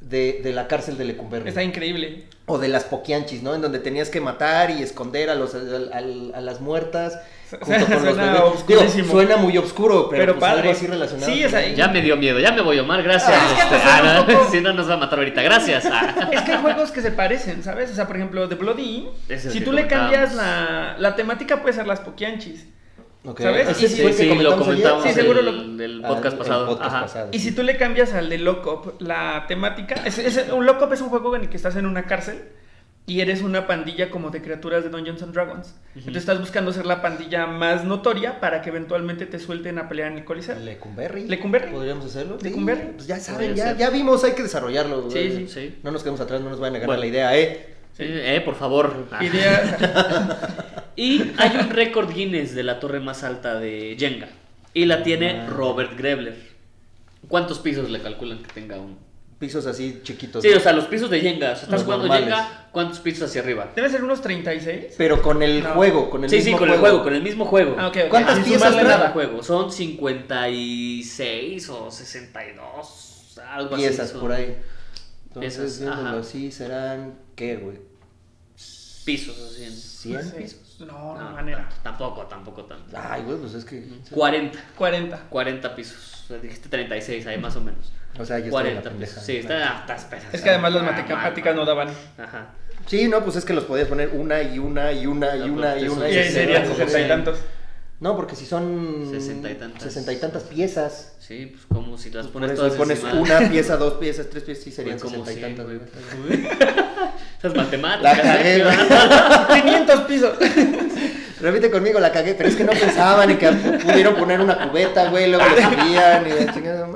de, 0.01 0.41
de 0.43 0.53
la 0.53 0.67
cárcel 0.67 0.97
de 0.97 1.05
Lecumberri. 1.05 1.49
Está 1.49 1.63
increíble. 1.63 2.25
O 2.45 2.57
de 2.57 2.67
las 2.67 2.83
poquianchis, 2.83 3.43
¿no? 3.43 3.55
En 3.55 3.61
donde 3.61 3.79
tenías 3.79 4.09
que 4.09 4.21
matar 4.21 4.71
y 4.71 4.83
esconder 4.83 5.29
a, 5.29 5.35
los, 5.35 5.55
a 5.55 5.61
las 6.41 6.61
muertas. 6.61 7.19
Junto 7.61 7.85
con 7.85 8.05
los 8.05 8.15
Suena. 8.15 9.35
Digo, 9.35 9.37
muy 9.39 9.57
oscuro, 9.57 10.07
pero, 10.09 10.21
Pero 10.21 10.33
pues 10.39 10.41
padre. 10.51 10.61
algo 10.61 10.71
así 10.71 10.87
relacionado. 10.87 11.31
Sí, 11.31 11.43
o 11.45 11.49
sea, 11.49 11.67
Ya 11.73 11.87
me 11.87 12.01
dio 12.01 12.15
miedo, 12.17 12.39
ya 12.39 12.51
me 12.51 12.61
voy, 12.61 12.77
Omar, 12.79 13.01
gracias. 13.03 13.31
Ah, 13.33 13.47
es 13.47 13.53
que 13.53 13.75
Este, 13.75 13.89
suena 13.89 14.19
ah, 14.19 14.25
poco- 14.27 14.51
Si 14.51 14.61
no, 14.61 14.73
nos 14.73 14.89
va 14.89 14.93
a 14.93 14.97
matar 14.97 15.19
ahorita, 15.19 15.41
gracias. 15.41 15.85
Ah. 15.91 16.29
Es 16.31 16.41
que 16.41 16.51
hay 16.53 16.61
juegos 16.61 16.91
que 16.91 17.01
se 17.01 17.11
parecen, 17.11 17.63
¿sabes? 17.63 17.91
O 17.91 17.95
sea, 17.95 18.07
por 18.07 18.15
ejemplo, 18.17 18.47
The 18.47 18.55
Bloody, 18.55 19.07
si 19.37 19.61
tú 19.61 19.71
le 19.71 19.87
cambias 19.87 20.33
la, 20.35 20.95
la 20.99 21.15
temática, 21.15 21.61
puede 21.61 21.73
ser 21.73 21.87
las 21.87 21.99
Pokianchis. 22.01 22.67
Ok. 23.25 23.41
¿Sabes? 23.41 23.75
Sí 23.75 23.87
sí, 23.89 24.13
sí, 24.13 24.33
lo 24.35 24.57
comentamos 24.57 25.03
Sí, 25.03 25.09
el- 25.19 26.01
Ah, 26.05 26.07
podcast 26.07 26.33
el 26.33 26.39
pasado. 26.39 26.67
podcast 26.67 26.89
Ajá. 26.89 27.01
pasado, 27.01 27.29
Y 27.33 27.39
si 27.39 27.51
tú 27.51 27.63
le 27.63 27.75
cambias 27.75 28.13
al 28.13 28.29
de 28.29 28.37
Lockup 28.37 29.01
la 29.01 29.43
temática, 29.47 29.95
es, 30.05 30.17
es- 30.19 30.49
un 30.53 30.65
Lockup 30.65 30.93
es 30.93 31.01
un 31.01 31.09
juego 31.09 31.35
en 31.35 31.41
el 31.43 31.49
que 31.49 31.57
estás 31.57 31.75
en 31.75 31.85
una 31.85 32.03
cárcel 32.05 32.41
y 33.09 33.21
eres 33.21 33.41
una 33.41 33.65
pandilla 33.67 34.09
como 34.11 34.29
de 34.29 34.41
criaturas 34.41 34.83
de 34.83 34.89
Dungeons 34.89 35.21
and 35.23 35.33
Dragons. 35.33 35.73
Entonces 35.95 36.17
estás 36.17 36.39
buscando 36.39 36.71
ser 36.71 36.85
la 36.85 37.01
pandilla 37.01 37.47
más 37.47 37.83
notoria 37.83 38.39
para 38.39 38.61
que 38.61 38.69
eventualmente 38.69 39.25
te 39.25 39.39
suelten 39.39 39.79
a 39.79 39.89
pelear 39.89 40.11
en 40.11 40.19
el 40.19 40.25
Coliseo. 40.25 40.59
Lecumberri. 40.59 41.27
Lecumberri. 41.27 41.71
¿Podríamos 41.71 42.05
hacerlo? 42.05 42.37
Sí, 42.39 42.49
Lecumberri. 42.49 42.91
Pues 42.95 43.07
ya 43.07 43.19
saben, 43.19 43.55
ya, 43.55 43.75
ya 43.75 43.89
vimos, 43.89 44.23
hay 44.23 44.33
que 44.33 44.43
desarrollarlo. 44.43 45.09
Sí, 45.09 45.17
güey. 45.27 45.31
sí, 45.31 45.47
sí. 45.47 45.75
No 45.83 45.91
nos 45.91 46.03
quedemos 46.03 46.21
atrás, 46.21 46.39
no 46.41 46.49
nos 46.49 46.59
vayan 46.59 46.75
a 46.75 46.79
ganar 46.79 46.87
Bueno. 46.87 47.01
la 47.01 47.07
idea, 47.07 47.37
¿eh? 47.37 47.75
Sí, 47.97 48.03
eh, 48.07 48.41
por 48.45 48.55
favor. 48.55 49.07
Ah. 49.11 49.19
Idea- 49.23 50.37
Y 50.95 51.31
hay 51.37 51.55
un 51.57 51.69
récord 51.69 52.13
Guinness 52.13 52.53
de 52.53 52.63
la 52.63 52.79
torre 52.79 52.99
más 52.99 53.23
alta 53.23 53.57
de 53.59 53.95
Jenga. 53.97 54.27
Y 54.73 54.85
la 54.85 55.01
tiene 55.01 55.47
Robert 55.47 55.97
Grebler. 55.97 56.35
¿Cuántos 57.27 57.59
pisos 57.59 57.89
le 57.89 58.01
calculan 58.01 58.43
que 58.43 58.51
tenga 58.53 58.77
un? 58.79 58.97
Pisos 59.39 59.65
así 59.67 60.01
chiquitos. 60.03 60.41
Sí, 60.43 60.49
o 60.49 60.59
sea, 60.59 60.73
los 60.73 60.85
pisos 60.85 61.09
de 61.09 61.21
Jenga. 61.21 61.51
O 61.53 61.55
sea, 61.55 61.63
estás 61.63 61.71
Los 61.71 61.83
jugando 61.83 62.07
normales. 62.07 62.35
Jenga, 62.35 62.67
¿cuántos 62.73 62.99
pisos 62.99 63.29
hacia 63.29 63.41
arriba? 63.41 63.71
Debe 63.73 63.89
ser 63.89 64.03
unos 64.03 64.21
36. 64.21 64.95
Pero 64.97 65.21
con 65.21 65.41
el 65.41 65.63
No. 65.63 65.69
juego, 65.75 66.09
con 66.09 66.25
el 66.25 66.29
Sí, 66.29 66.39
sí, 66.39 66.43
mismo 66.47 66.59
con 66.59 66.69
el 66.69 66.77
juego, 66.79 67.03
con 67.03 67.13
el 67.15 67.23
mismo 67.23 67.45
juego. 67.45 67.75
Ah, 67.79 67.87
ok, 67.87 67.97
ok. 68.03 68.09
¿Cuántas 68.09 68.35
Sin 68.35 68.43
piezas 68.43 68.73
trae? 68.73 68.83
nada 68.83 69.07
al 69.07 69.13
juego. 69.13 69.41
Son 69.41 69.71
56 69.71 71.69
o 71.69 71.89
62, 71.89 73.39
algo 73.49 73.75
así. 73.75 73.83
piezas 73.83 74.11
por 74.11 74.31
ahí. 74.31 74.57
Entonces, 75.27 75.55
Piezas, 75.55 75.79
viéndolo 75.79 76.07
ajá. 76.09 76.19
así, 76.19 76.51
serán, 76.51 77.13
¿qué, 77.35 77.55
güey? 77.57 77.77
Pisos 79.05 79.37
así. 79.39 79.63
en- 79.63 79.71
¿100 79.73 80.23
Sí. 80.23 80.31
pisos? 80.37 80.59
No, 80.81 80.85
no, 81.15 81.23
No, 81.23 81.31
manera. 81.31 81.69
Tampoco, 81.83 82.23
tampoco 82.23 82.65
tanto. 82.65 82.95
Ay, 82.97 83.21
güey, 83.23 83.37
pues 83.37 83.53
es 83.53 83.65
que... 83.65 83.83
40. 84.11 84.59
40. 84.75 85.17
40 85.29 85.75
pisos. 85.75 86.23
O 86.23 86.27
sea, 86.27 86.37
dijiste 86.39 86.69
36 86.69 87.25
ahí 87.27 87.37
más 87.37 87.55
o 87.55 87.61
menos. 87.61 87.91
O 88.17 88.25
sea, 88.25 88.39
ya 88.39 88.45
estoy 88.47 88.67
en 88.69 88.75
la 88.75 88.81
40 88.81 88.89
pendeja. 88.89 89.11
pisos. 89.11 89.23
Sí, 89.25 89.37
está, 89.37 89.79
está 89.79 89.95
espesa. 89.95 90.27
Es 90.33 90.41
que 90.41 90.49
además 90.49 90.73
las 90.73 90.83
Ah, 90.83 90.91
matemáticas 90.91 91.55
no 91.55 91.65
daban. 91.65 91.89
Ajá. 92.17 92.47
Sí, 92.87 93.07
no, 93.07 93.23
pues 93.23 93.35
es 93.35 93.45
que 93.45 93.53
los 93.53 93.65
podías 93.65 93.87
poner 93.87 94.09
una 94.13 94.41
y 94.41 94.57
una 94.59 94.91
y 94.91 95.05
una 95.05 95.35
y 95.35 95.39
No, 95.39 95.45
una 95.53 95.71
pues 95.73 95.83
y 95.83 95.87
una. 95.89 96.09
Y 96.09 96.17
ahí 96.17 96.31
serían 96.31 96.65
60 96.67 96.99
y 97.01 97.07
tantos. 97.07 97.39
No, 97.99 98.15
porque 98.15 98.35
si 98.35 98.45
son... 98.45 99.09
Sesenta 99.11 99.51
y 99.51 99.55
tantas. 99.55 99.83
sesenta 99.83 100.13
y 100.13 100.15
tantas 100.15 100.43
piezas. 100.43 101.13
Sí, 101.19 101.47
pues 101.53 101.65
como 101.67 101.97
si 101.97 102.09
las 102.11 102.27
Por 102.27 102.33
pones 102.41 102.51
eso 102.51 102.61
todas 102.63 102.77
pones 102.77 103.03
encima. 103.03 103.21
una 103.21 103.39
pieza, 103.51 103.75
dos 103.77 103.95
piezas, 103.95 104.27
tres 104.29 104.43
piezas, 104.43 104.63
sí 104.63 104.71
serían 104.71 104.97
Pues 104.97 105.11
como 105.11 105.25
sesenta 105.25 105.49
y 105.49 105.55
tantas. 105.55 106.47
Esas 107.39 107.55
matemáticas. 107.55 108.17
La 108.17 108.21
cagué, 108.23 108.55
¿eh? 108.55 108.63
güey. 108.63 108.77
500 109.63 110.01
pisos. 110.01 110.31
Repite 111.41 111.69
conmigo, 111.71 111.99
la 111.99 112.11
cagué, 112.11 112.33
pero 112.35 112.49
es 112.49 112.55
que 112.55 112.63
no 112.63 112.71
pensaban 112.71 113.29
en 113.31 113.37
que 113.37 113.49
pudieron 113.51 114.15
poner 114.15 114.41
una 114.41 114.69
cubeta, 114.69 115.09
güey, 115.09 115.29
luego 115.29 115.45
le 115.55 115.63
subían 115.63 116.27
y 116.27 116.45
la 116.45 116.53
chingada. 116.53 116.87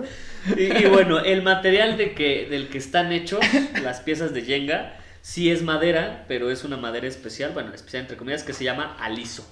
Y, 0.58 0.64
y 0.84 0.86
bueno, 0.86 1.20
el 1.20 1.42
material 1.42 1.98
de 1.98 2.14
que, 2.14 2.48
del 2.50 2.70
que 2.70 2.78
están 2.78 3.12
hechos 3.12 3.40
las 3.84 4.02
piezas 4.02 4.34
de 4.34 4.42
Jenga 4.44 4.98
sí 5.22 5.50
es 5.52 5.64
madera, 5.64 6.26
pero 6.28 6.52
es 6.52 6.64
una 6.64 6.78
madera 6.78 7.08
especial, 7.08 7.52
bueno, 7.54 7.74
especial 7.74 8.02
entre 8.02 8.18
comillas, 8.18 8.44
que 8.44 8.54
se 8.54 8.64
llama 8.64 8.98
aliso. 9.00 9.50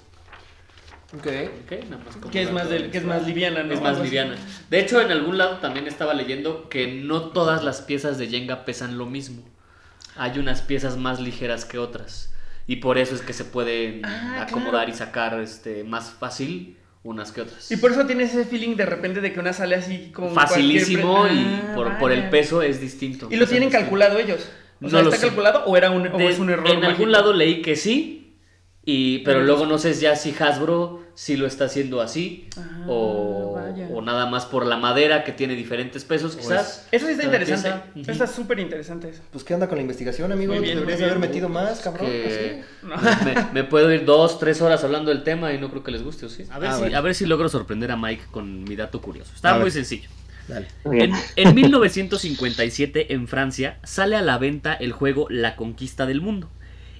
Ok. 1.14 1.26
Nada 1.90 2.02
más 2.04 2.16
Que 2.30 2.42
es 2.42 2.50
más, 2.52 2.70
del- 2.70 2.90
que 2.90 2.98
es 2.98 3.04
más 3.04 3.26
liviana, 3.26 3.62
¿no? 3.62 3.74
Es 3.74 3.80
más 3.82 4.00
liviana. 4.00 4.34
De 4.70 4.80
hecho, 4.80 5.00
en 5.00 5.10
algún 5.10 5.36
lado 5.36 5.58
también 5.58 5.86
estaba 5.86 6.14
leyendo 6.14 6.68
que 6.70 6.86
no 6.86 7.24
todas 7.30 7.62
las 7.62 7.82
piezas 7.82 8.16
de 8.18 8.28
Jenga 8.28 8.64
pesan 8.64 8.96
lo 8.96 9.04
mismo. 9.06 9.44
Hay 10.16 10.38
unas 10.38 10.62
piezas 10.62 10.96
más 10.96 11.20
ligeras 11.20 11.64
que 11.66 11.78
otras. 11.78 12.32
Y 12.66 12.76
por 12.76 12.96
eso 12.96 13.14
es 13.14 13.20
que 13.22 13.32
se 13.34 13.44
pueden 13.44 14.04
Ah, 14.06 14.46
acomodar 14.48 14.72
claro. 14.86 14.90
y 14.90 14.94
sacar 14.94 15.40
este, 15.40 15.84
más 15.84 16.10
fácil 16.10 16.78
unas 17.04 17.32
que 17.32 17.40
otras. 17.40 17.70
Y 17.70 17.76
por 17.76 17.90
eso 17.92 18.06
tienes 18.06 18.30
ese 18.34 18.44
feeling 18.44 18.76
de 18.76 18.86
repente 18.86 19.20
de 19.20 19.32
que 19.32 19.40
una 19.40 19.52
sale 19.52 19.74
así 19.74 20.10
como. 20.14 20.30
Facilísimo 20.30 21.26
y 21.26 21.38
Ah, 21.38 21.72
por, 21.74 21.98
por 21.98 22.12
el 22.12 22.28
peso 22.30 22.62
es 22.62 22.80
distinto. 22.80 23.28
¿Y 23.30 23.36
lo 23.36 23.46
tienen 23.46 23.68
distinto. 23.68 23.78
calculado 23.78 24.18
ellos? 24.18 24.48
O 24.80 24.84
No 24.84 24.90
sea, 24.90 25.02
lo 25.02 25.08
¿está 25.10 25.20
sé. 25.20 25.26
calculado 25.28 25.64
o, 25.66 25.76
era 25.76 25.90
un, 25.90 26.06
o 26.08 26.18
De- 26.18 26.28
es 26.28 26.38
un 26.38 26.50
error? 26.50 26.66
En 26.68 26.74
mágico? 26.76 26.90
algún 26.90 27.12
lado 27.12 27.32
leí 27.32 27.60
que 27.62 27.76
sí. 27.76 28.21
Y, 28.84 29.20
pero 29.20 29.42
luego 29.42 29.64
no 29.66 29.78
sé 29.78 29.94
ya 29.94 30.16
si 30.16 30.34
Hasbro 30.36 31.00
sí 31.14 31.36
lo 31.36 31.46
está 31.46 31.66
haciendo 31.66 32.00
así. 32.00 32.48
Ah, 32.56 32.84
o, 32.88 34.00
nada 34.02 34.26
más 34.26 34.44
por 34.46 34.66
la 34.66 34.76
madera 34.76 35.22
que 35.22 35.30
tiene 35.30 35.54
diferentes 35.54 36.04
pesos, 36.04 36.34
O 36.34 36.38
quizás. 36.38 36.88
Eso 36.90 37.06
sí 37.06 37.12
está 37.12 37.24
interesante. 37.24 38.00
Ujú. 38.00 38.10
Está 38.10 38.26
súper 38.26 38.58
interesante 38.58 39.08
eso. 39.10 39.22
Pues, 39.30 39.44
¿qué 39.44 39.54
onda 39.54 39.68
con 39.68 39.76
la 39.76 39.82
investigación, 39.82 40.32
amigo? 40.32 40.52
Bien, 40.58 40.80
Deberías 40.80 41.00
haber 41.02 41.20
metido 41.20 41.48
más, 41.48 41.78
cabrón. 41.80 42.10
que 42.10 42.64
me, 42.82 43.62
me 43.62 43.64
puedo 43.64 43.92
ir 43.92 44.04
dos, 44.04 44.40
tres 44.40 44.60
horas 44.60 44.82
hablando 44.82 45.10
del 45.10 45.22
tema 45.22 45.52
y 45.52 45.58
no 45.58 45.70
creo 45.70 45.84
que 45.84 45.92
les 45.92 46.02
guste, 46.02 46.26
¿o 46.26 46.28
sí? 46.28 46.44
A 46.50 46.58
ver, 46.58 46.70
Ah, 46.70 46.74
si, 46.74 46.80
bueno. 46.80 46.98
a 46.98 47.00
ver 47.02 47.14
si 47.14 47.26
logro 47.26 47.48
sorprender 47.48 47.92
a 47.92 47.96
Mike 47.96 48.24
con 48.32 48.64
mi 48.64 48.74
dato 48.74 49.00
curioso. 49.00 49.30
Está 49.34 49.50
A 49.50 49.54
muy 49.54 49.64
ver. 49.64 49.72
sencillo. 49.74 50.08
Dale. 50.48 50.66
En, 50.86 51.12
en 51.36 51.54
1957, 51.54 53.14
en 53.14 53.28
Francia, 53.28 53.78
sale 53.84 54.16
a 54.16 54.22
la 54.22 54.38
venta 54.38 54.74
el 54.74 54.90
juego 54.92 55.28
La 55.30 55.54
Conquista 55.54 56.04
del 56.06 56.20
Mundo. 56.20 56.50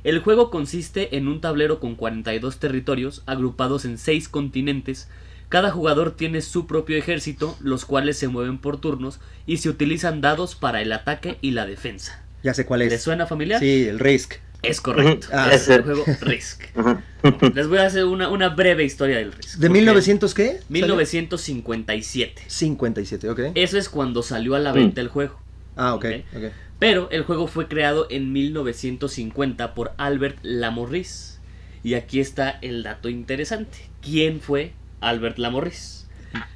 El 0.04 0.18
juego 0.18 0.50
consiste 0.50 1.16
en 1.16 1.28
un 1.28 1.40
tablero 1.40 1.78
con 1.78 1.94
42 1.94 2.58
territorios 2.58 3.22
agrupados 3.26 3.84
en 3.84 3.98
6 3.98 4.28
continentes. 4.28 5.08
Cada 5.48 5.70
jugador 5.70 6.16
tiene 6.16 6.40
su 6.40 6.66
propio 6.66 6.96
ejército, 6.96 7.56
los 7.60 7.84
cuales 7.84 8.18
se 8.18 8.26
mueven 8.26 8.58
por 8.58 8.80
turnos 8.80 9.20
y 9.46 9.58
se 9.58 9.68
utilizan 9.68 10.20
dados 10.20 10.56
para 10.56 10.82
el 10.82 10.92
ataque 10.92 11.38
y 11.40 11.52
la 11.52 11.66
defensa. 11.66 12.24
Ya 12.42 12.52
sé 12.52 12.66
cuál 12.66 12.80
¿Les 12.80 12.94
es. 12.94 13.02
suena 13.02 13.26
familiar? 13.26 13.60
Sí, 13.60 13.86
el 13.86 14.00
Risk. 14.00 14.34
Es 14.62 14.80
correcto. 14.80 15.28
Ah, 15.32 15.50
es 15.52 15.68
el 15.68 15.82
juego 15.82 16.04
Risk. 16.20 16.62
Les 17.54 17.68
voy 17.68 17.78
a 17.78 17.86
hacer 17.86 18.04
una, 18.04 18.28
una 18.28 18.48
breve 18.48 18.84
historia 18.84 19.18
del 19.18 19.32
Risk. 19.32 19.58
¿De 19.58 19.68
porque 19.68 19.80
1900 19.80 20.34
qué? 20.34 20.60
1957. 20.68 22.42
57, 22.46 23.30
ok. 23.30 23.40
Eso 23.54 23.78
es 23.78 23.88
cuando 23.88 24.22
salió 24.22 24.56
a 24.56 24.58
la 24.58 24.72
venta 24.72 25.00
el 25.00 25.08
juego. 25.08 25.41
Ah, 25.76 25.94
ok, 25.94 26.04
ok. 26.04 26.36
ok. 26.36 26.52
Pero 26.78 27.08
el 27.10 27.22
juego 27.22 27.46
fue 27.46 27.68
creado 27.68 28.08
en 28.10 28.32
1950 28.32 29.72
por 29.74 29.92
Albert 29.98 30.38
Lamorris. 30.42 31.38
Y 31.84 31.94
aquí 31.94 32.18
está 32.18 32.50
el 32.60 32.82
dato 32.82 33.08
interesante. 33.08 33.78
¿Quién 34.00 34.40
fue 34.40 34.72
Albert 35.00 35.38
Lamorris? 35.38 36.08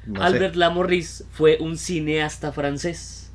No 0.05 0.19
sé. 0.19 0.25
Albert 0.25 0.55
Lamorris 0.55 1.23
fue 1.31 1.57
un 1.61 1.77
cineasta 1.77 2.51
francés. 2.51 3.31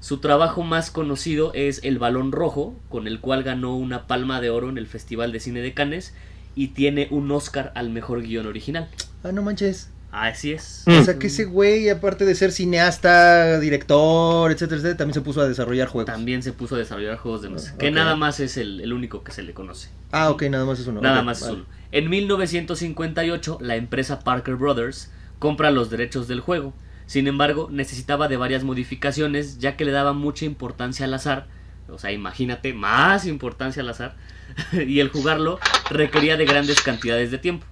Su 0.00 0.18
trabajo 0.18 0.62
más 0.62 0.90
conocido 0.90 1.52
es 1.54 1.80
El 1.82 1.98
Balón 1.98 2.32
Rojo, 2.32 2.74
con 2.88 3.06
el 3.06 3.20
cual 3.20 3.42
ganó 3.42 3.76
una 3.76 4.06
palma 4.06 4.40
de 4.40 4.50
oro 4.50 4.68
en 4.68 4.76
el 4.76 4.86
Festival 4.86 5.32
de 5.32 5.40
Cine 5.40 5.60
de 5.60 5.72
Cannes 5.72 6.14
y 6.54 6.68
tiene 6.68 7.08
un 7.10 7.30
Oscar 7.30 7.72
al 7.74 7.90
mejor 7.90 8.22
guion 8.22 8.46
original. 8.46 8.88
Ah, 9.22 9.32
no 9.32 9.42
manches. 9.42 9.88
Así 10.14 10.52
es. 10.52 10.84
Mm. 10.86 10.98
O 11.00 11.04
sea 11.04 11.18
que 11.18 11.26
ese 11.26 11.44
güey, 11.44 11.88
aparte 11.88 12.24
de 12.24 12.36
ser 12.36 12.52
cineasta, 12.52 13.58
director, 13.58 14.52
etcétera, 14.52 14.76
etcétera, 14.76 14.96
también 14.96 15.14
se 15.14 15.20
puso 15.22 15.40
a 15.40 15.48
desarrollar 15.48 15.88
juegos. 15.88 16.06
También 16.06 16.40
se 16.44 16.52
puso 16.52 16.76
a 16.76 16.78
desarrollar 16.78 17.16
juegos 17.16 17.42
de 17.42 17.48
mesa, 17.50 17.76
que 17.76 17.90
nada 17.90 18.14
más 18.14 18.38
es 18.38 18.56
el, 18.56 18.80
el 18.80 18.92
único 18.92 19.24
que 19.24 19.32
se 19.32 19.42
le 19.42 19.54
conoce. 19.54 19.88
Ah, 20.12 20.30
ok, 20.30 20.44
nada 20.44 20.64
más 20.64 20.78
es 20.78 20.86
uno. 20.86 21.00
Nada 21.00 21.22
más 21.22 21.38
es 21.38 21.48
vale. 21.48 21.56
uno. 21.56 21.66
En 21.90 22.08
1958, 22.08 23.58
la 23.60 23.74
empresa 23.74 24.20
Parker 24.20 24.54
Brothers 24.54 25.10
compra 25.40 25.72
los 25.72 25.90
derechos 25.90 26.28
del 26.28 26.38
juego. 26.38 26.74
Sin 27.06 27.26
embargo, 27.26 27.68
necesitaba 27.72 28.28
de 28.28 28.36
varias 28.36 28.62
modificaciones, 28.62 29.58
ya 29.58 29.76
que 29.76 29.84
le 29.84 29.90
daba 29.90 30.12
mucha 30.12 30.44
importancia 30.44 31.06
al 31.06 31.14
azar. 31.14 31.48
O 31.88 31.98
sea, 31.98 32.12
imagínate, 32.12 32.72
más 32.72 33.26
importancia 33.26 33.82
al 33.82 33.88
azar. 33.88 34.14
y 34.72 35.00
el 35.00 35.08
jugarlo 35.08 35.58
requería 35.90 36.36
de 36.36 36.46
grandes 36.46 36.80
cantidades 36.82 37.32
de 37.32 37.38
tiempo. 37.38 37.66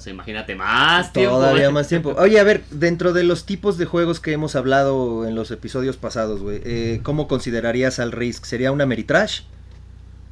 O 0.00 0.02
sea, 0.02 0.14
imagínate, 0.14 0.54
más 0.54 1.12
tiempo. 1.12 1.36
Todavía 1.36 1.70
más 1.70 1.88
tiempo. 1.88 2.14
Oye, 2.16 2.40
a 2.40 2.42
ver, 2.42 2.64
dentro 2.70 3.12
de 3.12 3.22
los 3.22 3.44
tipos 3.44 3.76
de 3.76 3.84
juegos 3.84 4.18
que 4.18 4.32
hemos 4.32 4.56
hablado 4.56 5.28
en 5.28 5.34
los 5.34 5.50
episodios 5.50 5.98
pasados, 5.98 6.40
güey, 6.40 6.62
eh, 6.64 7.00
¿cómo 7.02 7.28
considerarías 7.28 7.98
al 7.98 8.10
Risk? 8.10 8.46
¿Sería 8.46 8.72
una 8.72 8.86
Meritrash? 8.86 9.42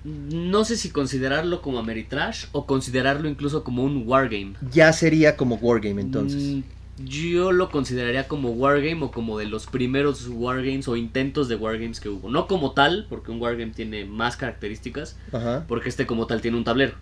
No 0.04 0.64
sé 0.64 0.78
si 0.78 0.88
considerarlo 0.88 1.60
como 1.60 1.80
Ameritrash 1.80 2.46
o 2.52 2.64
considerarlo 2.64 3.28
incluso 3.28 3.62
como 3.62 3.84
un 3.84 4.04
wargame. 4.06 4.54
Ya 4.72 4.90
sería 4.94 5.36
como 5.36 5.56
Wargame 5.56 6.00
entonces. 6.00 6.42
Mm, 6.42 6.60
Yo 7.04 7.52
lo 7.52 7.68
consideraría 7.70 8.26
como 8.26 8.50
wargame 8.52 9.02
o 9.04 9.10
como 9.10 9.38
de 9.38 9.44
los 9.44 9.66
primeros 9.66 10.26
wargames 10.28 10.88
o 10.88 10.96
intentos 10.96 11.48
de 11.48 11.56
wargames 11.56 12.00
que 12.00 12.08
hubo. 12.08 12.30
No 12.30 12.46
como 12.46 12.72
tal, 12.72 13.06
porque 13.10 13.30
un 13.32 13.40
wargame 13.42 13.72
tiene 13.72 14.06
más 14.06 14.38
características, 14.38 15.16
Ajá. 15.30 15.64
porque 15.68 15.90
este 15.90 16.06
como 16.06 16.26
tal 16.26 16.40
tiene 16.40 16.56
un 16.56 16.64
tablero. 16.64 16.94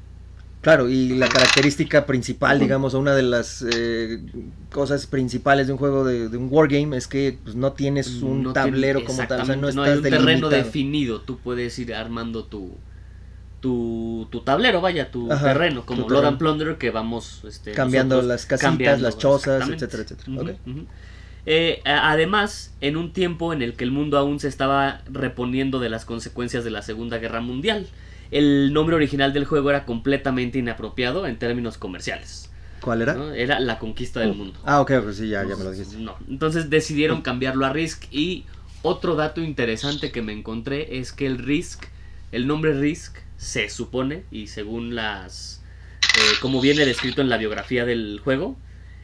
Claro, 0.66 0.88
y 0.88 1.10
la 1.10 1.28
característica 1.28 2.06
principal, 2.06 2.58
digamos, 2.58 2.92
o 2.94 2.98
una 2.98 3.14
de 3.14 3.22
las 3.22 3.64
eh, 3.72 4.18
cosas 4.72 5.06
principales 5.06 5.68
de 5.68 5.72
un 5.74 5.78
juego 5.78 6.04
de, 6.04 6.28
de 6.28 6.36
un 6.36 6.48
wargame 6.50 6.96
es 6.96 7.06
que 7.06 7.38
pues, 7.44 7.54
no 7.54 7.74
tienes 7.74 8.20
un 8.20 8.42
No 8.42 8.52
tablero 8.52 8.98
tiene- 8.98 9.14
como 9.14 9.28
tal, 9.28 9.42
o 9.42 9.44
sea, 9.44 9.54
no 9.54 9.68
exactamente, 9.68 9.98
estás 10.00 10.10
hay 10.12 10.18
un 10.18 10.24
terreno 10.24 10.48
definido. 10.48 11.20
Tú 11.20 11.38
puedes 11.38 11.78
ir 11.78 11.94
armando 11.94 12.46
tu 12.46 12.72
tu, 13.60 14.26
tu 14.32 14.40
tablero, 14.40 14.80
vaya, 14.80 15.12
tu 15.12 15.30
Ajá, 15.30 15.52
terreno, 15.52 15.86
como 15.86 16.08
and 16.08 16.36
Plunder 16.36 16.76
que 16.78 16.90
vamos 16.90 17.44
este, 17.46 17.70
Cambiando 17.70 18.16
nosotros 18.16 18.28
las 18.28 18.46
casitas, 18.46 18.70
cambiando, 18.70 19.02
las 19.04 19.18
chozas, 19.18 19.68
etcétera, 19.68 20.02
etcétera. 20.02 20.56
Eh, 21.46 21.80
además, 21.84 22.74
en 22.80 22.96
un 22.96 23.12
tiempo 23.12 23.52
en 23.52 23.62
el 23.62 23.74
que 23.74 23.84
el 23.84 23.92
mundo 23.92 24.18
aún 24.18 24.40
se 24.40 24.48
estaba 24.48 25.02
reponiendo 25.12 25.78
de 25.78 25.90
las 25.90 26.04
consecuencias 26.04 26.64
de 26.64 26.70
la 26.72 26.82
Segunda 26.82 27.18
Guerra 27.18 27.40
Mundial, 27.40 27.86
el 28.30 28.72
nombre 28.72 28.96
original 28.96 29.32
del 29.32 29.44
juego 29.44 29.70
era 29.70 29.84
completamente 29.84 30.58
inapropiado 30.58 31.26
en 31.26 31.38
términos 31.38 31.78
comerciales. 31.78 32.50
¿Cuál 32.80 33.02
era? 33.02 33.14
¿no? 33.14 33.32
Era 33.32 33.58
la 33.60 33.78
conquista 33.78 34.20
del 34.20 34.34
mundo. 34.34 34.58
Ah, 34.64 34.80
ok, 34.80 34.92
pues 35.02 35.16
sí, 35.16 35.28
ya, 35.28 35.44
ya 35.44 35.56
me 35.56 35.64
lo 35.64 35.70
dijiste. 35.72 35.96
No. 35.96 36.16
Entonces 36.28 36.70
decidieron 36.70 37.22
cambiarlo 37.22 37.66
a 37.66 37.72
Risk 37.72 38.04
y 38.12 38.44
otro 38.82 39.16
dato 39.16 39.42
interesante 39.42 40.12
que 40.12 40.22
me 40.22 40.32
encontré 40.32 40.98
es 40.98 41.12
que 41.12 41.26
el 41.26 41.38
Risk, 41.38 41.84
el 42.32 42.46
nombre 42.46 42.78
Risk, 42.78 43.16
se 43.36 43.68
supone, 43.68 44.24
y 44.30 44.46
según 44.46 44.94
las... 44.94 45.62
eh, 46.02 46.34
como 46.40 46.60
viene 46.60 46.86
descrito 46.86 47.20
en 47.20 47.28
la 47.28 47.36
biografía 47.36 47.84
del 47.84 48.20
juego, 48.22 48.56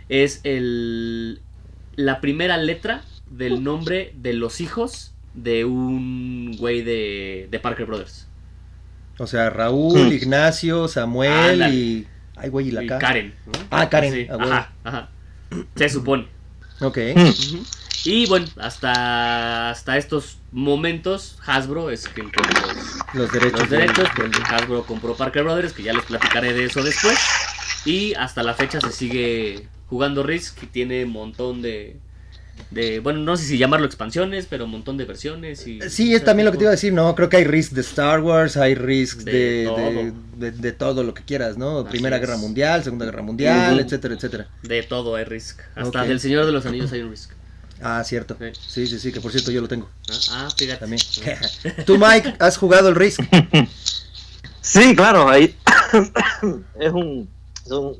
es 0.08 0.40
el, 0.44 1.40
la 1.96 2.20
primera 2.20 2.56
letra 2.58 3.02
del 3.30 3.64
nombre 3.64 4.12
de 4.16 4.34
los 4.34 4.60
hijos 4.60 5.12
de 5.34 5.64
un 5.64 6.54
güey 6.58 6.82
de, 6.82 7.48
de 7.50 7.58
Parker 7.58 7.86
Brothers. 7.86 8.28
O 9.22 9.26
sea, 9.28 9.50
Raúl, 9.50 10.08
Hmm. 10.08 10.12
Ignacio, 10.12 10.88
Samuel 10.88 11.72
y... 11.72 12.08
Ay, 12.34 12.48
güey, 12.50 12.68
y 12.68 12.70
la 12.72 12.82
Y. 12.82 12.86
Karen. 12.88 13.34
¿no? 13.46 13.52
Ah, 13.70 13.88
Karen, 13.88 14.12
Sí, 14.12 14.26
ah, 14.28 14.36
ajá, 14.40 14.72
ajá. 14.82 15.08
Se 15.76 15.88
supone. 15.88 16.26
Ok. 16.80 16.98
Y 18.04 18.26
bueno, 18.26 18.46
hasta, 18.60 19.70
hasta 19.70 19.96
estos 19.96 20.38
momentos, 20.50 21.38
Hasbro 21.46 21.90
es 21.90 22.08
quien 22.08 22.32
tiene 22.32 22.48
los, 23.14 23.30
derechos. 23.30 23.60
los 23.60 23.70
derechos, 23.70 24.08
Hasbro 24.50 24.82
compró 24.84 25.14
Parker 25.14 25.44
Brothers, 25.44 25.72
que 25.72 25.84
ya 25.84 25.92
les 25.92 26.04
platicaré 26.04 26.52
de 26.52 26.64
eso 26.64 26.82
después. 26.82 27.16
Y 27.84 28.14
hasta 28.14 28.42
la 28.42 28.54
fecha 28.54 28.80
se 28.80 28.90
sigue 28.90 29.68
jugando 29.88 30.24
Risk 30.24 30.64
y 30.64 30.66
tiene 30.66 31.04
un 31.04 31.12
montón 31.12 31.62
de, 31.62 31.96
de. 32.70 33.00
Bueno, 33.00 33.20
no 33.20 33.36
sé 33.36 33.44
si 33.44 33.58
llamarlo 33.58 33.86
expansiones, 33.86 34.46
pero 34.48 34.64
un 34.66 34.70
montón 34.72 34.96
de 34.96 35.04
versiones. 35.04 35.66
Y, 35.66 35.80
Sí, 35.88 36.14
es 36.14 36.24
también 36.24 36.46
lo 36.46 36.52
que 36.52 36.58
te 36.58 36.64
iba 36.64 36.70
a 36.70 36.72
decir, 36.76 36.92
¿no? 36.92 37.14
Creo 37.14 37.28
que 37.28 37.36
hay 37.38 37.44
Risk 37.44 37.72
de 37.72 37.80
Star 37.82 38.20
Wars, 38.20 38.56
hay 38.56 38.74
Risk 38.74 39.18
De 39.20 39.32
de, 39.32 39.38
de, 39.40 39.64
todo. 39.66 40.12
de- 40.36 40.50
de 40.52 40.72
todo 40.72 41.02
lo 41.04 41.14
que 41.14 41.22
quieras, 41.22 41.56
¿no? 41.58 41.80
Así 41.80 41.90
Primera 41.90 42.16
es. 42.16 42.22
Guerra 42.22 42.36
Mundial, 42.36 42.82
Segunda 42.84 43.04
Guerra 43.04 43.22
Mundial, 43.22 43.78
etcétera, 43.80 44.14
etcétera. 44.14 44.48
De 44.62 44.82
todo 44.82 45.14
hay 45.16 45.24
Risk. 45.24 45.60
Hasta 45.74 46.04
del 46.04 46.20
Señor 46.20 46.46
de 46.46 46.52
los 46.52 46.64
Anillos 46.66 46.92
hay 46.92 47.00
un 47.02 47.10
Risk. 47.10 47.30
Ah, 47.84 48.02
cierto. 48.04 48.36
Sí. 48.68 48.86
Sí, 48.86 48.98
sí, 48.98 49.12
que 49.12 49.20
por 49.20 49.32
cierto 49.32 49.50
yo 49.50 49.60
lo 49.60 49.66
tengo 49.68 49.90
Ah, 50.08 50.46
Ah, 50.46 50.48
fíjate. 50.56 50.78
también. 50.80 51.02
Tú, 51.86 51.98
Mike, 51.98 52.34
has 52.38 52.56
jugado 52.56 52.88
el 52.88 52.94
Risk. 52.94 53.20
Sí, 54.64 54.94
claro, 54.94 55.28
ahí 55.28 55.56
es 56.80 56.92
un, 56.92 57.28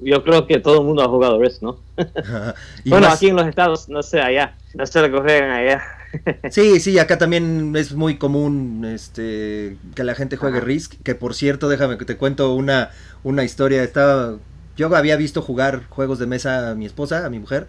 Yo 0.03 0.25
creo 0.25 0.47
que 0.47 0.59
todo 0.59 0.81
el 0.81 0.87
mundo 0.87 1.03
ha 1.03 1.09
jugado 1.09 1.41
Risk, 1.41 1.63
¿no? 1.63 1.79
Bueno, 2.85 3.09
más- 3.09 3.17
aquí 3.17 3.29
en 3.29 3.37
los 3.37 3.47
estados, 3.47 3.89
no 3.89 4.03
sé, 4.03 4.21
allá. 4.21 4.57
No 4.75 4.87
sé 4.87 5.01
lo 5.01 5.11
que 5.11 5.21
juegan 5.23 5.51
allá. 5.51 5.83
Sí, 6.49 6.81
sí, 6.81 6.99
acá 6.99 7.17
también 7.17 7.75
es 7.77 7.95
muy 7.95 8.19
común 8.19 8.85
este 8.85 9.79
que 9.95 10.05
la 10.05 10.15
gente 10.15 10.37
juegue 10.37 10.59
Ajá. 10.59 10.67
Risk, 10.67 10.95
que 11.03 11.15
por 11.15 11.35
cierto, 11.35 11.69
déjame 11.69 11.97
que 11.97 12.05
te 12.05 12.19
cuento 12.19 12.55
una, 12.55 12.91
una 13.23 13.43
historia, 13.45 13.83
estaba 13.83 14.39
yo 14.77 14.95
había 14.95 15.17
visto 15.17 15.41
jugar 15.41 15.85
juegos 15.89 16.19
de 16.19 16.27
mesa 16.27 16.71
a 16.71 16.75
mi 16.75 16.85
esposa, 16.85 17.25
a 17.25 17.31
mi 17.31 17.39
mujer, 17.39 17.69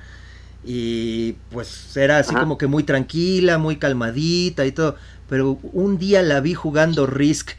y 0.63 1.33
pues 1.51 1.95
era 1.97 2.19
así 2.19 2.35
Ajá. 2.35 2.39
como 2.39 2.57
que 2.57 2.67
muy 2.67 2.83
tranquila, 2.83 3.57
muy 3.57 3.77
calmadita 3.77 4.65
y 4.65 4.71
todo. 4.73 4.95
Pero 5.29 5.59
un 5.73 5.97
día 5.97 6.21
la 6.23 6.41
vi 6.41 6.53
jugando 6.53 7.05
Risk 7.07 7.51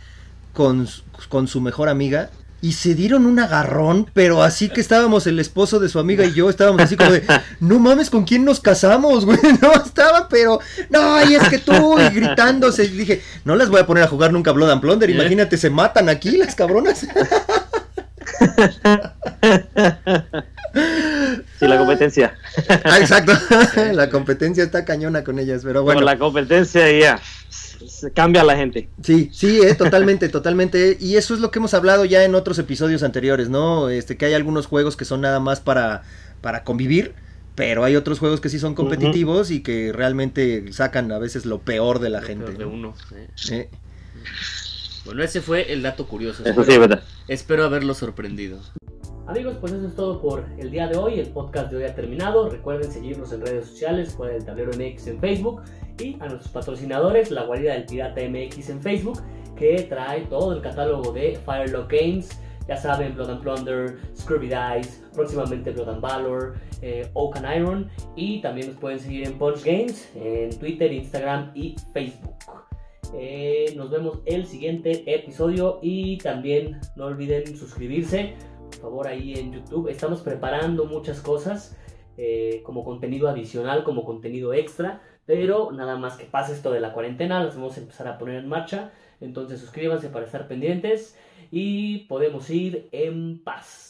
con, 0.53 0.89
con 1.29 1.49
su 1.49 1.61
mejor 1.61 1.89
amiga. 1.89 2.31
Y 2.65 2.73
se 2.73 2.95
dieron 2.95 3.27
un 3.27 3.39
agarrón, 3.39 4.11
pero 4.15 4.43
así 4.43 4.71
que 4.71 4.81
estábamos 4.81 5.27
el 5.27 5.39
esposo 5.39 5.81
de 5.81 5.91
su 5.91 5.99
amiga 5.99 6.25
y 6.25 6.33
yo 6.33 6.49
estábamos 6.49 6.81
así 6.81 6.97
como 6.97 7.13
de, 7.13 7.23
no 7.61 7.79
mames, 7.79 8.09
¿con 8.09 8.25
quién 8.25 8.43
nos 8.43 8.59
casamos, 8.59 9.27
güey? 9.27 9.39
No, 9.61 9.71
estaba, 9.75 10.31
pero, 10.31 10.59
no, 10.89 11.23
y 11.31 11.35
es 11.35 11.47
que 11.51 11.59
tú, 11.59 12.01
y 12.01 12.09
gritándose, 12.09 12.85
y 12.85 12.89
dije, 12.89 13.23
no 13.45 13.55
las 13.55 13.69
voy 13.69 13.81
a 13.81 13.87
poner 13.87 14.05
a 14.05 14.07
jugar 14.07 14.33
nunca 14.33 14.53
Blood 14.53 14.71
and 14.71 14.81
Plunder, 14.81 15.11
imagínate, 15.11 15.59
se 15.59 15.69
matan 15.69 16.09
aquí 16.09 16.39
las 16.39 16.55
cabronas. 16.55 17.07
Sí, 21.61 21.69
la 21.69 21.79
competencia. 21.79 22.35
Ah, 22.83 22.99
exacto, 22.99 23.33
la 23.93 24.11
competencia 24.11 24.65
está 24.65 24.85
cañona 24.85 25.23
con 25.23 25.39
ellas, 25.39 25.63
pero 25.63 25.85
bueno. 25.85 25.99
Con 25.99 26.07
la 26.07 26.19
competencia 26.19 26.91
ya 26.91 27.21
se 27.87 28.13
cambia 28.13 28.45
la 28.45 28.57
gente. 28.57 28.89
Sí, 29.03 29.31
sí, 29.33 29.61
eh, 29.63 29.75
totalmente, 29.75 30.29
totalmente. 30.31 30.97
Y 31.01 31.17
eso 31.17 31.35
es 31.35 31.41
lo 31.41 31.51
que 31.51 31.59
hemos 31.59 31.75
hablado 31.75 32.05
ya 32.05 32.25
en 32.25 32.35
otros 32.35 32.59
episodios 32.59 33.03
anteriores, 33.03 33.49
¿no? 33.51 33.89
Este, 33.89 34.17
que 34.17 34.27
hay 34.27 34.35
algunos 34.35 34.67
juegos 34.67 34.97
que 34.97 35.05
son 35.05 35.21
nada 35.21 35.41
más 35.41 35.61
para, 35.61 36.03
para 36.41 36.65
convivir, 36.65 37.15
pero 37.55 37.85
hay 37.85 37.97
otros 37.97 38.19
juegos 38.19 38.41
que 38.41 38.49
sí 38.49 38.59
son 38.59 38.75
competitivos 38.75 39.51
y 39.51 39.63
que 39.63 39.93
realmente 39.93 40.73
sacan 40.73 41.11
a 41.13 41.19
veces 41.19 41.47
lo 41.47 41.59
peor 41.61 41.99
de 42.01 42.11
la 42.11 42.21
Lo 42.21 42.27
gente. 42.27 42.45
peor 42.47 42.59
de 42.59 42.65
¿no? 42.67 42.71
uno. 42.73 42.95
sí. 43.35 43.55
Eh, 43.55 43.69
Bueno, 45.05 45.23
ese 45.23 45.41
fue 45.41 45.73
el 45.73 45.83
dato 45.83 46.07
curioso. 46.09 46.43
Eso 46.43 46.51
Espero, 46.51 46.65
sí, 46.67 46.73
es 46.73 46.79
verdad. 46.81 47.03
espero 47.29 47.65
haberlo 47.65 47.95
sorprendido. 47.95 48.61
Amigos, 49.27 49.57
pues 49.61 49.73
eso 49.73 49.87
es 49.87 49.95
todo 49.95 50.21
por 50.21 50.45
el 50.59 50.71
día 50.71 50.87
de 50.87 50.97
hoy. 50.99 51.19
El 51.19 51.29
podcast 51.29 51.71
de 51.71 51.79
hoy 51.79 51.85
ha 51.85 51.95
terminado. 51.95 52.49
Recuerden 52.51 52.91
seguirnos 52.93 53.33
en 53.33 53.41
redes 53.41 53.67
sociales, 53.69 54.13
Fuera 54.15 54.35
del 54.35 54.45
Tablero 54.45 54.71
MX 54.73 55.07
en 55.09 55.21
Facebook 55.21 55.63
y 55.99 56.15
a 56.21 56.27
nuestros 56.27 56.49
patrocinadores, 56.49 57.31
La 57.31 57.45
Guarida 57.45 57.75
del 57.75 57.87
Pirata 57.87 58.21
MX 58.23 58.71
en 58.71 58.83
Facebook, 58.83 59.21
que 59.57 59.83
trae 59.83 60.23
todo 60.23 60.53
el 60.53 60.61
catálogo 60.61 61.13
de 61.13 61.39
Firelock 61.45 61.91
Games. 61.91 62.41
Ya 62.67 62.77
saben, 62.77 63.15
Blood 63.15 63.31
and 63.31 63.43
Plunder, 63.43 63.99
Scrubby 64.17 64.47
Dice, 64.49 65.03
próximamente 65.13 65.71
Blood 65.71 65.91
and 65.91 66.01
Valor, 66.01 66.55
eh, 66.81 67.09
Oak 67.13 67.37
and 67.37 67.57
Iron. 67.57 67.91
Y 68.17 68.41
también 68.41 68.69
nos 68.69 68.77
pueden 68.77 68.99
seguir 68.99 69.27
en 69.27 69.39
Punch 69.39 69.63
Games, 69.63 70.11
en 70.15 70.59
Twitter, 70.59 70.91
Instagram 70.93 71.53
y 71.55 71.77
Facebook. 71.93 72.35
Eh, 73.17 73.75
nos 73.77 73.91
vemos 73.91 74.21
el 74.25 74.47
siguiente 74.47 75.05
episodio 75.07 75.79
y 75.83 76.19
también 76.19 76.81
no 76.97 77.05
olviden 77.05 77.57
suscribirse, 77.57 78.35
por 78.71 78.81
favor, 78.81 79.09
ahí 79.09 79.35
en 79.35 79.53
YouTube. 79.53 79.89
Estamos 79.89 80.23
preparando 80.23 80.87
muchas 80.87 81.21
cosas 81.21 81.77
eh, 82.17 82.63
como 82.65 82.83
contenido 82.85 83.29
adicional, 83.29 83.85
como 83.85 84.05
contenido 84.05 84.53
extra, 84.53 85.01
pero 85.27 85.73
nada 85.73 85.97
más 85.97 86.17
que 86.17 86.25
pase 86.25 86.53
esto 86.53 86.71
de 86.73 86.81
la 86.81 86.93
cuarentena, 86.93 87.43
las 87.43 87.57
vamos 87.57 87.77
a 87.77 87.81
empezar 87.81 88.09
a 88.09 88.19
poner 88.19 88.37
en 88.37 88.49
marcha. 88.49 88.93
Entonces 89.21 89.61
suscríbanse 89.61 90.09
para 90.09 90.27
estar 90.27 90.49
pendientes 90.49 91.17
y 91.51 92.01
podemos 92.07 92.51
ir 92.51 92.89
en 92.93 93.39
paz. 93.43 93.84